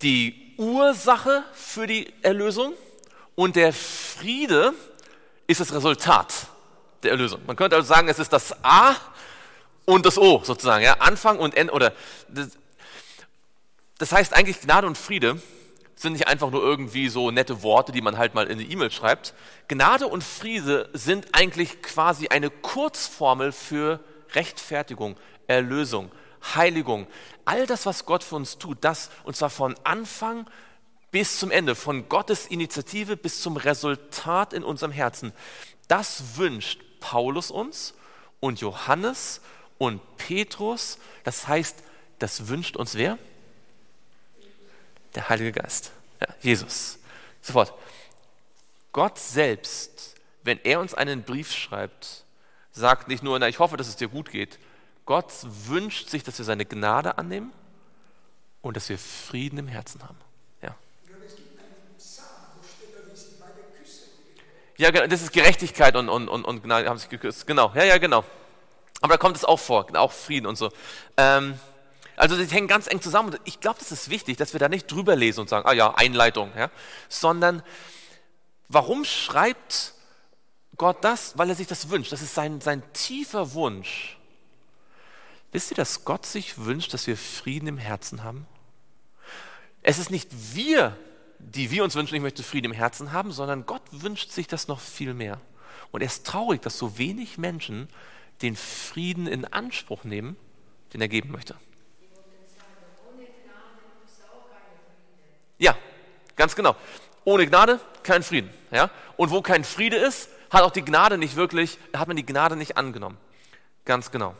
die 0.00 0.54
Ursache 0.58 1.42
für 1.54 1.88
die 1.88 2.14
Erlösung 2.22 2.74
und 3.34 3.56
der 3.56 3.72
Friede 3.72 4.74
ist 5.48 5.60
das 5.60 5.74
Resultat 5.74 6.32
der 7.02 7.10
Erlösung. 7.10 7.40
Man 7.48 7.56
könnte 7.56 7.74
also 7.74 7.88
sagen, 7.88 8.08
es 8.08 8.20
ist 8.20 8.32
das 8.32 8.54
A 8.62 8.94
und 9.86 10.06
das 10.06 10.16
O 10.16 10.40
sozusagen, 10.44 10.84
ja, 10.84 10.98
Anfang 11.00 11.40
und 11.40 11.56
Ende 11.56 11.72
oder 11.72 11.92
das, 13.98 14.12
heißt 14.12 14.34
eigentlich 14.34 14.60
Gnade 14.60 14.86
und 14.86 14.96
Friede 14.96 15.42
sind 16.00 16.14
nicht 16.14 16.28
einfach 16.28 16.50
nur 16.50 16.62
irgendwie 16.62 17.08
so 17.08 17.30
nette 17.30 17.62
Worte, 17.62 17.92
die 17.92 18.00
man 18.00 18.16
halt 18.16 18.34
mal 18.34 18.46
in 18.46 18.58
eine 18.58 18.62
E-Mail 18.62 18.90
schreibt. 18.90 19.34
Gnade 19.68 20.06
und 20.06 20.24
Friede 20.24 20.88
sind 20.94 21.28
eigentlich 21.32 21.82
quasi 21.82 22.28
eine 22.28 22.48
Kurzformel 22.48 23.52
für 23.52 24.00
Rechtfertigung, 24.32 25.16
Erlösung, 25.46 26.10
Heiligung. 26.54 27.06
All 27.44 27.66
das, 27.66 27.84
was 27.84 28.06
Gott 28.06 28.24
für 28.24 28.36
uns 28.36 28.56
tut, 28.56 28.78
das 28.80 29.10
und 29.24 29.36
zwar 29.36 29.50
von 29.50 29.74
Anfang 29.84 30.48
bis 31.10 31.38
zum 31.38 31.50
Ende, 31.50 31.74
von 31.74 32.08
Gottes 32.08 32.46
Initiative 32.46 33.18
bis 33.18 33.42
zum 33.42 33.58
Resultat 33.58 34.54
in 34.54 34.64
unserem 34.64 34.92
Herzen. 34.92 35.32
Das 35.86 36.38
wünscht 36.38 36.80
Paulus 37.00 37.50
uns 37.50 37.94
und 38.38 38.60
Johannes 38.60 39.42
und 39.76 40.00
Petrus. 40.16 40.98
Das 41.24 41.46
heißt, 41.46 41.82
das 42.18 42.48
wünscht 42.48 42.76
uns 42.76 42.94
wer? 42.94 43.18
Der 45.14 45.28
Heilige 45.28 45.52
Geist, 45.52 45.92
ja, 46.20 46.28
Jesus. 46.40 46.98
Sofort. 47.42 47.74
Gott 48.92 49.18
selbst, 49.18 50.14
wenn 50.42 50.58
er 50.64 50.80
uns 50.80 50.94
einen 50.94 51.22
Brief 51.22 51.52
schreibt, 51.52 52.24
sagt 52.72 53.08
nicht 53.08 53.22
nur, 53.22 53.38
na, 53.38 53.48
ich 53.48 53.58
hoffe, 53.58 53.76
dass 53.76 53.88
es 53.88 53.96
dir 53.96 54.08
gut 54.08 54.30
geht. 54.30 54.58
Gott 55.06 55.32
wünscht 55.42 56.08
sich, 56.08 56.22
dass 56.22 56.38
wir 56.38 56.44
seine 56.44 56.64
Gnade 56.64 57.18
annehmen 57.18 57.52
und 58.62 58.76
dass 58.76 58.88
wir 58.88 58.98
Frieden 58.98 59.58
im 59.58 59.68
Herzen 59.68 60.02
haben. 60.02 60.18
Ja. 60.62 60.74
Genau, 64.76 65.06
das 65.06 65.22
ist 65.22 65.32
Gerechtigkeit 65.32 65.96
und, 65.96 66.08
und, 66.08 66.28
und, 66.28 66.44
und 66.44 66.62
Gnade, 66.62 66.88
haben 66.88 66.98
sich 66.98 67.08
geküsst. 67.08 67.46
Genau, 67.46 67.72
ja, 67.74 67.84
ja, 67.84 67.98
genau. 67.98 68.24
Aber 69.00 69.14
da 69.14 69.18
kommt 69.18 69.36
es 69.36 69.44
auch 69.44 69.58
vor, 69.58 69.86
auch 69.96 70.12
Frieden 70.12 70.46
und 70.46 70.56
so. 70.56 70.70
Ähm, 71.16 71.58
also 72.20 72.36
die 72.36 72.44
hängen 72.46 72.68
ganz 72.68 72.86
eng 72.86 73.00
zusammen. 73.00 73.34
Ich 73.44 73.60
glaube, 73.60 73.78
das 73.78 73.90
ist 73.92 74.10
wichtig, 74.10 74.36
dass 74.36 74.52
wir 74.52 74.60
da 74.60 74.68
nicht 74.68 74.92
drüber 74.92 75.16
lesen 75.16 75.40
und 75.40 75.48
sagen, 75.48 75.66
ah 75.66 75.72
ja, 75.72 75.94
Einleitung, 75.94 76.52
ja, 76.54 76.70
sondern 77.08 77.62
warum 78.68 79.06
schreibt 79.06 79.94
Gott 80.76 81.02
das? 81.02 81.38
Weil 81.38 81.48
er 81.48 81.54
sich 81.54 81.66
das 81.66 81.88
wünscht. 81.88 82.12
Das 82.12 82.20
ist 82.20 82.34
sein, 82.34 82.60
sein 82.60 82.82
tiefer 82.92 83.54
Wunsch. 83.54 84.18
Wisst 85.52 85.72
ihr, 85.72 85.76
dass 85.76 86.04
Gott 86.04 86.26
sich 86.26 86.58
wünscht, 86.58 86.92
dass 86.92 87.06
wir 87.06 87.16
Frieden 87.16 87.66
im 87.66 87.78
Herzen 87.78 88.22
haben? 88.22 88.46
Es 89.82 89.98
ist 89.98 90.10
nicht 90.10 90.28
wir, 90.54 90.96
die 91.38 91.70
wir 91.70 91.82
uns 91.82 91.94
wünschen, 91.94 92.14
ich 92.16 92.20
möchte 92.20 92.42
Frieden 92.42 92.66
im 92.66 92.76
Herzen 92.76 93.12
haben, 93.12 93.32
sondern 93.32 93.64
Gott 93.64 93.82
wünscht 93.92 94.30
sich 94.30 94.46
das 94.46 94.68
noch 94.68 94.80
viel 94.80 95.14
mehr. 95.14 95.40
Und 95.90 96.02
er 96.02 96.06
ist 96.06 96.26
traurig, 96.26 96.60
dass 96.60 96.76
so 96.76 96.98
wenig 96.98 97.38
Menschen 97.38 97.88
den 98.42 98.56
Frieden 98.56 99.26
in 99.26 99.46
Anspruch 99.46 100.04
nehmen, 100.04 100.36
den 100.92 101.00
er 101.00 101.08
geben 101.08 101.32
möchte. 101.32 101.56
Ja, 105.60 105.76
ganz 106.34 106.56
genau. 106.56 106.74
Ohne 107.24 107.46
Gnade 107.46 107.78
kein 108.02 108.24
Frieden. 108.24 108.50
Ja? 108.72 108.90
Und 109.16 109.30
wo 109.30 109.42
kein 109.42 109.62
Friede 109.62 109.96
ist, 109.96 110.30
hat 110.50 110.62
auch 110.62 110.72
die 110.72 110.84
Gnade 110.84 111.18
nicht 111.18 111.36
wirklich, 111.36 111.78
hat 111.94 112.08
man 112.08 112.16
die 112.16 112.26
Gnade 112.26 112.56
nicht 112.56 112.76
angenommen. 112.76 113.18
Ganz 113.84 114.10
genau. 114.10 114.34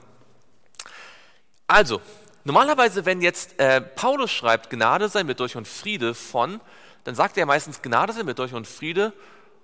Also, 1.66 2.00
normalerweise, 2.42 3.04
wenn 3.04 3.20
jetzt 3.20 3.60
äh, 3.60 3.80
Paulus 3.80 4.32
schreibt, 4.32 4.70
Gnade 4.70 5.08
sei 5.08 5.22
mit 5.22 5.40
euch 5.40 5.56
und 5.56 5.68
Friede 5.68 6.14
von, 6.14 6.60
dann 7.04 7.14
sagt 7.14 7.36
er 7.36 7.46
meistens, 7.46 7.82
Gnade 7.82 8.12
sei 8.12 8.24
mit 8.24 8.40
euch 8.40 8.54
und 8.54 8.66
Friede 8.66 9.12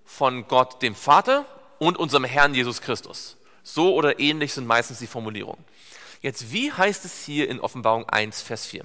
von 0.05 0.47
Gott, 0.47 0.83
dem 0.83 0.95
Vater 0.95 1.47
und 1.78 1.99
unserem 1.99 2.24
Herrn 2.24 2.55
Jesus 2.55 2.80
Christus. 2.80 3.37
So 3.62 3.95
oder 3.95 4.20
ähnlich 4.20 4.53
sind 4.53 4.66
meistens 4.66 4.99
die 4.99 5.07
Formulierungen. 5.07 5.64
Jetzt, 6.20 6.53
wie 6.53 6.70
heißt 6.70 7.05
es 7.05 7.24
hier 7.24 7.49
in 7.49 7.61
Offenbarung 7.61 8.09
1, 8.09 8.43
Vers 8.43 8.66
4? 8.66 8.85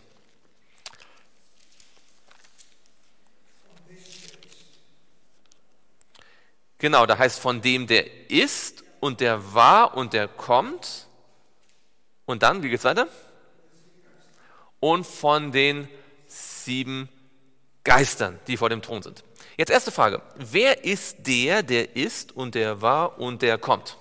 Genau, 6.82 7.06
da 7.06 7.16
heißt 7.16 7.40
von 7.40 7.62
dem, 7.62 7.86
der 7.86 8.32
ist 8.32 8.84
und 9.02 9.22
der 9.22 9.54
war 9.54 9.96
und 9.96 10.14
der 10.14 10.28
kommt. 10.28 11.06
Und 12.26 12.42
dann, 12.42 12.64
wie 12.64 12.70
geht's 12.70 12.86
weiter? 12.86 13.08
Und 14.80 15.06
von 15.06 15.52
den 15.52 15.88
sieben 16.26 17.08
Geistern, 17.84 18.40
die 18.48 18.58
vor 18.58 18.70
dem 18.70 18.82
Thron 18.82 19.04
sind. 19.04 19.24
Jetzt 19.58 19.70
erste 19.70 19.92
Frage. 19.92 20.24
Wer 20.38 20.84
ist 20.84 21.18
der, 21.20 21.62
der 21.62 21.96
ist 21.96 22.32
und 22.32 22.56
der 22.56 22.82
war 22.82 23.20
und 23.20 23.44
der 23.44 23.60
kommt? 23.60 23.96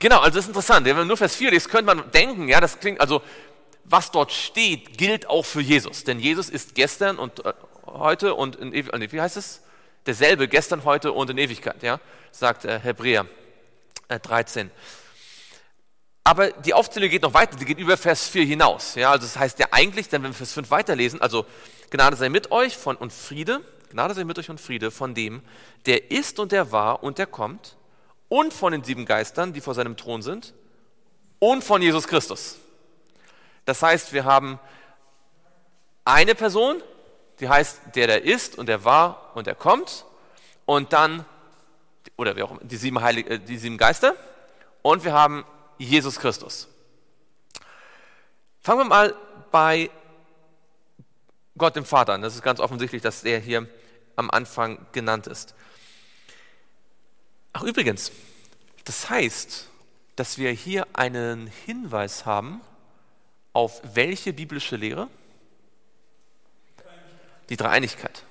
Genau, 0.00 0.18
also 0.18 0.34
das 0.34 0.44
ist 0.44 0.48
interessant. 0.48 0.84
Wenn 0.84 0.96
man 0.96 1.06
nur 1.06 1.16
Vers 1.16 1.36
4 1.36 1.52
liest, 1.52 1.70
könnte 1.70 1.94
man 1.94 2.10
denken, 2.10 2.48
ja, 2.48 2.60
das 2.60 2.80
klingt, 2.80 3.00
also 3.00 3.22
was 3.84 4.10
dort 4.10 4.32
steht, 4.32 4.98
gilt 4.98 5.28
auch 5.28 5.44
für 5.44 5.60
Jesus. 5.60 6.04
Denn 6.04 6.18
Jesus 6.18 6.48
ist 6.48 6.74
gestern 6.74 7.18
und 7.18 7.44
äh, 7.44 7.52
heute 7.86 8.34
und 8.34 8.56
in 8.56 8.72
Ewigkeit, 8.72 9.12
wie 9.12 9.20
heißt 9.20 9.36
es? 9.36 9.62
Derselbe, 10.06 10.48
gestern, 10.48 10.84
heute 10.84 11.12
und 11.12 11.30
in 11.30 11.38
Ewigkeit, 11.38 11.82
ja, 11.82 11.98
sagt 12.30 12.64
äh, 12.64 12.78
Hebräer 12.78 13.26
äh, 14.08 14.18
13. 14.18 14.70
Aber 16.24 16.50
die 16.50 16.72
Aufzählung 16.72 17.10
geht 17.10 17.22
noch 17.22 17.34
weiter, 17.34 17.56
die 17.56 17.64
geht 17.66 17.78
über 17.78 17.96
Vers 17.96 18.28
4 18.28 18.44
hinaus. 18.44 18.94
Ja, 18.94 19.10
also 19.10 19.26
das 19.26 19.38
heißt 19.38 19.58
ja 19.58 19.66
eigentlich, 19.70 20.08
dann 20.08 20.22
wenn 20.22 20.30
wir 20.30 20.36
Vers 20.36 20.52
5 20.52 20.70
weiterlesen, 20.70 21.20
also 21.20 21.46
Gnade 21.90 22.16
sei 22.16 22.30
mit 22.30 22.50
euch 22.50 22.76
von 22.76 22.96
und 22.96 23.12
Friede, 23.12 23.60
Gnade 23.90 24.14
sei 24.14 24.24
mit 24.24 24.38
euch 24.38 24.48
und 24.50 24.60
Friede 24.60 24.90
von 24.90 25.14
dem, 25.14 25.42
der 25.86 26.10
ist 26.10 26.38
und 26.38 26.52
der 26.52 26.72
war 26.72 27.02
und 27.02 27.18
der 27.18 27.26
kommt 27.26 27.76
und 28.28 28.52
von 28.52 28.72
den 28.72 28.82
sieben 28.82 29.04
Geistern, 29.04 29.52
die 29.52 29.60
vor 29.60 29.74
seinem 29.74 29.96
Thron 29.96 30.22
sind 30.22 30.54
und 31.38 31.62
von 31.62 31.82
Jesus 31.82 32.08
Christus. 32.08 32.56
Das 33.64 33.82
heißt, 33.82 34.12
wir 34.12 34.24
haben 34.24 34.58
eine 36.04 36.34
Person, 36.34 36.82
die 37.40 37.48
heißt 37.48 37.80
der, 37.94 38.06
der 38.06 38.24
ist 38.24 38.58
und 38.58 38.66
der 38.66 38.84
war 38.84 39.32
und 39.34 39.46
der 39.46 39.54
kommt. 39.54 40.04
Und 40.66 40.92
dann, 40.92 41.24
oder 42.16 42.36
wie 42.36 42.42
auch 42.42 42.50
immer, 42.50 42.60
die 42.62 42.76
sieben, 42.76 43.00
Heilig, 43.00 43.28
äh, 43.28 43.38
die 43.38 43.58
sieben 43.58 43.78
Geister. 43.78 44.14
Und 44.82 45.04
wir 45.04 45.12
haben 45.12 45.44
Jesus 45.78 46.18
Christus. 46.18 46.68
Fangen 48.60 48.80
wir 48.80 48.84
mal 48.84 49.14
bei 49.50 49.90
Gott 51.56 51.76
dem 51.76 51.84
Vater 51.84 52.14
an. 52.14 52.22
Das 52.22 52.34
ist 52.34 52.42
ganz 52.42 52.60
offensichtlich, 52.60 53.02
dass 53.02 53.24
er 53.24 53.38
hier 53.38 53.68
am 54.16 54.30
Anfang 54.30 54.86
genannt 54.92 55.26
ist. 55.26 55.54
Ach 57.52 57.62
übrigens, 57.62 58.10
das 58.84 59.10
heißt, 59.10 59.68
dass 60.16 60.38
wir 60.38 60.50
hier 60.50 60.86
einen 60.92 61.46
Hinweis 61.46 62.26
haben 62.26 62.60
auf 63.54 63.80
welche 63.94 64.34
biblische 64.34 64.76
Lehre? 64.76 65.08
Die 67.48 67.56
Dreieinigkeit. 67.56 68.24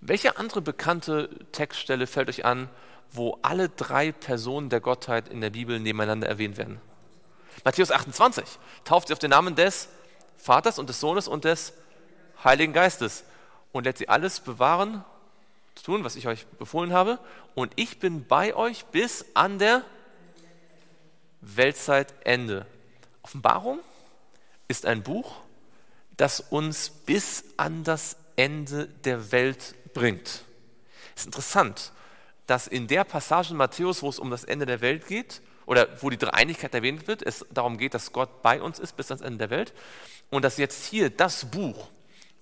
Welche 0.00 0.36
andere 0.36 0.60
bekannte 0.60 1.30
Textstelle 1.52 2.06
fällt 2.06 2.28
euch 2.28 2.44
an, 2.44 2.68
wo 3.10 3.38
alle 3.42 3.70
drei 3.70 4.12
Personen 4.12 4.68
der 4.68 4.80
Gottheit 4.80 5.28
in 5.28 5.40
der 5.40 5.50
Bibel 5.50 5.80
nebeneinander 5.80 6.28
erwähnt 6.28 6.58
werden? 6.58 6.80
Matthäus 7.64 7.90
28 7.90 8.44
tauft 8.84 9.08
sie 9.08 9.12
auf 9.14 9.18
den 9.18 9.30
Namen 9.30 9.54
des 9.54 9.88
Vaters 10.36 10.78
und 10.78 10.88
des 10.88 11.00
Sohnes 11.00 11.26
und 11.26 11.44
des 11.44 11.72
Heiligen 12.44 12.72
Geistes 12.72 13.24
und 13.72 13.84
lässt 13.84 13.98
sie 13.98 14.08
alles 14.08 14.40
bewahren, 14.40 15.04
tun, 15.84 16.04
was 16.04 16.16
ich 16.16 16.26
euch 16.26 16.46
befohlen 16.58 16.92
habe. 16.92 17.18
Und 17.54 17.72
ich 17.76 17.98
bin 17.98 18.26
bei 18.26 18.54
euch 18.54 18.84
bis 18.86 19.24
an 19.34 19.58
der 19.58 19.84
Weltzeitende. 21.40 22.66
Offenbarung 23.22 23.80
ist 24.68 24.86
ein 24.86 25.02
Buch, 25.02 25.36
das 26.16 26.40
uns 26.40 26.90
bis 26.90 27.44
an 27.56 27.84
das 27.84 28.16
Ende 28.36 28.86
der 28.86 29.32
Welt 29.32 29.74
bringt. 29.94 30.44
Es 31.14 31.22
ist 31.22 31.26
interessant, 31.26 31.92
dass 32.46 32.66
in 32.66 32.86
der 32.86 33.04
Passage 33.04 33.50
in 33.50 33.56
Matthäus, 33.56 34.02
wo 34.02 34.08
es 34.08 34.18
um 34.18 34.30
das 34.30 34.44
Ende 34.44 34.66
der 34.66 34.80
Welt 34.80 35.06
geht, 35.06 35.42
oder 35.66 35.88
wo 36.00 36.08
die 36.08 36.16
Dreieinigkeit 36.16 36.72
erwähnt 36.74 37.06
wird, 37.08 37.22
es 37.22 37.44
darum 37.50 37.76
geht, 37.76 37.92
dass 37.92 38.12
Gott 38.12 38.42
bei 38.42 38.62
uns 38.62 38.78
ist 38.78 38.96
bis 38.96 39.10
ans 39.10 39.22
Ende 39.22 39.38
der 39.38 39.50
Welt, 39.50 39.74
und 40.30 40.42
dass 40.42 40.56
jetzt 40.56 40.86
hier 40.86 41.10
das 41.10 41.50
Buch, 41.50 41.88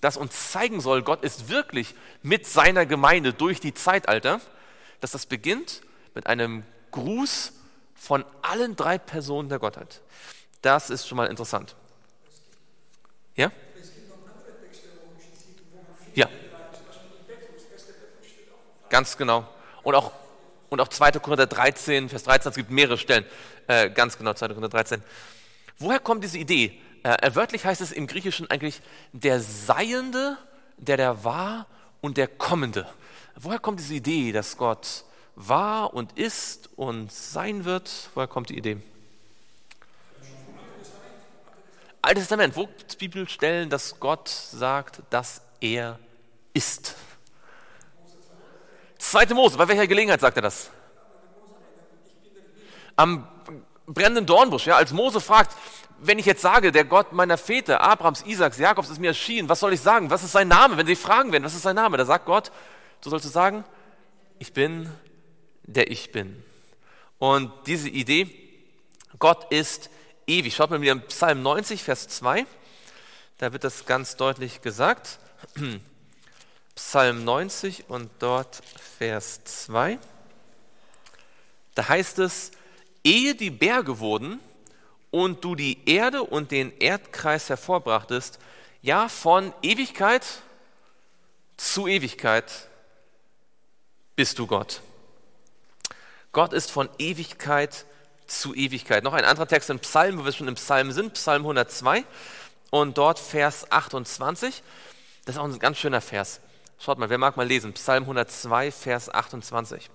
das 0.00 0.16
uns 0.16 0.52
zeigen 0.52 0.80
soll, 0.80 1.02
Gott 1.02 1.24
ist 1.24 1.48
wirklich 1.48 1.94
mit 2.22 2.46
seiner 2.46 2.86
Gemeinde 2.86 3.32
durch 3.32 3.60
die 3.60 3.74
Zeitalter, 3.74 4.40
dass 5.00 5.12
das 5.12 5.26
beginnt 5.26 5.82
mit 6.14 6.26
einem 6.26 6.64
Gruß 6.92 7.52
von 7.94 8.24
allen 8.42 8.76
drei 8.76 8.98
Personen 8.98 9.48
der 9.48 9.58
Gottheit. 9.58 10.02
Das 10.62 10.90
ist 10.90 11.08
schon 11.08 11.16
mal 11.16 11.26
interessant. 11.26 11.74
Ja? 13.36 13.52
Ja. 16.14 16.28
Ganz 18.88 19.16
genau. 19.16 19.46
Und 19.82 19.94
auch, 19.94 20.12
und 20.70 20.80
auch 20.80 20.88
2. 20.88 21.12
Korinther 21.12 21.46
13, 21.46 22.08
Vers 22.08 22.24
13, 22.24 22.50
es 22.50 22.56
gibt 22.56 22.70
mehrere 22.70 22.98
Stellen. 22.98 23.24
Äh, 23.66 23.90
ganz 23.90 24.16
genau, 24.16 24.32
2. 24.32 24.48
Korinther 24.48 24.68
13. 24.68 25.02
Woher 25.78 26.00
kommt 26.00 26.24
diese 26.24 26.38
Idee? 26.38 26.80
Äh, 27.02 27.34
wörtlich 27.34 27.64
heißt 27.64 27.80
es 27.80 27.92
im 27.92 28.06
Griechischen 28.06 28.50
eigentlich 28.50 28.80
der 29.12 29.40
Seiende, 29.40 30.38
der 30.78 30.96
der 30.96 31.24
war 31.24 31.66
und 32.00 32.16
der 32.16 32.28
Kommende. 32.28 32.88
Woher 33.36 33.58
kommt 33.58 33.78
diese 33.80 33.94
Idee, 33.94 34.32
dass 34.32 34.56
Gott 34.56 35.04
war 35.34 35.92
und 35.92 36.18
ist 36.18 36.70
und 36.76 37.12
sein 37.12 37.66
wird? 37.66 38.10
Woher 38.14 38.26
kommt 38.26 38.48
die 38.48 38.56
Idee? 38.56 38.78
Altes 42.06 42.22
Testament, 42.22 42.54
wo 42.54 42.68
gibt 42.68 42.88
es 42.88 42.94
Bibelstellen, 42.94 43.68
dass 43.68 43.98
Gott 43.98 44.28
sagt, 44.28 45.02
dass 45.10 45.40
er 45.60 45.98
ist? 46.54 46.94
Zweite 48.96 49.34
Mose, 49.34 49.58
bei 49.58 49.66
welcher 49.66 49.88
Gelegenheit 49.88 50.20
sagt 50.20 50.36
er 50.36 50.42
das? 50.42 50.70
Am 52.94 53.26
brennenden 53.86 54.24
Dornbusch, 54.24 54.68
ja, 54.68 54.76
als 54.76 54.92
Mose 54.92 55.20
fragt, 55.20 55.56
wenn 55.98 56.20
ich 56.20 56.26
jetzt 56.26 56.42
sage, 56.42 56.70
der 56.70 56.84
Gott 56.84 57.12
meiner 57.12 57.36
Väter, 57.36 57.80
Abrahams, 57.80 58.22
Isaaks, 58.24 58.58
Jakobs 58.58 58.88
ist 58.88 59.00
mir 59.00 59.08
erschienen, 59.08 59.48
was 59.48 59.58
soll 59.58 59.72
ich 59.72 59.80
sagen? 59.80 60.08
Was 60.08 60.22
ist 60.22 60.30
sein 60.30 60.46
Name? 60.46 60.76
Wenn 60.76 60.86
sie 60.86 60.94
fragen 60.94 61.32
werden, 61.32 61.42
was 61.42 61.56
ist 61.56 61.62
sein 61.62 61.74
Name? 61.74 61.96
Da 61.96 62.04
sagt 62.04 62.26
Gott, 62.26 62.52
du 63.02 63.10
sollst 63.10 63.26
du 63.26 63.30
sagen, 63.30 63.64
ich 64.38 64.52
bin, 64.52 64.92
der 65.64 65.90
ich 65.90 66.12
bin. 66.12 66.40
Und 67.18 67.50
diese 67.66 67.88
Idee, 67.88 68.30
Gott 69.18 69.50
ist 69.50 69.90
ewig. 70.26 70.54
Schaut 70.54 70.70
mal 70.70 70.80
wieder 70.80 70.92
in 70.92 71.02
Psalm 71.02 71.42
90, 71.42 71.82
Vers 71.82 72.08
2. 72.08 72.46
Da 73.38 73.52
wird 73.52 73.64
das 73.64 73.86
ganz 73.86 74.16
deutlich 74.16 74.60
gesagt. 74.60 75.18
Psalm 76.74 77.24
90 77.24 77.88
und 77.88 78.10
dort 78.18 78.62
Vers 78.98 79.44
2. 79.44 79.98
Da 81.74 81.88
heißt 81.88 82.18
es, 82.18 82.50
ehe 83.04 83.34
die 83.34 83.50
Berge 83.50 83.98
wurden 83.98 84.40
und 85.10 85.44
du 85.44 85.54
die 85.54 85.78
Erde 85.88 86.22
und 86.22 86.50
den 86.50 86.76
Erdkreis 86.78 87.48
hervorbrachtest, 87.48 88.38
ja 88.82 89.08
von 89.08 89.52
Ewigkeit 89.62 90.26
zu 91.56 91.86
Ewigkeit 91.86 92.68
bist 94.14 94.38
du 94.38 94.46
Gott. 94.46 94.82
Gott 96.32 96.52
ist 96.52 96.70
von 96.70 96.88
Ewigkeit 96.98 97.86
zu 98.26 98.54
Ewigkeit. 98.54 99.04
Noch 99.04 99.12
ein 99.12 99.24
anderer 99.24 99.46
Text 99.46 99.70
im 99.70 99.78
Psalm, 99.80 100.18
wo 100.18 100.24
wir 100.24 100.32
schon 100.32 100.48
im 100.48 100.54
Psalm 100.54 100.92
sind, 100.92 101.14
Psalm 101.14 101.42
102 101.42 102.04
und 102.70 102.98
dort 102.98 103.18
Vers 103.18 103.70
28. 103.70 104.62
Das 105.24 105.34
ist 105.34 105.40
auch 105.40 105.44
ein 105.44 105.58
ganz 105.58 105.78
schöner 105.78 106.00
Vers. 106.00 106.40
Schaut 106.78 106.98
mal, 106.98 107.08
wer 107.08 107.18
mag 107.18 107.36
mal 107.36 107.46
lesen? 107.46 107.72
Psalm 107.72 108.04
102, 108.04 108.70
Vers 108.70 109.12
28. 109.12 109.90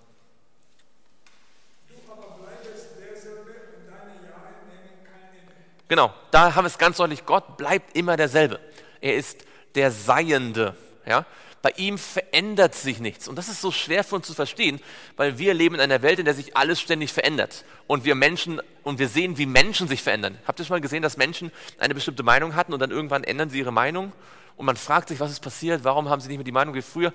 Genau, 5.87 6.13
da 6.31 6.55
haben 6.55 6.63
wir 6.63 6.69
es 6.69 6.77
ganz 6.77 6.97
deutlich, 6.97 7.25
Gott 7.25 7.57
bleibt 7.57 7.97
immer 7.97 8.15
derselbe. 8.15 8.61
Er 9.01 9.17
ist 9.17 9.43
der 9.75 9.91
Seiende. 9.91 10.73
Ja? 11.05 11.25
Bei 11.61 11.71
ihm 11.77 11.97
verändert 11.97 12.73
sich 12.73 12.99
nichts. 12.99 13.27
Und 13.27 13.35
das 13.35 13.47
ist 13.47 13.61
so 13.61 13.71
schwer 13.71 14.03
für 14.03 14.15
uns 14.15 14.25
zu 14.25 14.33
verstehen, 14.33 14.81
weil 15.15 15.37
wir 15.37 15.53
leben 15.53 15.75
in 15.75 15.81
einer 15.81 16.01
Welt, 16.01 16.17
in 16.17 16.25
der 16.25 16.33
sich 16.33 16.57
alles 16.57 16.81
ständig 16.81 17.13
verändert. 17.13 17.65
Und 17.85 18.03
wir 18.03 18.15
Menschen, 18.15 18.61
und 18.83 18.97
wir 18.97 19.07
sehen, 19.07 19.37
wie 19.37 19.45
Menschen 19.45 19.87
sich 19.87 20.01
verändern. 20.01 20.39
Habt 20.47 20.59
ihr 20.59 20.65
schon 20.65 20.75
mal 20.75 20.81
gesehen, 20.81 21.03
dass 21.03 21.17
Menschen 21.17 21.51
eine 21.77 21.93
bestimmte 21.93 22.23
Meinung 22.23 22.55
hatten 22.55 22.73
und 22.73 22.79
dann 22.79 22.89
irgendwann 22.89 23.23
ändern 23.23 23.51
sie 23.51 23.59
ihre 23.59 23.71
Meinung? 23.71 24.11
Und 24.57 24.65
man 24.65 24.75
fragt 24.75 25.09
sich, 25.09 25.19
was 25.19 25.31
ist 25.31 25.41
passiert? 25.41 25.83
Warum 25.83 26.09
haben 26.09 26.19
sie 26.19 26.29
nicht 26.29 26.37
mehr 26.37 26.43
die 26.43 26.51
Meinung 26.51 26.73
wie 26.73 26.81
früher? 26.81 27.13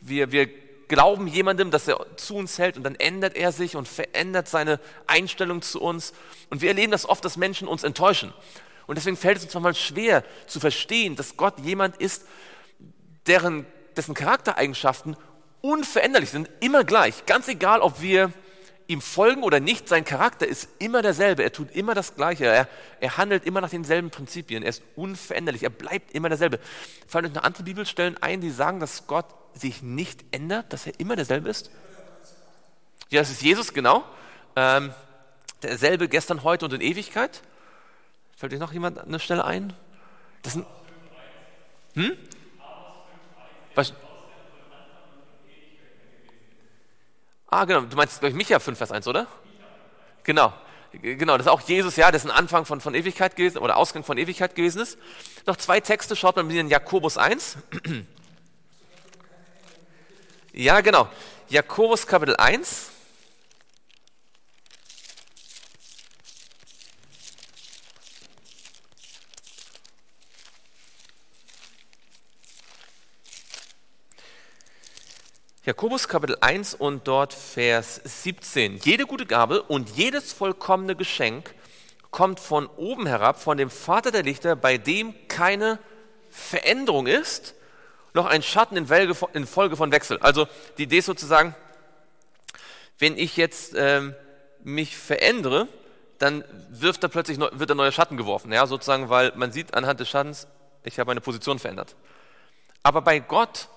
Wir, 0.00 0.32
wir 0.32 0.48
glauben 0.88 1.28
jemandem, 1.28 1.70
dass 1.70 1.86
er 1.86 2.04
zu 2.16 2.36
uns 2.36 2.58
hält 2.58 2.76
und 2.76 2.82
dann 2.82 2.96
ändert 2.96 3.36
er 3.36 3.52
sich 3.52 3.76
und 3.76 3.86
verändert 3.86 4.48
seine 4.48 4.80
Einstellung 5.06 5.62
zu 5.62 5.80
uns. 5.80 6.12
Und 6.50 6.60
wir 6.60 6.68
erleben 6.68 6.90
das 6.90 7.08
oft, 7.08 7.24
dass 7.24 7.36
Menschen 7.36 7.68
uns 7.68 7.84
enttäuschen. 7.84 8.32
Und 8.86 8.96
deswegen 8.96 9.16
fällt 9.16 9.38
es 9.38 9.44
uns 9.44 9.54
manchmal 9.54 9.74
schwer 9.74 10.24
zu 10.46 10.60
verstehen, 10.60 11.16
dass 11.16 11.36
Gott 11.36 11.58
jemand 11.60 11.96
ist, 11.96 12.24
deren 13.26 13.66
dessen 13.96 14.14
Charaktereigenschaften 14.14 15.16
unveränderlich 15.60 16.30
sind, 16.30 16.48
immer 16.60 16.84
gleich. 16.84 17.26
Ganz 17.26 17.48
egal, 17.48 17.80
ob 17.80 18.00
wir 18.00 18.32
ihm 18.88 19.00
folgen 19.00 19.42
oder 19.42 19.58
nicht, 19.60 19.88
sein 19.88 20.04
Charakter 20.04 20.46
ist 20.46 20.68
immer 20.78 21.02
derselbe. 21.02 21.42
Er 21.42 21.52
tut 21.52 21.70
immer 21.72 21.94
das 21.94 22.14
Gleiche. 22.14 22.46
Er, 22.46 22.68
er 23.00 23.16
handelt 23.16 23.44
immer 23.44 23.60
nach 23.60 23.70
denselben 23.70 24.10
Prinzipien. 24.10 24.62
Er 24.62 24.68
ist 24.68 24.82
unveränderlich. 24.94 25.62
Er 25.62 25.70
bleibt 25.70 26.12
immer 26.12 26.28
derselbe. 26.28 26.60
Fallen 27.06 27.26
euch 27.26 27.34
noch 27.34 27.42
andere 27.42 27.64
Bibelstellen 27.64 28.16
ein, 28.22 28.40
die 28.40 28.50
sagen, 28.50 28.78
dass 28.78 29.06
Gott 29.06 29.26
sich 29.54 29.82
nicht 29.82 30.24
ändert, 30.30 30.72
dass 30.72 30.86
er 30.86 30.98
immer 31.00 31.16
derselbe 31.16 31.48
ist? 31.48 31.70
Ja, 33.08 33.20
das 33.20 33.30
ist 33.30 33.42
Jesus, 33.42 33.72
genau. 33.72 34.04
Ähm, 34.54 34.92
derselbe 35.62 36.08
gestern, 36.08 36.44
heute 36.44 36.64
und 36.64 36.74
in 36.74 36.80
Ewigkeit. 36.80 37.42
Fällt 38.36 38.52
euch 38.52 38.60
noch 38.60 38.72
jemand 38.72 38.98
an 38.98 39.10
der 39.10 39.18
Stelle 39.18 39.44
ein? 39.44 39.72
Das 40.42 40.52
sind, 40.52 40.66
hm? 41.94 42.16
Was? 43.76 43.92
Ah, 47.48 47.64
genau, 47.64 47.82
du 47.82 47.96
meinst, 47.96 48.18
glaube 48.18 48.30
ich, 48.30 48.36
Micha 48.36 48.58
5, 48.58 48.76
Vers 48.76 48.90
1, 48.90 49.06
oder? 49.06 49.26
Genau. 50.24 50.52
Genau, 50.92 51.36
das 51.36 51.46
ist 51.46 51.52
auch 51.52 51.60
Jesus, 51.60 51.96
ja, 51.96 52.10
dessen 52.10 52.30
Anfang 52.30 52.64
von, 52.64 52.80
von 52.80 52.94
Ewigkeit 52.94 53.36
gewesen 53.36 53.58
oder 53.58 53.76
Ausgang 53.76 54.02
von 54.02 54.16
Ewigkeit 54.16 54.54
gewesen 54.54 54.80
ist. 54.80 54.98
Noch 55.46 55.56
zwei 55.56 55.80
Texte, 55.80 56.16
schaut 56.16 56.36
mal 56.36 56.42
mit 56.42 56.56
in 56.56 56.68
Jakobus 56.68 57.16
1. 57.16 57.58
Ja, 60.58 60.80
genau. 60.80 61.06
Jakobus 61.50 62.06
Kapitel 62.06 62.34
1. 62.34 62.90
Jakobus 75.66 76.06
Kapitel 76.06 76.38
1 76.40 76.74
und 76.74 77.08
dort 77.08 77.32
Vers 77.32 78.00
17. 78.04 78.76
Jede 78.84 79.04
gute 79.04 79.26
Gabe 79.26 79.62
und 79.62 79.90
jedes 79.90 80.32
vollkommene 80.32 80.94
Geschenk 80.94 81.56
kommt 82.12 82.38
von 82.38 82.68
oben 82.76 83.04
herab, 83.04 83.42
von 83.42 83.58
dem 83.58 83.68
Vater 83.68 84.12
der 84.12 84.22
Lichter, 84.22 84.54
bei 84.54 84.78
dem 84.78 85.12
keine 85.26 85.80
Veränderung 86.30 87.08
ist, 87.08 87.56
noch 88.14 88.26
ein 88.26 88.44
Schatten 88.44 88.76
in, 88.76 88.86
Folge 88.86 89.76
von 89.76 89.90
Wechsel. 89.90 90.18
Also 90.20 90.46
die 90.78 90.84
Idee 90.84 90.98
ist 90.98 91.06
sozusagen, 91.06 91.56
wenn 93.00 93.18
ich 93.18 93.36
jetzt 93.36 93.74
ähm, 93.76 94.14
mich 94.62 94.96
verändere, 94.96 95.66
dann 96.18 96.44
wirft 96.70 97.02
da 97.02 97.08
plötzlich 97.08 97.38
neu, 97.38 97.48
wird 97.54 97.72
ein 97.72 97.76
neuer 97.76 97.90
Schatten 97.90 98.16
geworfen, 98.16 98.52
ja, 98.52 98.68
sozusagen, 98.68 99.08
weil 99.10 99.32
man 99.34 99.50
sieht 99.50 99.74
anhand 99.74 99.98
des 99.98 100.08
Schattens, 100.08 100.46
ich 100.84 101.00
habe 101.00 101.08
meine 101.08 101.20
Position 101.20 101.58
verändert. 101.58 101.96
Aber 102.84 103.02
bei 103.02 103.18
Gott 103.18 103.68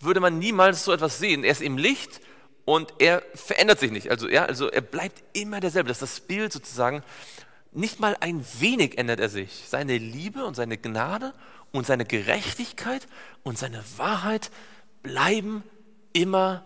würde 0.00 0.20
man 0.20 0.38
niemals 0.38 0.84
so 0.84 0.92
etwas 0.92 1.18
sehen. 1.18 1.44
Er 1.44 1.52
ist 1.52 1.62
im 1.62 1.78
Licht 1.78 2.20
und 2.64 2.92
er 2.98 3.22
verändert 3.34 3.78
sich 3.80 3.90
nicht. 3.90 4.10
Also, 4.10 4.28
ja, 4.28 4.44
also 4.44 4.68
er 4.68 4.80
bleibt 4.80 5.22
immer 5.32 5.60
derselbe. 5.60 5.88
Das 5.88 6.02
ist 6.02 6.18
das 6.18 6.26
Bild 6.26 6.52
sozusagen. 6.52 7.02
Nicht 7.72 8.00
mal 8.00 8.16
ein 8.20 8.44
wenig 8.58 8.98
ändert 8.98 9.20
er 9.20 9.28
sich. 9.28 9.64
Seine 9.68 9.98
Liebe 9.98 10.44
und 10.44 10.54
seine 10.54 10.78
Gnade 10.78 11.32
und 11.72 11.86
seine 11.86 12.04
Gerechtigkeit 12.04 13.06
und 13.42 13.58
seine 13.58 13.82
Wahrheit 13.96 14.50
bleiben 15.02 15.62
immer 16.12 16.64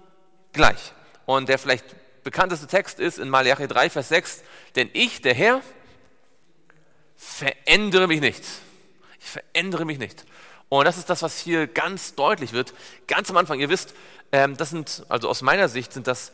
gleich. 0.53 0.93
Und 1.27 1.49
der 1.49 1.59
vielleicht 1.59 1.85
bekannteste 2.23 2.67
Text 2.67 3.01
ist 3.01 3.19
in 3.19 3.29
Malachi 3.29 3.67
3, 3.67 3.91
Vers 3.91 4.09
6, 4.09 4.43
denn 4.77 4.89
ich, 4.93 5.21
der 5.21 5.35
Herr, 5.35 5.63
verändere 7.17 8.07
mich 8.07 8.21
nicht. 8.21 8.43
Ich 9.21 9.27
verändere 9.27 9.85
mich 9.85 9.99
nicht. 9.99 10.25
Und 10.71 10.85
das 10.85 10.97
ist 10.97 11.11
das, 11.11 11.23
was 11.23 11.39
hier 11.41 11.67
ganz 11.67 12.15
deutlich 12.15 12.53
wird. 12.53 12.73
Ganz 13.09 13.29
am 13.29 13.37
Anfang, 13.37 13.59
ihr 13.59 13.69
wisst, 13.69 13.93
ähm, 14.31 14.57
das 14.57 14.71
sind, 14.71 15.05
also 15.09 15.29
aus 15.29 15.43
meiner 15.43 15.69
Sicht 15.69 15.93
sind 15.93 16.07
das 16.07 16.33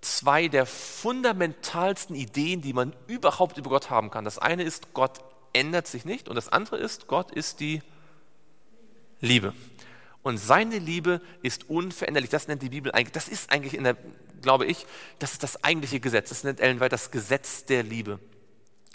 zwei 0.00 0.48
der 0.48 0.66
fundamentalsten 0.66 2.16
Ideen, 2.16 2.60
die 2.60 2.72
man 2.72 2.94
überhaupt 3.06 3.58
über 3.58 3.70
Gott 3.70 3.88
haben 3.88 4.10
kann. 4.10 4.24
Das 4.24 4.38
eine 4.38 4.64
ist, 4.64 4.92
Gott 4.92 5.20
ändert 5.52 5.86
sich 5.86 6.04
nicht 6.04 6.28
und 6.28 6.34
das 6.34 6.48
andere 6.48 6.76
ist, 6.78 7.06
Gott 7.06 7.30
ist 7.30 7.60
die 7.60 7.80
Liebe. 9.20 9.54
Und 10.22 10.38
seine 10.38 10.78
Liebe 10.78 11.20
ist 11.42 11.70
unveränderlich. 11.70 12.30
Das 12.30 12.48
nennt 12.48 12.62
die 12.62 12.70
Bibel 12.70 12.90
eigentlich, 12.90 13.12
das 13.12 13.28
ist 13.28 13.52
eigentlich 13.52 13.74
in 13.74 13.84
der, 13.84 13.96
glaube 14.42 14.66
ich, 14.66 14.84
das 15.20 15.32
ist 15.32 15.44
das 15.44 15.62
eigentliche 15.62 16.00
Gesetz. 16.00 16.30
Das 16.30 16.42
nennt 16.42 16.58
Ellen 16.58 16.80
White 16.80 16.90
das 16.90 17.12
Gesetz 17.12 17.64
der 17.64 17.84
Liebe. 17.84 18.18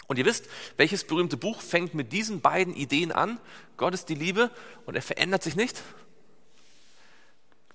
Und 0.06 0.18
ihr 0.18 0.24
wisst, 0.24 0.48
welches 0.76 1.04
berühmte 1.04 1.36
Buch 1.36 1.60
fängt 1.60 1.94
mit 1.94 2.12
diesen 2.12 2.40
beiden 2.40 2.74
Ideen 2.74 3.12
an? 3.12 3.38
Gott 3.76 3.94
ist 3.94 4.08
die 4.08 4.14
Liebe 4.14 4.50
und 4.86 4.94
er 4.94 5.02
verändert 5.02 5.42
sich 5.42 5.56
nicht. 5.56 5.82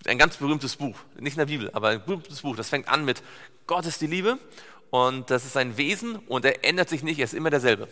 Ein 0.05 0.17
ganz 0.17 0.38
berühmtes 0.38 0.75
Buch, 0.75 0.95
nicht 1.19 1.34
in 1.34 1.39
der 1.39 1.47
Bibel, 1.47 1.71
aber 1.73 1.89
ein 1.89 2.05
berühmtes 2.05 2.41
Buch, 2.41 2.55
das 2.55 2.69
fängt 2.69 2.88
an 2.88 3.03
mit 3.03 3.23
Gott 3.65 3.86
ist 3.86 3.99
die 3.99 4.07
Liebe 4.07 4.38
und 4.91 5.30
das 5.30 5.43
ist 5.43 5.53
sein 5.53 5.75
Wesen 5.75 6.15
und 6.15 6.45
er 6.45 6.63
ändert 6.63 6.88
sich 6.88 7.03
nicht, 7.03 7.19
er 7.19 7.25
ist 7.25 7.34
immer 7.34 7.49
derselbe. 7.49 7.89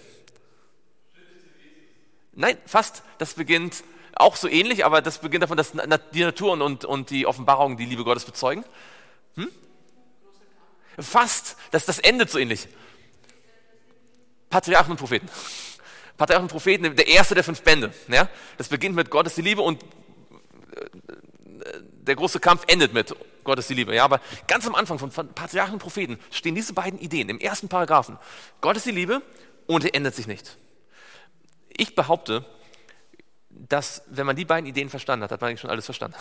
Nein, 2.35 2.57
fast. 2.65 3.03
Das 3.17 3.33
beginnt 3.33 3.83
auch 4.13 4.35
so 4.35 4.47
ähnlich, 4.47 4.85
aber 4.85 5.01
das 5.01 5.19
beginnt 5.19 5.43
davon, 5.43 5.57
dass 5.57 5.73
die 6.13 6.23
Natur 6.23 6.53
und, 6.53 6.85
und 6.85 7.09
die 7.09 7.25
Offenbarung 7.25 7.77
die 7.77 7.85
Liebe 7.85 8.03
Gottes 8.03 8.25
bezeugen. 8.25 8.63
Hm? 9.35 9.49
Fast. 10.99 11.57
Das, 11.71 11.85
das 11.85 11.99
endet 11.99 12.29
so 12.29 12.37
ähnlich. 12.37 12.67
Patriarchen 14.55 14.91
und 14.91 14.97
Propheten. 14.97 15.27
Patriarchen 16.15 16.45
und 16.45 16.49
Propheten, 16.49 16.95
der 16.95 17.07
erste 17.07 17.35
der 17.35 17.43
fünf 17.43 17.61
Bände. 17.61 17.93
Ja? 18.07 18.29
Das 18.57 18.69
beginnt 18.69 18.95
mit 18.95 19.09
Gott 19.09 19.27
ist 19.27 19.35
die 19.35 19.41
Liebe 19.41 19.61
und 19.61 19.83
äh, 19.83 19.87
der 21.81 22.15
große 22.15 22.39
Kampf 22.39 22.63
endet 22.67 22.93
mit 22.93 23.13
Gott 23.43 23.59
ist 23.59 23.69
die 23.69 23.73
Liebe. 23.73 23.93
Ja? 23.93 24.05
Aber 24.05 24.21
ganz 24.47 24.65
am 24.65 24.73
Anfang 24.73 24.97
von 24.97 25.09
Patriarchen 25.11 25.73
und 25.73 25.79
Propheten 25.79 26.17
stehen 26.31 26.55
diese 26.55 26.71
beiden 26.71 26.97
Ideen 26.99 27.27
im 27.27 27.37
ersten 27.41 27.67
Paragraphen. 27.67 28.17
Gott 28.61 28.77
ist 28.77 28.85
die 28.85 28.91
Liebe 28.91 29.21
und 29.67 29.83
er 29.83 29.93
ändert 29.93 30.15
sich 30.15 30.25
nicht. 30.25 30.55
Ich 31.75 31.93
behaupte, 31.93 32.45
dass, 33.69 34.03
wenn 34.07 34.25
man 34.25 34.35
die 34.35 34.45
beiden 34.45 34.67
Ideen 34.67 34.89
verstanden 34.89 35.23
hat, 35.23 35.31
hat 35.31 35.41
man 35.41 35.49
eigentlich 35.49 35.61
schon 35.61 35.69
alles 35.69 35.85
verstanden. 35.85 36.17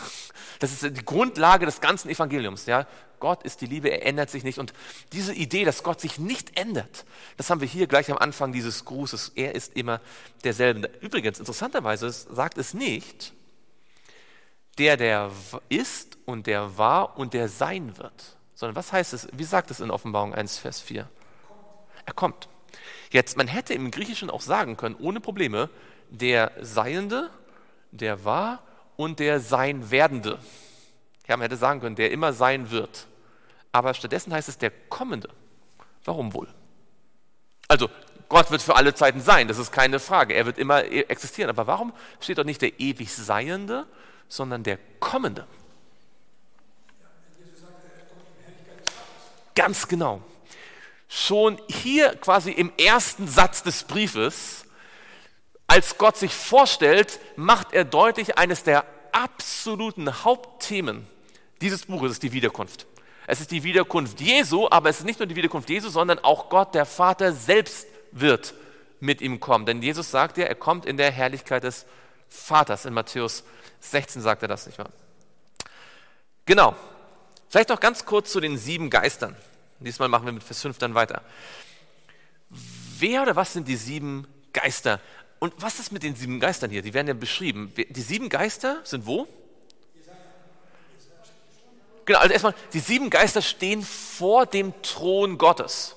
Das 0.60 0.72
ist 0.72 0.82
die 0.82 1.04
Grundlage 1.04 1.66
des 1.66 1.80
ganzen 1.80 2.08
Evangeliums. 2.08 2.66
Ja? 2.66 2.86
Gott 3.20 3.42
ist 3.42 3.60
die 3.60 3.66
Liebe, 3.66 3.88
er 3.88 4.06
ändert 4.06 4.30
sich 4.30 4.44
nicht. 4.44 4.58
Und 4.58 4.72
diese 5.12 5.34
Idee, 5.34 5.64
dass 5.64 5.82
Gott 5.82 6.00
sich 6.00 6.18
nicht 6.18 6.58
ändert, 6.58 7.04
das 7.36 7.50
haben 7.50 7.60
wir 7.60 7.68
hier 7.68 7.86
gleich 7.86 8.10
am 8.10 8.18
Anfang 8.18 8.52
dieses 8.52 8.84
Grußes. 8.84 9.32
Er 9.34 9.54
ist 9.54 9.76
immer 9.76 10.00
derselbe. 10.42 10.90
Übrigens, 11.00 11.38
interessanterweise 11.38 12.10
sagt 12.10 12.58
es 12.58 12.72
nicht, 12.72 13.32
der, 14.78 14.96
der 14.96 15.30
ist 15.68 16.18
und 16.24 16.46
der 16.46 16.78
war 16.78 17.18
und 17.18 17.34
der 17.34 17.48
sein 17.48 17.96
wird. 17.98 18.36
Sondern 18.54 18.76
was 18.76 18.92
heißt 18.92 19.12
es? 19.12 19.28
Wie 19.32 19.44
sagt 19.44 19.70
es 19.70 19.80
in 19.80 19.90
Offenbarung 19.90 20.34
1, 20.34 20.58
Vers 20.58 20.80
4? 20.80 21.08
Er 22.06 22.12
kommt. 22.12 22.48
Jetzt, 23.10 23.36
man 23.36 23.46
hätte 23.48 23.74
im 23.74 23.90
Griechischen 23.90 24.30
auch 24.30 24.40
sagen 24.40 24.76
können, 24.76 24.96
ohne 24.96 25.20
Probleme, 25.20 25.70
der 26.10 26.52
Seiende, 26.60 27.30
der 27.90 28.24
war 28.24 28.62
und 28.96 29.18
der 29.18 29.40
Sein 29.40 29.90
werdende. 29.90 30.38
Ja, 31.26 31.36
man 31.36 31.42
hätte 31.42 31.56
sagen 31.56 31.80
können, 31.80 31.96
der 31.96 32.10
immer 32.10 32.32
sein 32.32 32.70
wird. 32.70 33.06
Aber 33.72 33.94
stattdessen 33.94 34.32
heißt 34.32 34.48
es 34.48 34.58
der 34.58 34.70
Kommende. 34.70 35.28
Warum 36.04 36.34
wohl? 36.34 36.48
Also, 37.66 37.88
Gott 38.28 38.50
wird 38.50 38.62
für 38.62 38.76
alle 38.76 38.94
Zeiten 38.94 39.20
sein, 39.20 39.48
das 39.48 39.58
ist 39.58 39.72
keine 39.72 40.00
Frage. 40.00 40.34
Er 40.34 40.46
wird 40.46 40.58
immer 40.58 40.84
e- 40.84 41.02
existieren. 41.02 41.50
Aber 41.50 41.66
warum 41.66 41.92
steht 42.20 42.38
dort 42.38 42.46
nicht 42.46 42.62
der 42.62 42.78
ewig 42.80 43.12
Seiende, 43.12 43.86
sondern 44.28 44.62
der 44.62 44.78
Kommende? 45.00 45.46
Ganz 49.54 49.88
genau. 49.88 50.20
Schon 51.08 51.60
hier 51.68 52.16
quasi 52.16 52.50
im 52.50 52.72
ersten 52.76 53.28
Satz 53.28 53.62
des 53.62 53.84
Briefes 53.84 54.63
als 55.66 55.98
Gott 55.98 56.16
sich 56.16 56.34
vorstellt, 56.34 57.18
macht 57.36 57.72
er 57.72 57.84
deutlich, 57.84 58.38
eines 58.38 58.62
der 58.62 58.84
absoluten 59.12 60.24
Hauptthemen 60.24 61.06
dieses 61.64 61.86
Buches 61.86 62.12
ist 62.12 62.22
die 62.22 62.32
Wiederkunft. 62.32 62.86
Es 63.26 63.40
ist 63.40 63.50
die 63.50 63.62
Wiederkunft 63.62 64.20
Jesu, 64.20 64.68
aber 64.70 64.90
es 64.90 64.98
ist 64.98 65.06
nicht 65.06 65.18
nur 65.18 65.26
die 65.26 65.34
Wiederkunft 65.36 65.70
Jesu, 65.70 65.88
sondern 65.88 66.18
auch 66.18 66.50
Gott, 66.50 66.74
der 66.74 66.84
Vater 66.84 67.32
selbst 67.32 67.86
wird 68.12 68.52
mit 69.00 69.22
ihm 69.22 69.40
kommen. 69.40 69.64
Denn 69.64 69.80
Jesus 69.80 70.10
sagt 70.10 70.36
ja, 70.36 70.44
er 70.44 70.56
kommt 70.56 70.84
in 70.84 70.98
der 70.98 71.10
Herrlichkeit 71.10 71.64
des 71.64 71.86
Vaters. 72.28 72.84
In 72.84 72.92
Matthäus 72.92 73.44
16 73.80 74.20
sagt 74.20 74.42
er 74.42 74.48
das 74.48 74.66
nicht 74.66 74.78
wahr? 74.78 74.90
Genau. 76.44 76.76
Vielleicht 77.48 77.70
noch 77.70 77.80
ganz 77.80 78.04
kurz 78.04 78.30
zu 78.30 78.40
den 78.40 78.58
sieben 78.58 78.90
Geistern. 78.90 79.34
Diesmal 79.78 80.08
machen 80.08 80.26
wir 80.26 80.32
mit 80.32 80.42
Vers 80.42 80.60
5 80.60 80.76
dann 80.76 80.94
weiter. 80.94 81.22
Wer 82.98 83.22
oder 83.22 83.36
was 83.36 83.54
sind 83.54 83.68
die 83.68 83.76
sieben 83.76 84.26
Geister? 84.52 85.00
Und 85.44 85.52
was 85.58 85.78
ist 85.78 85.92
mit 85.92 86.02
den 86.02 86.16
sieben 86.16 86.40
Geistern 86.40 86.70
hier? 86.70 86.80
Die 86.80 86.94
werden 86.94 87.06
ja 87.06 87.12
beschrieben. 87.12 87.70
Die 87.76 88.00
sieben 88.00 88.30
Geister 88.30 88.80
sind 88.82 89.04
wo? 89.04 89.28
Genau, 92.06 92.18
also 92.18 92.32
erstmal, 92.32 92.54
die 92.72 92.80
sieben 92.80 93.10
Geister 93.10 93.42
stehen 93.42 93.82
vor 93.82 94.46
dem 94.46 94.72
Thron 94.80 95.36
Gottes. 95.36 95.96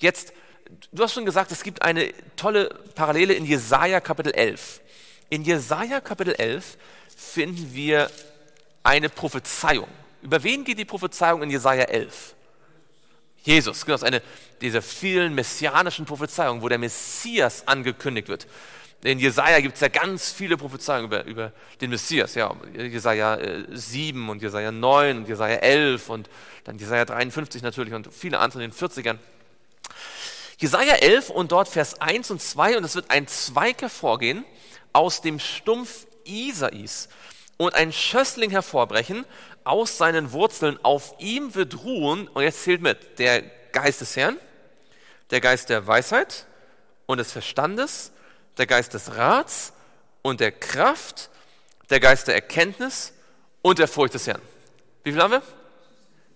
Jetzt, 0.00 0.32
du 0.90 1.04
hast 1.04 1.12
schon 1.12 1.24
gesagt, 1.24 1.52
es 1.52 1.62
gibt 1.62 1.82
eine 1.82 2.12
tolle 2.34 2.70
Parallele 2.96 3.32
in 3.32 3.44
Jesaja 3.44 4.00
Kapitel 4.00 4.32
11. 4.32 4.80
In 5.30 5.44
Jesaja 5.44 6.00
Kapitel 6.00 6.34
11 6.34 6.78
finden 7.16 7.74
wir 7.74 8.10
eine 8.82 9.08
Prophezeiung. 9.08 9.86
Über 10.22 10.42
wen 10.42 10.64
geht 10.64 10.80
die 10.80 10.84
Prophezeiung 10.84 11.44
in 11.44 11.50
Jesaja 11.50 11.84
11? 11.84 12.34
Jesus, 13.46 13.86
genau, 13.86 13.94
das 13.94 14.02
ist 14.02 14.08
eine 14.08 14.22
dieser 14.60 14.82
vielen 14.82 15.32
messianischen 15.34 16.04
Prophezeiungen, 16.04 16.62
wo 16.62 16.68
der 16.68 16.78
Messias 16.78 17.68
angekündigt 17.68 18.28
wird. 18.28 18.48
In 19.04 19.20
Jesaja 19.20 19.60
gibt 19.60 19.76
es 19.76 19.80
ja 19.80 19.88
ganz 19.88 20.32
viele 20.32 20.56
Prophezeiungen 20.56 21.06
über, 21.06 21.24
über 21.24 21.52
den 21.80 21.90
Messias. 21.90 22.34
Ja, 22.34 22.52
Jesaja 22.74 23.38
7 23.70 24.26
äh, 24.26 24.30
und 24.30 24.42
Jesaja 24.42 24.72
9 24.72 25.18
und 25.18 25.28
Jesaja 25.28 25.56
11 25.58 26.08
und 26.08 26.28
dann 26.64 26.76
Jesaja 26.76 27.04
53 27.04 27.62
natürlich 27.62 27.94
und 27.94 28.12
viele 28.12 28.40
andere 28.40 28.64
in 28.64 28.72
den 28.72 28.76
40ern. 28.76 29.18
Jesaja 30.58 30.94
11 30.94 31.30
und 31.30 31.52
dort 31.52 31.68
Vers 31.68 32.00
1 32.00 32.32
und 32.32 32.42
2 32.42 32.78
und 32.78 32.84
es 32.84 32.96
wird 32.96 33.12
ein 33.12 33.28
Zweig 33.28 33.80
hervorgehen 33.80 34.44
aus 34.92 35.20
dem 35.20 35.38
Stumpf 35.38 36.08
Isais 36.24 37.08
und 37.58 37.74
ein 37.74 37.92
Schössling 37.92 38.50
hervorbrechen 38.50 39.24
aus 39.66 39.98
seinen 39.98 40.32
Wurzeln. 40.32 40.78
Auf 40.82 41.14
ihm 41.18 41.54
wird 41.54 41.82
ruhen, 41.84 42.28
und 42.28 42.42
jetzt 42.42 42.62
zählt 42.62 42.82
mit, 42.82 43.18
der 43.18 43.42
Geist 43.72 44.00
des 44.00 44.16
Herrn, 44.16 44.38
der 45.30 45.40
Geist 45.40 45.68
der 45.68 45.86
Weisheit 45.86 46.46
und 47.06 47.18
des 47.18 47.32
Verstandes, 47.32 48.12
der 48.58 48.66
Geist 48.66 48.94
des 48.94 49.16
Rats 49.16 49.72
und 50.22 50.40
der 50.40 50.52
Kraft, 50.52 51.30
der 51.90 52.00
Geist 52.00 52.28
der 52.28 52.34
Erkenntnis 52.34 53.12
und 53.62 53.78
der 53.78 53.88
Furcht 53.88 54.14
des 54.14 54.26
Herrn. 54.26 54.40
Wie 55.02 55.12
viel 55.12 55.22
haben 55.22 55.32
wir? 55.32 55.42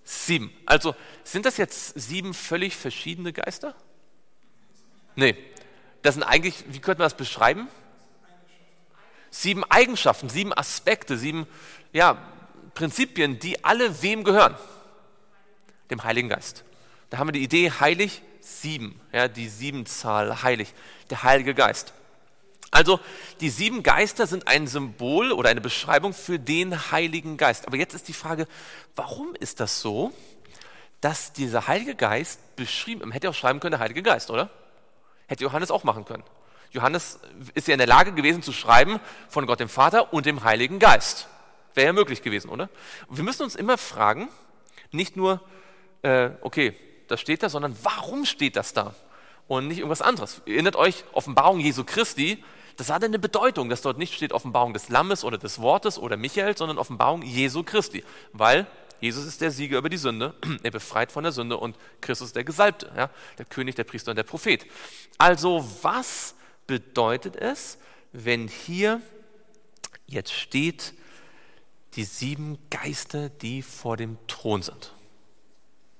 Sieben. 0.04 0.52
Also 0.66 0.94
sind 1.24 1.46
das 1.46 1.56
jetzt 1.56 1.98
sieben 1.98 2.34
völlig 2.34 2.76
verschiedene 2.76 3.32
Geister? 3.32 3.74
Nee. 5.14 5.36
Das 6.02 6.14
sind 6.14 6.22
eigentlich, 6.24 6.64
wie 6.68 6.80
könnte 6.80 7.00
man 7.00 7.06
das 7.06 7.16
beschreiben? 7.16 7.68
Sieben 9.30 9.64
Eigenschaften, 9.64 10.28
sieben 10.28 10.56
Aspekte, 10.56 11.16
sieben 11.16 11.46
ja, 11.92 12.18
Prinzipien, 12.74 13.38
die 13.38 13.64
alle 13.64 14.02
wem 14.02 14.24
gehören? 14.24 14.56
Dem 15.90 16.02
Heiligen 16.04 16.28
Geist. 16.28 16.64
Da 17.10 17.18
haben 17.18 17.28
wir 17.28 17.32
die 17.32 17.42
Idee 17.42 17.70
heilig 17.70 18.22
sieben, 18.40 19.00
ja, 19.12 19.28
die 19.28 19.48
Siebenzahl 19.48 20.42
heilig, 20.42 20.72
der 21.10 21.22
Heilige 21.22 21.54
Geist. 21.54 21.92
Also 22.70 23.00
die 23.40 23.50
sieben 23.50 23.82
Geister 23.82 24.26
sind 24.26 24.46
ein 24.46 24.68
Symbol 24.68 25.32
oder 25.32 25.48
eine 25.48 25.60
Beschreibung 25.60 26.14
für 26.14 26.38
den 26.38 26.92
Heiligen 26.92 27.36
Geist. 27.36 27.66
Aber 27.66 27.76
jetzt 27.76 27.94
ist 27.94 28.06
die 28.06 28.12
Frage, 28.12 28.46
warum 28.94 29.34
ist 29.34 29.58
das 29.58 29.80
so, 29.80 30.12
dass 31.00 31.32
dieser 31.32 31.66
Heilige 31.66 31.96
Geist 31.96 32.38
beschrieben, 32.56 33.00
man 33.00 33.12
hätte 33.12 33.28
auch 33.28 33.34
schreiben 33.34 33.58
können, 33.58 33.72
der 33.72 33.80
Heilige 33.80 34.02
Geist, 34.02 34.30
oder? 34.30 34.50
Hätte 35.26 35.42
Johannes 35.44 35.70
auch 35.70 35.82
machen 35.82 36.04
können. 36.04 36.22
Johannes 36.70 37.18
ist 37.54 37.66
ja 37.66 37.74
in 37.74 37.78
der 37.78 37.88
Lage 37.88 38.12
gewesen 38.12 38.42
zu 38.42 38.52
schreiben 38.52 39.00
von 39.28 39.46
Gott 39.46 39.58
dem 39.58 39.68
Vater 39.68 40.12
und 40.12 40.26
dem 40.26 40.44
Heiligen 40.44 40.78
Geist. 40.78 41.26
Wäre 41.80 41.86
ja 41.86 41.92
möglich 41.94 42.20
gewesen, 42.20 42.50
oder? 42.50 42.68
Und 43.08 43.16
wir 43.16 43.24
müssen 43.24 43.42
uns 43.42 43.56
immer 43.56 43.78
fragen, 43.78 44.28
nicht 44.92 45.16
nur, 45.16 45.40
äh, 46.02 46.28
okay, 46.42 46.74
das 47.08 47.22
steht 47.22 47.42
da, 47.42 47.48
sondern 47.48 47.74
warum 47.82 48.26
steht 48.26 48.56
das 48.56 48.74
da? 48.74 48.94
Und 49.48 49.66
nicht 49.66 49.78
irgendwas 49.78 50.02
anderes. 50.02 50.42
Erinnert 50.44 50.76
euch, 50.76 51.04
Offenbarung 51.12 51.58
Jesu 51.58 51.84
Christi, 51.84 52.44
das 52.76 52.90
hatte 52.90 53.06
eine 53.06 53.18
Bedeutung, 53.18 53.70
dass 53.70 53.80
dort 53.80 53.96
nicht 53.96 54.12
steht 54.12 54.34
Offenbarung 54.34 54.74
des 54.74 54.90
Lammes 54.90 55.24
oder 55.24 55.38
des 55.38 55.58
Wortes 55.58 55.98
oder 55.98 56.18
Michael, 56.18 56.54
sondern 56.54 56.76
Offenbarung 56.76 57.22
Jesu 57.22 57.62
Christi. 57.62 58.04
Weil 58.34 58.66
Jesus 59.00 59.24
ist 59.24 59.40
der 59.40 59.50
Sieger 59.50 59.78
über 59.78 59.88
die 59.88 59.96
Sünde, 59.96 60.34
er 60.62 60.70
befreit 60.72 61.10
von 61.10 61.22
der 61.22 61.32
Sünde 61.32 61.56
und 61.56 61.78
Christus 62.02 62.26
ist 62.26 62.36
der 62.36 62.44
Gesalbte, 62.44 62.92
ja, 62.94 63.08
der 63.38 63.46
König, 63.46 63.74
der 63.74 63.84
Priester 63.84 64.10
und 64.10 64.16
der 64.16 64.24
Prophet. 64.24 64.66
Also 65.16 65.66
was 65.80 66.34
bedeutet 66.66 67.36
es, 67.36 67.78
wenn 68.12 68.48
hier 68.48 69.00
jetzt 70.06 70.34
steht, 70.34 70.92
die 71.94 72.04
sieben 72.04 72.58
Geister, 72.70 73.28
die 73.28 73.62
vor 73.62 73.96
dem 73.96 74.18
Thron 74.26 74.62
sind? 74.62 74.94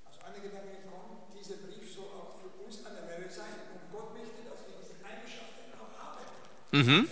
Also 0.05 0.21
eine 0.25 0.41
Gedanke 0.41 0.69
gekommen, 0.83 1.19
dieser 1.39 1.57
Brief 1.57 1.95
soll 1.95 2.05
auch 2.05 2.37
für 2.41 2.65
uns 2.65 2.85
eine 2.85 3.01
Lehre 3.07 3.31
sein 3.31 3.45
und 3.75 3.93
Gott 3.93 4.15
möchte, 4.15 4.43
dass 4.49 4.67
wir 4.67 4.75
diese 4.81 4.95
Eigenschaften 5.05 5.73
auch 5.79 5.95
haben. 6.01 6.25
Mhm. 6.73 7.09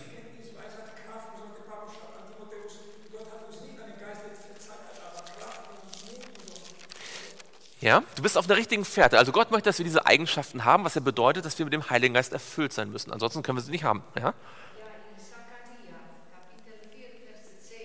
Ja, 7.81 8.03
du 8.17 8.23
bist 8.23 8.37
auf 8.37 8.49
der 8.49 8.57
richtigen 8.57 8.85
Fährte. 8.85 9.19
Also 9.19 9.31
Gott 9.31 9.53
möchte, 9.53 9.69
dass 9.69 9.79
wir 9.79 9.85
diese 9.85 10.05
Eigenschaften 10.05 10.65
haben, 10.65 10.83
was 10.85 10.97
ja 10.97 11.01
bedeutet, 11.01 11.45
dass 11.45 11.57
wir 11.61 11.67
mit 11.67 11.73
dem 11.73 11.89
Heiligen 11.89 12.13
Geist 12.13 12.33
erfüllt 12.33 12.73
sein 12.73 12.91
müssen. 12.91 13.13
Ansonsten 13.13 13.45
können 13.45 13.57
wir 13.57 13.63
sie 13.63 13.71
nicht 13.71 13.85
haben. 13.85 14.03
Ja? 14.17 14.23
Ja, 14.23 14.33
in 14.33 15.15
Zachariah, 15.17 16.03
Kapitel 16.35 16.91
4, 16.91 17.07
Vers 17.25 17.55
10, 17.69 17.79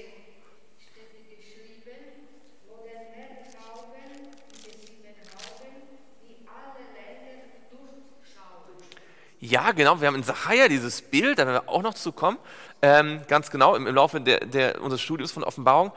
steht 0.82 1.30
geschrieben, 1.30 2.26
wo 2.68 2.82
der 2.84 3.06
Herr 3.14 3.38
Augen, 3.72 4.34
diese 4.50 4.74
sieben 4.82 5.06
Augen, 5.30 5.86
die 6.24 6.42
alle 6.50 6.82
Länder 6.98 7.54
durchschauen. 7.70 8.82
Ja, 9.54 9.72
genau. 9.72 10.02
Wir 10.02 10.08
haben 10.08 10.16
in 10.16 10.24
Sacharja 10.24 10.68
dieses 10.68 11.04
Bild, 11.04 11.38
da 11.38 11.46
werden 11.46 11.64
wir 11.64 11.70
auch 11.70 11.84
noch 11.84 11.94
zu 11.94 12.12
kommen, 12.12 12.40
ähm, 12.82 13.22
ganz 13.28 13.52
genau 13.52 13.76
im, 13.76 13.86
im 13.86 13.94
Laufe 13.94 14.20
der, 14.20 14.40
der, 14.40 14.82
unseres 14.82 15.02
Studiums 15.02 15.32
von 15.32 15.44
Offenbarung, 15.44 15.92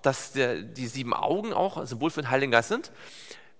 dass 0.00 0.32
der, 0.32 0.62
die 0.62 0.86
sieben 0.86 1.12
Augen 1.12 1.52
auch 1.52 1.84
Symbol 1.86 2.10
für 2.10 2.22
den 2.22 2.30
Heiligen 2.30 2.52
Geist 2.52 2.70
sind. 2.70 2.90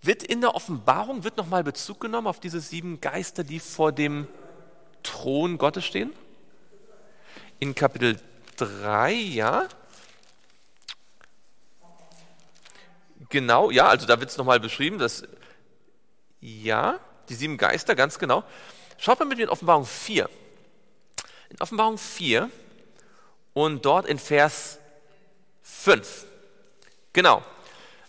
Wird 0.00 0.22
in 0.22 0.40
der 0.40 0.54
Offenbarung 0.54 1.22
wird 1.22 1.36
nochmal 1.36 1.64
Bezug 1.64 2.00
genommen 2.00 2.28
auf 2.28 2.40
diese 2.40 2.60
sieben 2.62 3.02
Geister, 3.02 3.44
die 3.44 3.60
vor 3.60 3.92
dem 3.92 4.26
Thron 5.02 5.58
Gottes 5.58 5.84
stehen? 5.84 6.14
In 7.58 7.74
Kapitel 7.74 8.18
3, 8.56 9.12
ja. 9.12 9.68
Genau, 13.28 13.70
ja, 13.70 13.88
also 13.88 14.06
da 14.06 14.18
wird 14.18 14.30
es 14.30 14.38
nochmal 14.38 14.60
beschrieben, 14.60 14.96
dass, 14.96 15.24
ja, 16.40 16.98
die 17.28 17.34
sieben 17.34 17.58
Geister, 17.58 17.94
ganz 17.94 18.18
genau. 18.18 18.44
Schaut 19.04 19.18
mal 19.18 19.24
mit 19.24 19.38
mir 19.38 19.44
in 19.44 19.50
Offenbarung 19.50 19.84
4. 19.84 20.30
In 21.50 21.60
Offenbarung 21.60 21.98
4 21.98 22.48
und 23.52 23.84
dort 23.84 24.06
in 24.06 24.16
Vers 24.16 24.78
5. 25.64 26.24
Genau. 27.12 27.42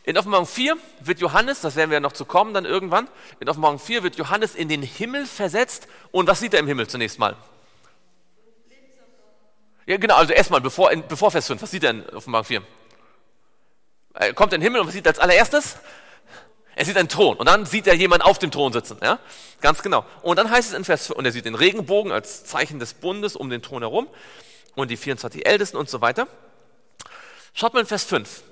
In 0.04 0.20
Offenbarung 0.20 0.46
4 0.46 0.78
wird 1.00 1.20
Johannes, 1.20 1.62
das 1.62 1.76
werden 1.76 1.90
wir 1.90 1.96
ja 1.96 2.00
noch 2.00 2.12
zu 2.12 2.26
kommen 2.26 2.54
dann 2.54 2.66
irgendwann, 2.66 3.10
in 3.40 3.50
Offenbarung 3.50 3.80
4 3.80 4.04
wird 4.04 4.18
Johannes 4.18 4.54
in 4.54 4.70
den 4.70 4.84
Himmel 4.84 5.26
versetzt. 5.26 5.88
Und 6.12 6.28
was 6.28 6.40
sieht 6.40 6.54
er 6.54 6.60
im 6.60 6.68
Himmel 6.68 6.88
zunächst 6.88 7.18
mal? 7.18 7.36
Ja, 9.88 9.98
genau, 9.98 10.18
also 10.18 10.32
erstmal, 10.32 10.62
bevor, 10.62 10.96
bevor 10.96 11.32
Vers 11.32 11.48
5, 11.48 11.60
was 11.60 11.72
sieht 11.72 11.86
er 11.86 11.90
in 11.90 12.08
Offenbarung 12.10 12.46
4? 12.46 12.62
Er 14.14 14.34
kommt 14.36 14.54
in 14.54 14.62
den 14.62 14.64
Himmel 14.64 14.82
und 14.82 14.86
was 14.86 14.94
sieht 14.94 15.08
er 15.08 15.14
als 15.14 15.20
allererstes? 15.20 15.76
Er 16.76 16.86
sieht 16.86 16.98
einen 16.98 17.10
Thron 17.10 17.38
und 17.38 17.48
dann 17.48 17.66
sieht 17.66 17.88
er 17.88 17.94
jemanden 17.94 18.26
auf 18.26 18.40
dem 18.40 18.52
Thron 18.52 18.74
sitzen, 18.74 18.98
ja? 19.02 19.20
Ganz 19.62 19.84
genau. 19.84 20.06
Und 20.22 20.38
dann 20.38 20.50
heißt 20.50 20.70
es 20.70 20.76
in 20.76 20.84
Vers 20.84 21.08
5, 21.08 21.20
und 21.20 21.26
er 21.26 21.32
sieht 21.32 21.46
den 21.46 21.56
Regenbogen 21.56 22.12
als 22.12 22.46
Zeichen 22.46 22.80
des 22.80 22.94
Bundes 22.94 23.36
um 23.36 23.50
den 23.50 23.62
Thron 23.62 23.84
herum 23.84 24.08
und 24.76 24.90
die 24.90 24.98
24 24.98 25.46
Ältesten 25.46 25.78
und 25.78 25.90
so 25.90 26.02
weiter. 26.02 26.28
Schaut 27.54 27.74
mal 27.74 27.82
in 27.82 27.86
Vers 27.86 28.04
5. 28.06 28.44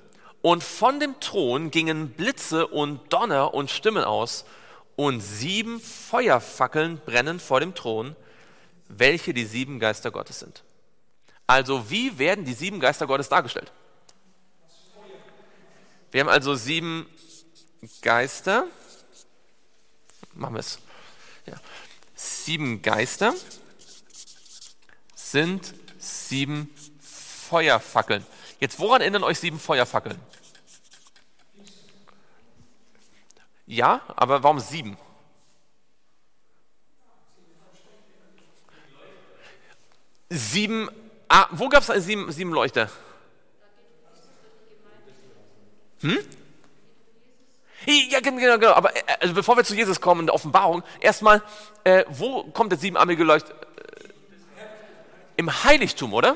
Und 0.41 0.63
von 0.63 0.99
dem 0.99 1.19
Thron 1.19 1.71
gingen 1.71 2.09
Blitze 2.09 2.67
und 2.67 3.11
Donner 3.11 3.53
und 3.53 3.69
Stimmen 3.69 4.03
aus, 4.03 4.45
und 4.95 5.21
sieben 5.21 5.79
Feuerfackeln 5.79 6.99
brennen 6.99 7.39
vor 7.39 7.59
dem 7.59 7.73
Thron, 7.73 8.15
welche 8.87 9.33
die 9.33 9.45
sieben 9.45 9.79
Geister 9.79 10.11
Gottes 10.11 10.39
sind. 10.39 10.63
Also 11.47 11.89
wie 11.89 12.19
werden 12.19 12.45
die 12.45 12.53
sieben 12.53 12.79
Geister 12.79 13.07
Gottes 13.07 13.29
dargestellt? 13.29 13.71
Wir 16.11 16.21
haben 16.21 16.29
also 16.29 16.55
sieben 16.55 17.07
Geister. 18.01 18.67
Machen 20.33 20.55
wir 20.55 20.59
es. 20.59 20.79
Ja. 21.45 21.55
Sieben 22.15 22.81
Geister 22.81 23.33
sind 25.15 25.73
sieben 25.97 26.73
Feuerfackeln. 27.01 28.25
Jetzt, 28.59 28.79
woran 28.79 29.01
erinnern 29.01 29.23
euch 29.23 29.39
sieben 29.39 29.59
Feuerfackeln? 29.59 30.19
Ja, 33.65 34.01
aber 34.15 34.43
warum 34.43 34.59
sieben? 34.59 34.97
Sieben, 40.29 40.89
ah, 41.27 41.47
wo 41.51 41.69
gab 41.69 41.87
es 41.89 42.05
sieben, 42.05 42.31
sieben 42.31 42.51
Leuchter? 42.51 42.89
Hm? 46.01 46.19
Ja, 47.85 48.19
genau, 48.19 48.57
genau. 48.57 48.73
Aber 48.73 48.95
äh, 48.95 49.01
also 49.19 49.33
bevor 49.33 49.57
wir 49.57 49.63
zu 49.63 49.75
Jesus 49.75 50.01
kommen 50.01 50.21
in 50.21 50.25
der 50.27 50.35
Offenbarung, 50.35 50.83
erstmal, 50.99 51.41
äh, 51.83 52.05
wo 52.09 52.43
kommt 52.43 52.71
der 52.71 52.79
siebenarmige 52.79 53.23
Leuchter? 53.23 53.53
Äh, 53.53 54.09
Im 55.37 55.63
Heiligtum, 55.63 56.13
oder? 56.13 56.35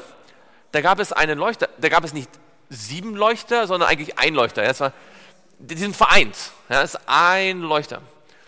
Da 0.72 0.82
gab 0.82 1.00
es 1.00 1.14
einen 1.14 1.38
Leuchter, 1.38 1.70
da 1.78 1.90
gab 1.90 2.04
es 2.04 2.14
nicht 2.14 2.30
sieben 2.70 3.16
Leuchter, 3.16 3.68
sondern 3.68 3.90
eigentlich 3.90 4.18
ein 4.18 4.34
Leuchter. 4.34 4.64
Ja, 4.64 4.78
war, 4.80 4.94
die 5.60 5.78
sind 5.78 5.96
vereint. 5.96 6.36
Ja, 6.70 6.82
das 6.82 6.96
ist 6.96 7.02
ein 7.06 7.62
Leuchter. 7.62 8.02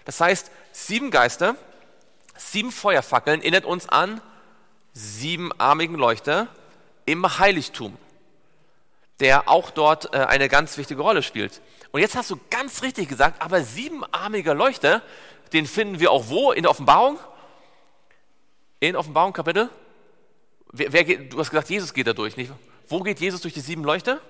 Das 0.05 0.19
heißt, 0.19 0.51
sieben 0.71 1.11
Geister, 1.11 1.55
sieben 2.35 2.71
Feuerfackeln 2.71 3.41
erinnert 3.41 3.65
uns 3.65 3.87
an 3.87 4.21
siebenarmigen 4.93 5.95
Leuchter 5.95 6.47
im 7.05 7.39
Heiligtum, 7.39 7.97
der 9.19 9.47
auch 9.47 9.69
dort 9.69 10.13
äh, 10.13 10.17
eine 10.17 10.49
ganz 10.49 10.77
wichtige 10.77 11.01
Rolle 11.01 11.23
spielt. 11.23 11.61
Und 11.97 12.01
jetzt 12.01 12.15
hast 12.15 12.29
du 12.29 12.39
ganz 12.51 12.83
richtig 12.83 13.09
gesagt, 13.09 13.41
aber 13.41 13.63
siebenarmiger 13.63 14.53
Leuchter, 14.53 15.01
den 15.51 15.65
finden 15.65 15.99
wir 15.99 16.11
auch 16.11 16.29
wo? 16.29 16.51
In 16.51 16.61
der 16.61 16.69
Offenbarung? 16.69 17.17
In 18.79 18.95
Offenbarung 18.95 19.33
Kapitel? 19.33 19.67
Wer, 20.71 20.93
wer 20.93 21.03
geht, 21.03 21.33
du 21.33 21.39
hast 21.39 21.49
gesagt, 21.49 21.71
Jesus 21.71 21.95
geht 21.95 22.05
da 22.05 22.13
durch, 22.13 22.37
nicht? 22.37 22.51
Wo 22.87 23.01
geht 23.01 23.19
Jesus 23.19 23.41
durch 23.41 23.55
die 23.55 23.61
sieben 23.61 23.83
Leuchter? 23.83 24.21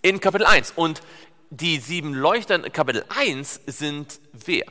In 0.00 0.18
Kapitel 0.18 0.46
1. 0.46 0.72
Und 0.76 1.02
die 1.50 1.76
sieben 1.76 2.14
Leuchter 2.14 2.54
in 2.54 2.72
Kapitel 2.72 3.04
1 3.10 3.60
sind 3.66 4.18
wer? 4.32 4.64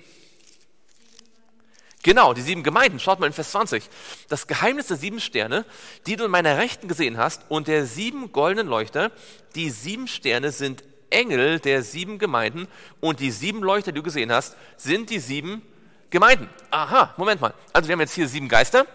Genau, 2.01 2.33
die 2.33 2.41
sieben 2.41 2.63
Gemeinden. 2.63 2.99
Schaut 2.99 3.19
mal 3.19 3.27
in 3.27 3.33
Vers 3.33 3.51
20. 3.51 3.87
Das 4.27 4.47
Geheimnis 4.47 4.87
der 4.87 4.97
sieben 4.97 5.19
Sterne, 5.19 5.65
die 6.07 6.15
du 6.15 6.25
in 6.25 6.31
meiner 6.31 6.57
Rechten 6.57 6.87
gesehen 6.87 7.19
hast, 7.19 7.43
und 7.49 7.67
der 7.67 7.85
sieben 7.85 8.31
goldenen 8.31 8.65
Leuchter. 8.65 9.11
Die 9.53 9.69
sieben 9.69 10.07
Sterne 10.07 10.51
sind 10.51 10.83
Engel 11.09 11.59
der 11.59 11.83
sieben 11.83 12.19
Gemeinden 12.19 12.67
und 12.99 13.19
die 13.19 13.31
sieben 13.31 13.61
Leuchter, 13.61 13.91
die 13.91 13.97
du 13.97 14.03
gesehen 14.03 14.31
hast, 14.31 14.55
sind 14.77 15.09
die 15.09 15.19
sieben 15.19 15.61
Gemeinden. 16.09 16.49
Aha, 16.71 17.13
Moment 17.17 17.41
mal. 17.41 17.53
Also 17.73 17.87
wir 17.87 17.93
haben 17.93 18.01
jetzt 18.01 18.13
hier 18.13 18.27
sieben 18.27 18.47
Geister. 18.47 18.85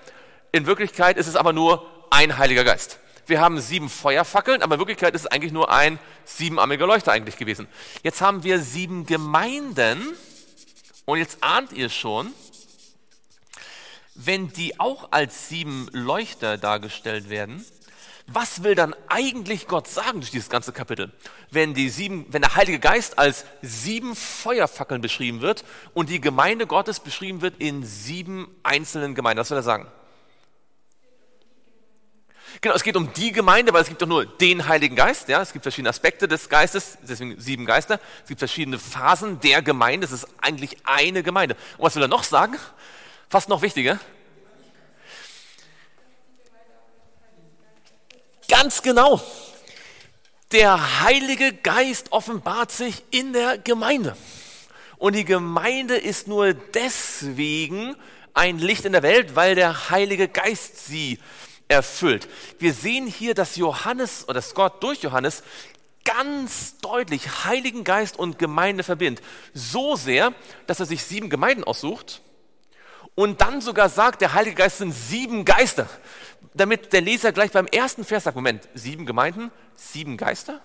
In 0.52 0.66
Wirklichkeit 0.66 1.16
ist 1.16 1.26
es 1.26 1.36
aber 1.36 1.52
nur 1.52 1.86
ein 2.10 2.38
Heiliger 2.38 2.64
Geist. 2.64 2.98
Wir 3.26 3.40
haben 3.40 3.60
sieben 3.60 3.88
Feuerfackeln, 3.88 4.62
aber 4.62 4.74
in 4.74 4.80
Wirklichkeit 4.80 5.14
ist 5.14 5.22
es 5.22 5.26
eigentlich 5.28 5.52
nur 5.52 5.70
ein 5.70 5.98
siebenarmiger 6.24 6.86
Leuchter 6.86 7.12
eigentlich 7.12 7.36
gewesen. 7.36 7.68
Jetzt 8.02 8.20
haben 8.20 8.42
wir 8.42 8.60
sieben 8.60 9.06
Gemeinden 9.06 10.16
und 11.04 11.18
jetzt 11.18 11.38
ahnt 11.42 11.72
ihr 11.72 11.90
schon, 11.90 12.32
wenn 14.14 14.48
die 14.48 14.80
auch 14.80 15.12
als 15.12 15.48
sieben 15.48 15.88
Leuchter 15.92 16.58
dargestellt 16.58 17.30
werden, 17.30 17.64
was 18.32 18.62
will 18.62 18.74
dann 18.74 18.94
eigentlich 19.08 19.66
Gott 19.66 19.88
sagen 19.88 20.20
durch 20.20 20.30
dieses 20.30 20.48
ganze 20.48 20.72
Kapitel? 20.72 21.12
Wenn, 21.50 21.74
die 21.74 21.88
sieben, 21.88 22.26
wenn 22.30 22.42
der 22.42 22.54
Heilige 22.54 22.78
Geist 22.78 23.18
als 23.18 23.44
sieben 23.62 24.14
Feuerfackeln 24.14 25.00
beschrieben 25.00 25.40
wird 25.40 25.64
und 25.94 26.10
die 26.10 26.20
Gemeinde 26.20 26.66
Gottes 26.66 27.00
beschrieben 27.00 27.40
wird 27.40 27.54
in 27.58 27.84
sieben 27.84 28.48
einzelnen 28.62 29.14
Gemeinden, 29.14 29.40
was 29.40 29.50
will 29.50 29.58
er 29.58 29.62
sagen? 29.62 29.86
Genau, 32.60 32.74
es 32.74 32.82
geht 32.82 32.96
um 32.96 33.12
die 33.12 33.32
Gemeinde, 33.32 33.72
weil 33.72 33.82
es 33.82 33.88
gibt 33.88 34.02
doch 34.02 34.06
nur 34.06 34.26
den 34.26 34.68
Heiligen 34.68 34.96
Geist. 34.96 35.28
Ja, 35.28 35.40
es 35.40 35.52
gibt 35.52 35.62
verschiedene 35.62 35.88
Aspekte 35.88 36.28
des 36.28 36.48
Geistes, 36.48 36.98
deswegen 37.02 37.40
sieben 37.40 37.64
Geister. 37.64 38.00
Es 38.22 38.28
gibt 38.28 38.40
verschiedene 38.40 38.78
Phasen 38.78 39.40
der 39.40 39.62
Gemeinde. 39.62 40.04
Es 40.04 40.12
ist 40.12 40.26
eigentlich 40.40 40.76
eine 40.84 41.22
Gemeinde. 41.22 41.56
Und 41.78 41.84
was 41.84 41.94
will 41.94 42.02
er 42.02 42.08
noch 42.08 42.24
sagen? 42.24 42.56
Fast 43.28 43.48
noch 43.48 43.62
wichtiger. 43.62 43.98
Ganz 48.50 48.82
genau. 48.82 49.20
Der 50.50 51.02
Heilige 51.02 51.52
Geist 51.52 52.10
offenbart 52.10 52.72
sich 52.72 53.04
in 53.12 53.32
der 53.32 53.58
Gemeinde. 53.58 54.16
Und 54.98 55.14
die 55.14 55.24
Gemeinde 55.24 55.96
ist 55.96 56.26
nur 56.26 56.52
deswegen 56.52 57.94
ein 58.34 58.58
Licht 58.58 58.84
in 58.84 58.92
der 58.92 59.04
Welt, 59.04 59.36
weil 59.36 59.54
der 59.54 59.90
Heilige 59.90 60.26
Geist 60.26 60.84
sie 60.84 61.20
erfüllt. 61.68 62.28
Wir 62.58 62.74
sehen 62.74 63.06
hier, 63.06 63.34
dass 63.34 63.54
Johannes 63.54 64.28
oder 64.28 64.42
Gott 64.52 64.82
durch 64.82 65.02
Johannes 65.02 65.44
ganz 66.04 66.78
deutlich 66.78 67.44
Heiligen 67.44 67.84
Geist 67.84 68.18
und 68.18 68.40
Gemeinde 68.40 68.82
verbindet. 68.82 69.24
So 69.54 69.94
sehr, 69.94 70.34
dass 70.66 70.80
er 70.80 70.86
sich 70.86 71.04
sieben 71.04 71.30
Gemeinden 71.30 71.62
aussucht 71.62 72.20
und 73.14 73.40
dann 73.40 73.60
sogar 73.60 73.88
sagt, 73.88 74.22
der 74.22 74.32
Heilige 74.32 74.56
Geist 74.56 74.78
sind 74.78 74.92
sieben 74.92 75.44
Geister. 75.44 75.88
Damit 76.54 76.92
der 76.92 77.00
Leser 77.00 77.32
gleich 77.32 77.52
beim 77.52 77.66
ersten 77.66 78.04
Vers 78.04 78.24
sagt, 78.24 78.36
Moment, 78.36 78.68
sieben 78.74 79.06
Gemeinden, 79.06 79.50
sieben 79.76 80.16
Geister? 80.16 80.60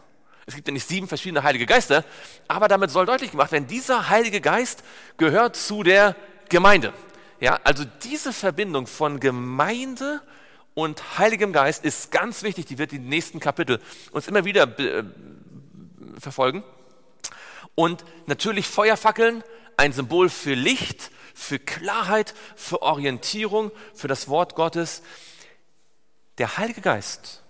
Es 0.48 0.56
gibt 0.56 0.68
ja 0.68 0.74
nicht 0.74 0.88
sieben 0.88 1.08
verschiedene 1.08 1.44
Heilige 1.44 1.66
Geister, 1.66 2.04
aber 2.48 2.68
damit 2.68 2.92
soll 2.92 3.06
deutlich 3.06 3.32
gemacht 3.32 3.52
werden, 3.52 3.68
dieser 3.68 4.10
Heilige 4.10 4.42
Geist 4.42 4.84
gehört 5.18 5.56
zu 5.56 5.84
der 5.84 6.16
Gemeinde. 6.50 6.94
Ja, 7.40 7.60
also 7.64 7.84
diese 8.04 8.32
Verbindung 8.32 8.88
von 8.88 9.20
Gemeinde 9.20 10.22
und 10.76 11.18
Heiligem 11.18 11.52
Geist 11.54 11.84
ist 11.84 12.12
ganz 12.12 12.44
wichtig, 12.44 12.66
die 12.66 12.78
wird 12.78 12.94
in 12.94 13.04
den 13.04 13.10
nächsten 13.10 13.40
Kapitel 13.40 13.82
uns 14.12 14.28
immer 14.28 14.46
wieder 14.46 14.80
äh, 14.80 15.04
verfolgen. 16.20 16.64
Und 17.74 18.06
natürlich 18.28 18.68
Feuerfackeln, 18.68 19.44
ein 19.78 19.94
Symbol 19.94 20.30
für 20.30 20.54
Licht, 20.54 21.12
für 21.34 21.60
Klarheit, 21.60 22.34
für 22.56 22.82
Orientierung, 22.82 23.72
für 23.94 24.08
das 24.08 24.30
Wort 24.30 24.56
Gottes. 24.56 25.02
Der 26.38 26.58
Heilige 26.58 26.82
Geist 26.82 27.42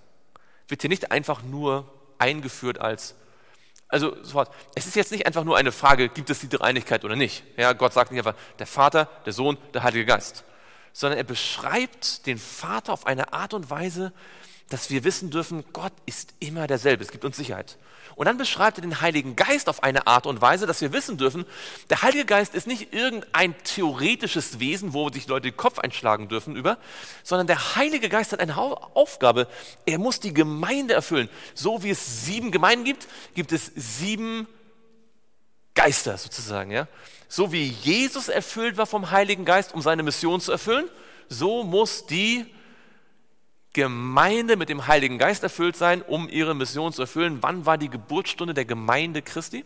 wird 0.67 0.81
hier 0.81 0.89
nicht 0.89 1.11
einfach 1.11 1.41
nur 1.43 1.91
eingeführt 2.17 2.79
als, 2.79 3.15
also 3.87 4.15
es 4.75 4.85
ist 4.85 4.95
jetzt 4.95 5.11
nicht 5.11 5.25
einfach 5.25 5.43
nur 5.43 5.57
eine 5.57 5.71
Frage, 5.71 6.09
gibt 6.09 6.29
es 6.29 6.39
die 6.39 6.49
Dreieinigkeit 6.49 7.03
oder 7.05 7.15
nicht. 7.15 7.43
Ja, 7.57 7.73
Gott 7.73 7.93
sagt 7.93 8.11
nicht 8.11 8.25
einfach 8.25 8.39
der 8.59 8.67
Vater, 8.67 9.09
der 9.25 9.33
Sohn, 9.33 9.57
der 9.73 9.83
Heilige 9.83 10.05
Geist, 10.05 10.43
sondern 10.93 11.17
er 11.17 11.23
beschreibt 11.23 12.25
den 12.25 12.37
Vater 12.37 12.93
auf 12.93 13.05
eine 13.05 13.33
Art 13.33 13.53
und 13.53 13.69
Weise, 13.69 14.13
dass 14.69 14.89
wir 14.89 15.03
wissen 15.03 15.29
dürfen, 15.29 15.63
Gott 15.73 15.93
ist 16.05 16.33
immer 16.39 16.67
derselbe. 16.67 17.03
Es 17.03 17.11
gibt 17.11 17.23
uns 17.23 17.37
Sicherheit. 17.37 17.77
Und 18.15 18.25
dann 18.25 18.37
beschreibt 18.37 18.77
er 18.77 18.81
den 18.81 19.01
Heiligen 19.01 19.35
Geist 19.35 19.67
auf 19.67 19.83
eine 19.83 20.07
Art 20.07 20.25
und 20.25 20.41
Weise, 20.41 20.65
dass 20.65 20.81
wir 20.81 20.93
wissen 20.93 21.17
dürfen, 21.17 21.45
der 21.89 22.01
Heilige 22.01 22.25
Geist 22.25 22.55
ist 22.55 22.65
nicht 22.65 22.93
irgendein 22.93 23.55
theoretisches 23.63 24.59
Wesen, 24.59 24.93
wo 24.93 25.09
sich 25.09 25.27
Leute 25.27 25.51
den 25.51 25.57
Kopf 25.57 25.79
einschlagen 25.79 26.29
dürfen 26.29 26.55
über, 26.55 26.77
sondern 27.23 27.47
der 27.47 27.75
Heilige 27.75 28.07
Geist 28.07 28.31
hat 28.31 28.39
eine 28.39 28.57
Aufgabe. 28.57 29.47
Er 29.85 29.99
muss 29.99 30.19
die 30.19 30.33
Gemeinde 30.33 30.93
erfüllen. 30.93 31.29
So 31.53 31.83
wie 31.83 31.89
es 31.89 32.25
sieben 32.25 32.51
Gemeinden 32.51 32.85
gibt, 32.85 33.07
gibt 33.33 33.51
es 33.51 33.71
sieben 33.75 34.47
Geister 35.73 36.17
sozusagen. 36.17 36.71
Ja? 36.71 36.87
So 37.27 37.51
wie 37.51 37.65
Jesus 37.67 38.29
erfüllt 38.29 38.77
war 38.77 38.87
vom 38.87 39.11
Heiligen 39.11 39.45
Geist, 39.45 39.73
um 39.73 39.81
seine 39.81 40.03
Mission 40.03 40.39
zu 40.39 40.51
erfüllen, 40.53 40.89
so 41.27 41.63
muss 41.63 42.05
die 42.05 42.45
Gemeinde 43.75 44.55
mit 44.55 44.69
dem 44.69 44.87
Heiligen 44.87 45.17
Geist 45.17 45.43
erfüllt 45.43 45.75
sein, 45.75 46.01
um 46.01 46.29
ihre 46.29 46.55
Mission 46.55 46.93
zu 46.93 47.01
erfüllen. 47.01 47.39
Wann 47.41 47.65
war 47.65 47.77
die 47.77 47.89
Geburtsstunde 47.89 48.53
der 48.53 48.63
Gemeinde 48.63 49.21
Christi? 49.21 49.65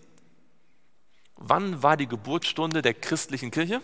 Wann 1.36 1.84
war 1.84 1.96
die 1.96 2.08
Geburtsstunde 2.08 2.82
der 2.82 2.96
christlichen 2.96 3.52
Kirche? 3.52 3.82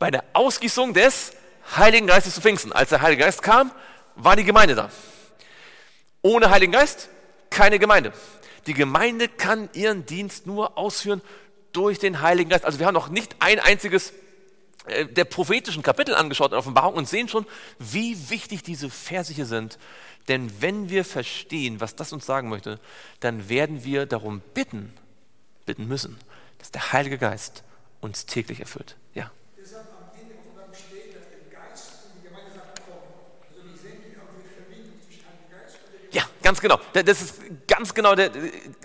Bei 0.00 0.10
der 0.10 0.24
Ausgießung 0.32 0.94
des 0.94 1.32
Heiligen 1.76 2.08
Geistes 2.08 2.34
zu 2.34 2.40
Pfingsten. 2.40 2.72
Als 2.72 2.88
der 2.90 3.02
Heilige 3.02 3.22
Geist 3.22 3.40
kam, 3.42 3.70
war 4.16 4.34
die 4.34 4.44
Gemeinde 4.44 4.74
da. 4.74 4.90
Ohne 6.20 6.50
Heiligen 6.50 6.72
Geist 6.72 7.08
keine 7.50 7.78
Gemeinde. 7.78 8.12
Die 8.66 8.74
Gemeinde 8.74 9.28
kann 9.28 9.68
ihren 9.74 10.06
Dienst 10.06 10.48
nur 10.48 10.76
ausführen 10.76 11.22
durch 11.70 12.00
den 12.00 12.20
Heiligen 12.20 12.50
Geist. 12.50 12.64
Also 12.64 12.80
wir 12.80 12.86
haben 12.86 12.94
noch 12.94 13.10
nicht 13.10 13.36
ein 13.38 13.60
einziges 13.60 14.12
der 14.86 15.24
prophetischen 15.24 15.82
Kapitel 15.82 16.14
angeschaut 16.14 16.52
in 16.52 16.58
Offenbarung 16.58 16.94
und 16.94 17.08
sehen 17.08 17.28
schon, 17.28 17.46
wie 17.78 18.30
wichtig 18.30 18.62
diese 18.62 18.90
Verse 18.90 19.32
hier 19.32 19.46
sind. 19.46 19.78
Denn 20.28 20.50
wenn 20.60 20.90
wir 20.90 21.04
verstehen, 21.04 21.80
was 21.80 21.96
das 21.96 22.12
uns 22.12 22.26
sagen 22.26 22.48
möchte, 22.48 22.78
dann 23.20 23.48
werden 23.48 23.84
wir 23.84 24.06
darum 24.06 24.40
bitten, 24.54 24.92
bitten 25.66 25.86
müssen, 25.86 26.18
dass 26.58 26.70
der 26.70 26.92
Heilige 26.92 27.18
Geist 27.18 27.62
uns 28.00 28.26
täglich 28.26 28.60
erfüllt. 28.60 28.96
Ja. 29.14 29.30
Also. 29.58 29.76
Ja, 36.12 36.24
ganz 36.42 36.60
genau. 36.60 36.80
Das 36.92 37.22
ist 37.22 37.40
ganz 37.68 37.94
genau 37.94 38.14
der, 38.14 38.30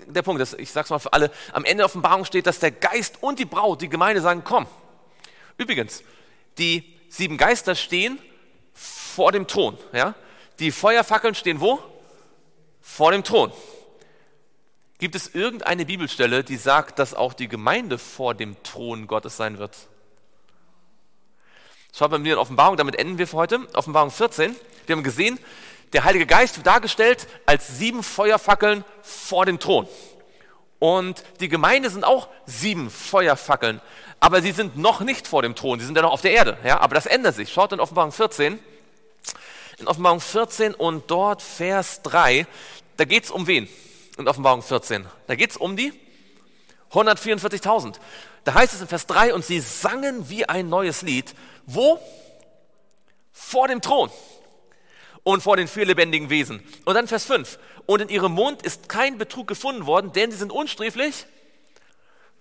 der 0.06 0.22
Punkt. 0.22 0.40
Das, 0.40 0.54
ich 0.54 0.70
sage 0.70 0.84
es 0.84 0.90
mal 0.90 0.98
für 0.98 1.12
alle. 1.12 1.30
Am 1.52 1.64
Ende 1.64 1.78
der 1.78 1.86
Offenbarung 1.86 2.24
steht, 2.24 2.46
dass 2.46 2.58
der 2.58 2.70
Geist 2.70 3.22
und 3.22 3.38
die 3.38 3.44
Braut, 3.44 3.82
die 3.82 3.88
Gemeinde 3.88 4.20
sagen, 4.20 4.42
komm. 4.44 4.66
Übrigens, 5.58 6.02
die 6.58 6.96
sieben 7.08 7.36
Geister 7.36 7.74
stehen 7.74 8.18
vor 8.72 9.32
dem 9.32 9.46
Thron. 9.46 9.78
Ja? 9.92 10.14
Die 10.58 10.70
Feuerfackeln 10.70 11.34
stehen 11.34 11.60
wo? 11.60 11.80
Vor 12.80 13.12
dem 13.12 13.24
Thron. 13.24 13.52
Gibt 14.98 15.14
es 15.14 15.34
irgendeine 15.34 15.84
Bibelstelle, 15.84 16.42
die 16.42 16.56
sagt, 16.56 16.98
dass 16.98 17.12
auch 17.12 17.34
die 17.34 17.48
Gemeinde 17.48 17.98
vor 17.98 18.34
dem 18.34 18.62
Thron 18.62 19.06
Gottes 19.06 19.36
sein 19.36 19.58
wird? 19.58 19.76
Schaut 21.94 22.10
bei 22.10 22.18
mir 22.18 22.34
in 22.34 22.38
Offenbarung, 22.38 22.76
damit 22.76 22.96
enden 22.96 23.18
wir 23.18 23.26
für 23.26 23.36
heute. 23.36 23.66
Offenbarung 23.74 24.10
14. 24.10 24.54
Wir 24.86 24.96
haben 24.96 25.02
gesehen, 25.02 25.38
der 25.92 26.04
Heilige 26.04 26.26
Geist 26.26 26.56
wird 26.56 26.66
dargestellt 26.66 27.26
als 27.46 27.78
sieben 27.78 28.02
Feuerfackeln 28.02 28.84
vor 29.02 29.46
dem 29.46 29.58
Thron. 29.58 29.88
Und 30.78 31.22
die 31.40 31.48
Gemeinde 31.48 31.90
sind 31.90 32.04
auch 32.04 32.28
sieben 32.44 32.90
Feuerfackeln 32.90 33.80
aber 34.20 34.42
sie 34.42 34.52
sind 34.52 34.76
noch 34.76 35.00
nicht 35.00 35.26
vor 35.26 35.42
dem 35.42 35.54
Thron, 35.54 35.78
sie 35.78 35.86
sind 35.86 35.96
ja 35.96 36.02
noch 36.02 36.12
auf 36.12 36.22
der 36.22 36.32
Erde. 36.32 36.58
Ja? 36.64 36.80
Aber 36.80 36.94
das 36.94 37.06
ändert 37.06 37.34
sich. 37.34 37.52
Schaut 37.52 37.72
in 37.72 37.80
Offenbarung 37.80 38.12
14. 38.12 38.58
In 39.78 39.88
Offenbarung 39.88 40.20
14 40.20 40.74
und 40.74 41.10
dort 41.10 41.42
Vers 41.42 42.00
3, 42.02 42.46
da 42.96 43.04
geht 43.04 43.24
es 43.24 43.30
um 43.30 43.46
wen? 43.46 43.68
In 44.16 44.26
Offenbarung 44.26 44.62
14. 44.62 45.04
Da 45.26 45.34
geht 45.34 45.50
es 45.50 45.56
um 45.56 45.76
die 45.76 45.92
144.000. 46.92 47.96
Da 48.44 48.54
heißt 48.54 48.72
es 48.72 48.80
in 48.80 48.88
Vers 48.88 49.06
3, 49.06 49.34
und 49.34 49.44
sie 49.44 49.60
sangen 49.60 50.30
wie 50.30 50.48
ein 50.48 50.68
neues 50.68 51.02
Lied. 51.02 51.34
Wo? 51.66 52.00
Vor 53.32 53.68
dem 53.68 53.82
Thron 53.82 54.10
und 55.24 55.42
vor 55.42 55.56
den 55.56 55.68
vier 55.68 55.84
lebendigen 55.84 56.30
Wesen. 56.30 56.62
Und 56.84 56.94
dann 56.94 57.06
Vers 57.06 57.26
5. 57.26 57.58
Und 57.86 58.00
in 58.02 58.08
ihrem 58.08 58.32
Mund 58.32 58.62
ist 58.62 58.88
kein 58.88 59.16
Betrug 59.16 59.46
gefunden 59.46 59.86
worden, 59.86 60.12
denn 60.12 60.30
sie 60.30 60.36
sind 60.36 60.52
unsträflich 60.52 61.26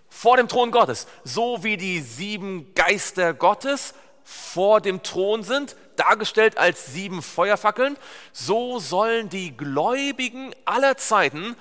vor 0.10 0.38
dem 0.38 0.48
Thron 0.48 0.72
Gottes. 0.72 1.08
So 1.24 1.64
wie 1.64 1.78
die 1.78 2.02
sieben 2.02 2.74
Geister 2.74 3.34
Gottes 3.34 3.94
vor 4.24 4.82
dem 4.82 5.04
Thron 5.04 5.44
sind, 5.44 5.76
dargestellt 5.98 6.58
als 6.58 6.88
sieben 6.88 7.22
Feuerfackeln, 7.22 7.96
so 8.34 8.80
sollen 8.80 9.30
die 9.30 9.56
Gläubigen 9.56 10.54
aller 10.66 10.98
Zeiten 10.98 11.56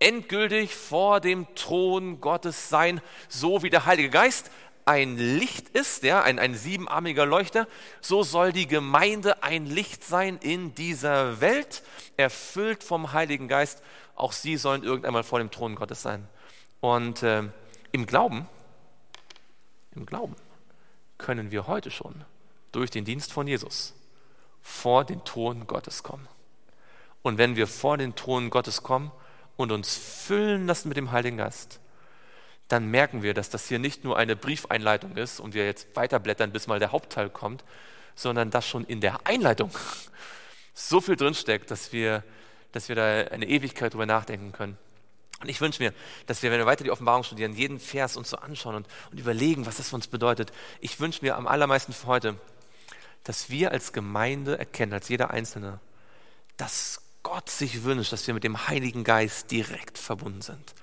endgültig 0.00 0.74
vor 0.74 1.20
dem 1.20 1.46
Thron 1.54 2.20
Gottes 2.20 2.68
sein, 2.68 3.00
so 3.28 3.62
wie 3.62 3.70
der 3.70 3.86
Heilige 3.86 4.10
Geist 4.10 4.50
ein 4.84 5.16
Licht 5.16 5.68
ist, 5.70 6.02
ja, 6.02 6.22
ein, 6.22 6.38
ein 6.38 6.54
siebenarmiger 6.54 7.26
Leuchter, 7.26 7.68
so 8.00 8.22
soll 8.22 8.52
die 8.52 8.66
Gemeinde 8.66 9.42
ein 9.42 9.66
Licht 9.66 10.04
sein 10.04 10.38
in 10.38 10.74
dieser 10.74 11.40
Welt, 11.40 11.82
erfüllt 12.16 12.82
vom 12.82 13.12
Heiligen 13.12 13.48
Geist. 13.48 13.82
Auch 14.16 14.32
sie 14.32 14.56
sollen 14.56 14.82
irgendeinmal 14.82 15.22
vor 15.22 15.38
dem 15.38 15.50
Thron 15.50 15.74
Gottes 15.74 16.02
sein. 16.02 16.26
Und 16.80 17.22
äh, 17.22 17.44
im 17.92 18.06
Glauben, 18.06 18.48
im 19.94 20.06
Glauben 20.06 20.36
können 21.18 21.50
wir 21.50 21.66
heute 21.66 21.90
schon 21.90 22.24
durch 22.72 22.90
den 22.90 23.04
Dienst 23.04 23.32
von 23.32 23.46
Jesus 23.46 23.94
vor 24.62 25.04
den 25.04 25.24
Thron 25.24 25.66
Gottes 25.66 26.02
kommen. 26.02 26.26
Und 27.22 27.38
wenn 27.38 27.56
wir 27.56 27.66
vor 27.66 27.98
den 27.98 28.14
Thron 28.14 28.50
Gottes 28.50 28.82
kommen 28.82 29.12
und 29.56 29.70
uns 29.70 29.96
füllen 29.96 30.66
lassen 30.66 30.88
mit 30.88 30.96
dem 30.96 31.12
Heiligen 31.12 31.36
Geist, 31.36 31.78
dann 32.68 32.86
merken 32.86 33.22
wir, 33.22 33.34
dass 33.34 33.50
das 33.50 33.68
hier 33.68 33.78
nicht 33.78 34.04
nur 34.04 34.16
eine 34.16 34.36
Briefeinleitung 34.36 35.16
ist 35.16 35.40
und 35.40 35.54
wir 35.54 35.66
jetzt 35.66 35.94
weiterblättern, 35.94 36.52
bis 36.52 36.66
mal 36.66 36.78
der 36.78 36.92
Hauptteil 36.92 37.28
kommt, 37.28 37.64
sondern 38.14 38.50
dass 38.50 38.66
schon 38.66 38.84
in 38.84 39.00
der 39.00 39.26
Einleitung 39.26 39.70
so 40.74 41.00
viel 41.00 41.16
drinsteckt, 41.16 41.70
dass 41.70 41.92
wir, 41.92 42.22
dass 42.72 42.88
wir 42.88 42.96
da 42.96 43.32
eine 43.32 43.46
Ewigkeit 43.46 43.92
drüber 43.92 44.06
nachdenken 44.06 44.52
können. 44.52 44.78
Und 45.40 45.48
ich 45.48 45.60
wünsche 45.60 45.82
mir, 45.82 45.92
dass 46.26 46.42
wir, 46.42 46.52
wenn 46.52 46.58
wir 46.58 46.66
weiter 46.66 46.84
die 46.84 46.92
Offenbarung 46.92 47.24
studieren, 47.24 47.54
jeden 47.54 47.80
Vers 47.80 48.16
uns 48.16 48.30
so 48.30 48.36
anschauen 48.36 48.76
und, 48.76 48.86
und 49.10 49.18
überlegen, 49.18 49.66
was 49.66 49.76
das 49.76 49.88
für 49.88 49.96
uns 49.96 50.06
bedeutet. 50.06 50.52
Ich 50.80 51.00
wünsche 51.00 51.22
mir 51.22 51.36
am 51.36 51.48
allermeisten 51.48 51.92
für 51.92 52.06
heute, 52.06 52.36
dass 53.24 53.50
wir 53.50 53.72
als 53.72 53.92
Gemeinde 53.92 54.56
erkennen, 54.58 54.92
als 54.92 55.08
jeder 55.08 55.30
Einzelne, 55.30 55.80
dass 56.56 57.02
Gott 57.22 57.50
sich 57.50 57.84
wünscht, 57.84 58.12
dass 58.12 58.26
wir 58.26 58.34
mit 58.34 58.44
dem 58.44 58.68
Heiligen 58.68 59.04
Geist 59.04 59.50
direkt 59.50 59.98
verbunden 59.98 60.42
sind. 60.42 60.74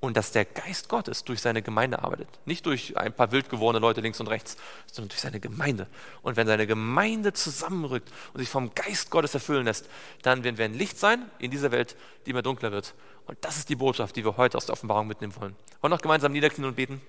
Und 0.00 0.16
dass 0.16 0.32
der 0.32 0.46
Geist 0.46 0.88
Gottes 0.88 1.24
durch 1.24 1.42
seine 1.42 1.60
Gemeinde 1.60 2.02
arbeitet. 2.02 2.28
Nicht 2.46 2.64
durch 2.64 2.96
ein 2.96 3.12
paar 3.12 3.32
wild 3.32 3.50
gewordene 3.50 3.80
Leute 3.80 4.00
links 4.00 4.18
und 4.18 4.28
rechts, 4.28 4.56
sondern 4.90 5.10
durch 5.10 5.20
seine 5.20 5.40
Gemeinde. 5.40 5.88
Und 6.22 6.36
wenn 6.36 6.46
seine 6.46 6.66
Gemeinde 6.66 7.34
zusammenrückt 7.34 8.10
und 8.32 8.40
sich 8.40 8.48
vom 8.48 8.74
Geist 8.74 9.10
Gottes 9.10 9.34
erfüllen 9.34 9.66
lässt, 9.66 9.90
dann 10.22 10.42
werden 10.42 10.56
wir 10.56 10.64
ein 10.64 10.74
Licht 10.74 10.98
sein 10.98 11.30
in 11.38 11.50
dieser 11.50 11.70
Welt, 11.70 11.96
die 12.24 12.30
immer 12.30 12.40
dunkler 12.40 12.72
wird. 12.72 12.94
Und 13.26 13.36
das 13.42 13.58
ist 13.58 13.68
die 13.68 13.76
Botschaft, 13.76 14.16
die 14.16 14.24
wir 14.24 14.38
heute 14.38 14.56
aus 14.56 14.64
der 14.64 14.72
Offenbarung 14.72 15.06
mitnehmen 15.06 15.36
wollen. 15.36 15.54
Wollen 15.80 15.90
wir 15.92 15.96
noch 15.96 16.02
gemeinsam 16.02 16.32
niederknien 16.32 16.66
und 16.66 16.76
beten? 16.76 17.02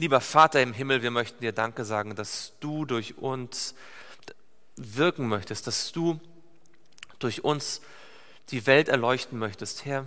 Lieber 0.00 0.22
Vater 0.22 0.62
im 0.62 0.72
Himmel, 0.72 1.02
wir 1.02 1.10
möchten 1.10 1.42
dir 1.42 1.52
Danke 1.52 1.84
sagen, 1.84 2.14
dass 2.14 2.54
du 2.60 2.86
durch 2.86 3.18
uns 3.18 3.74
wirken 4.80 5.28
möchtest, 5.28 5.66
dass 5.66 5.92
du 5.92 6.20
durch 7.18 7.44
uns 7.44 7.80
die 8.50 8.66
Welt 8.66 8.88
erleuchten 8.88 9.38
möchtest. 9.38 9.84
Herr, 9.84 10.06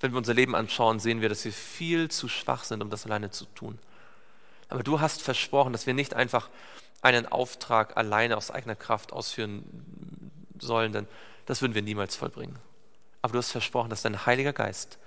wenn 0.00 0.12
wir 0.12 0.18
unser 0.18 0.34
Leben 0.34 0.54
anschauen, 0.54 1.00
sehen 1.00 1.20
wir, 1.20 1.28
dass 1.28 1.44
wir 1.44 1.52
viel 1.52 2.10
zu 2.10 2.28
schwach 2.28 2.64
sind, 2.64 2.82
um 2.82 2.90
das 2.90 3.06
alleine 3.06 3.30
zu 3.30 3.46
tun. 3.46 3.78
Aber 4.68 4.82
du 4.82 5.00
hast 5.00 5.22
versprochen, 5.22 5.72
dass 5.72 5.86
wir 5.86 5.94
nicht 5.94 6.14
einfach 6.14 6.50
einen 7.02 7.26
Auftrag 7.26 7.96
alleine 7.96 8.36
aus 8.36 8.50
eigener 8.50 8.76
Kraft 8.76 9.12
ausführen 9.12 9.64
sollen, 10.58 10.92
denn 10.92 11.06
das 11.46 11.60
würden 11.60 11.74
wir 11.74 11.82
niemals 11.82 12.16
vollbringen. 12.16 12.58
Aber 13.22 13.32
du 13.32 13.38
hast 13.38 13.52
versprochen, 13.52 13.90
dass 13.90 14.02
dein 14.02 14.26
Heiliger 14.26 14.52
Geist 14.52 14.98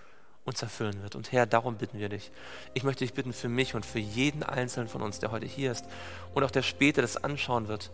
uns 0.46 0.62
erfüllen 0.62 1.02
wird. 1.02 1.16
Und 1.16 1.32
Herr, 1.32 1.46
darum 1.46 1.78
bitten 1.78 2.00
wir 2.00 2.10
dich. 2.10 2.32
Ich 2.74 2.84
möchte 2.84 3.04
dich 3.04 3.14
bitten 3.14 3.34
für 3.34 3.50
mich 3.50 3.76
und 3.76 3.86
für 3.86 4.00
jeden 4.00 4.44
Einzelnen 4.44 4.88
von 4.88 5.02
uns, 5.02 5.20
der 5.20 5.32
heute 5.32 5.46
hier 5.46 5.72
ist 5.72 5.86
und 6.34 6.44
auch 6.44 6.52
der 6.52 6.64
später 6.64 7.02
das 7.02 7.18
anschauen 7.18 7.68
wird, 7.68 7.92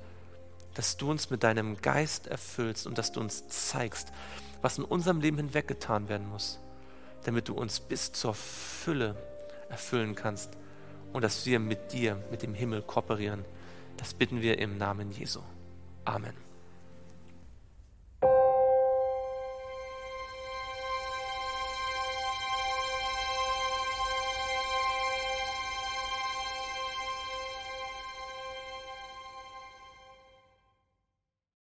dass 0.74 0.98
du 0.98 1.10
uns 1.12 1.30
mit 1.30 1.44
deinem 1.44 1.82
Geist 1.82 2.28
erfüllst 2.28 2.88
und 2.88 2.98
dass 2.98 3.12
du 3.12 3.20
uns 3.20 3.48
zeigst, 3.48 4.12
was 4.62 4.78
in 4.78 4.84
unserem 4.84 5.22
Leben 5.22 5.38
hinweggetan 5.38 6.10
werden 6.10 6.28
muss, 6.28 6.60
damit 7.24 7.48
du 7.48 7.54
uns 7.54 7.80
bis 7.80 8.12
zur 8.12 8.34
Fülle 8.34 9.16
erfüllen 9.70 10.16
kannst 10.16 10.52
und 11.12 11.24
dass 11.24 11.46
wir 11.46 11.60
mit 11.60 11.94
dir, 11.94 12.18
mit 12.32 12.42
dem 12.42 12.54
Himmel 12.54 12.82
kooperieren. 12.82 13.46
Das 13.98 14.14
bitten 14.14 14.42
wir 14.42 14.58
im 14.60 14.78
Namen 14.78 15.12
Jesu. 15.12 15.42
Amen. 16.06 16.43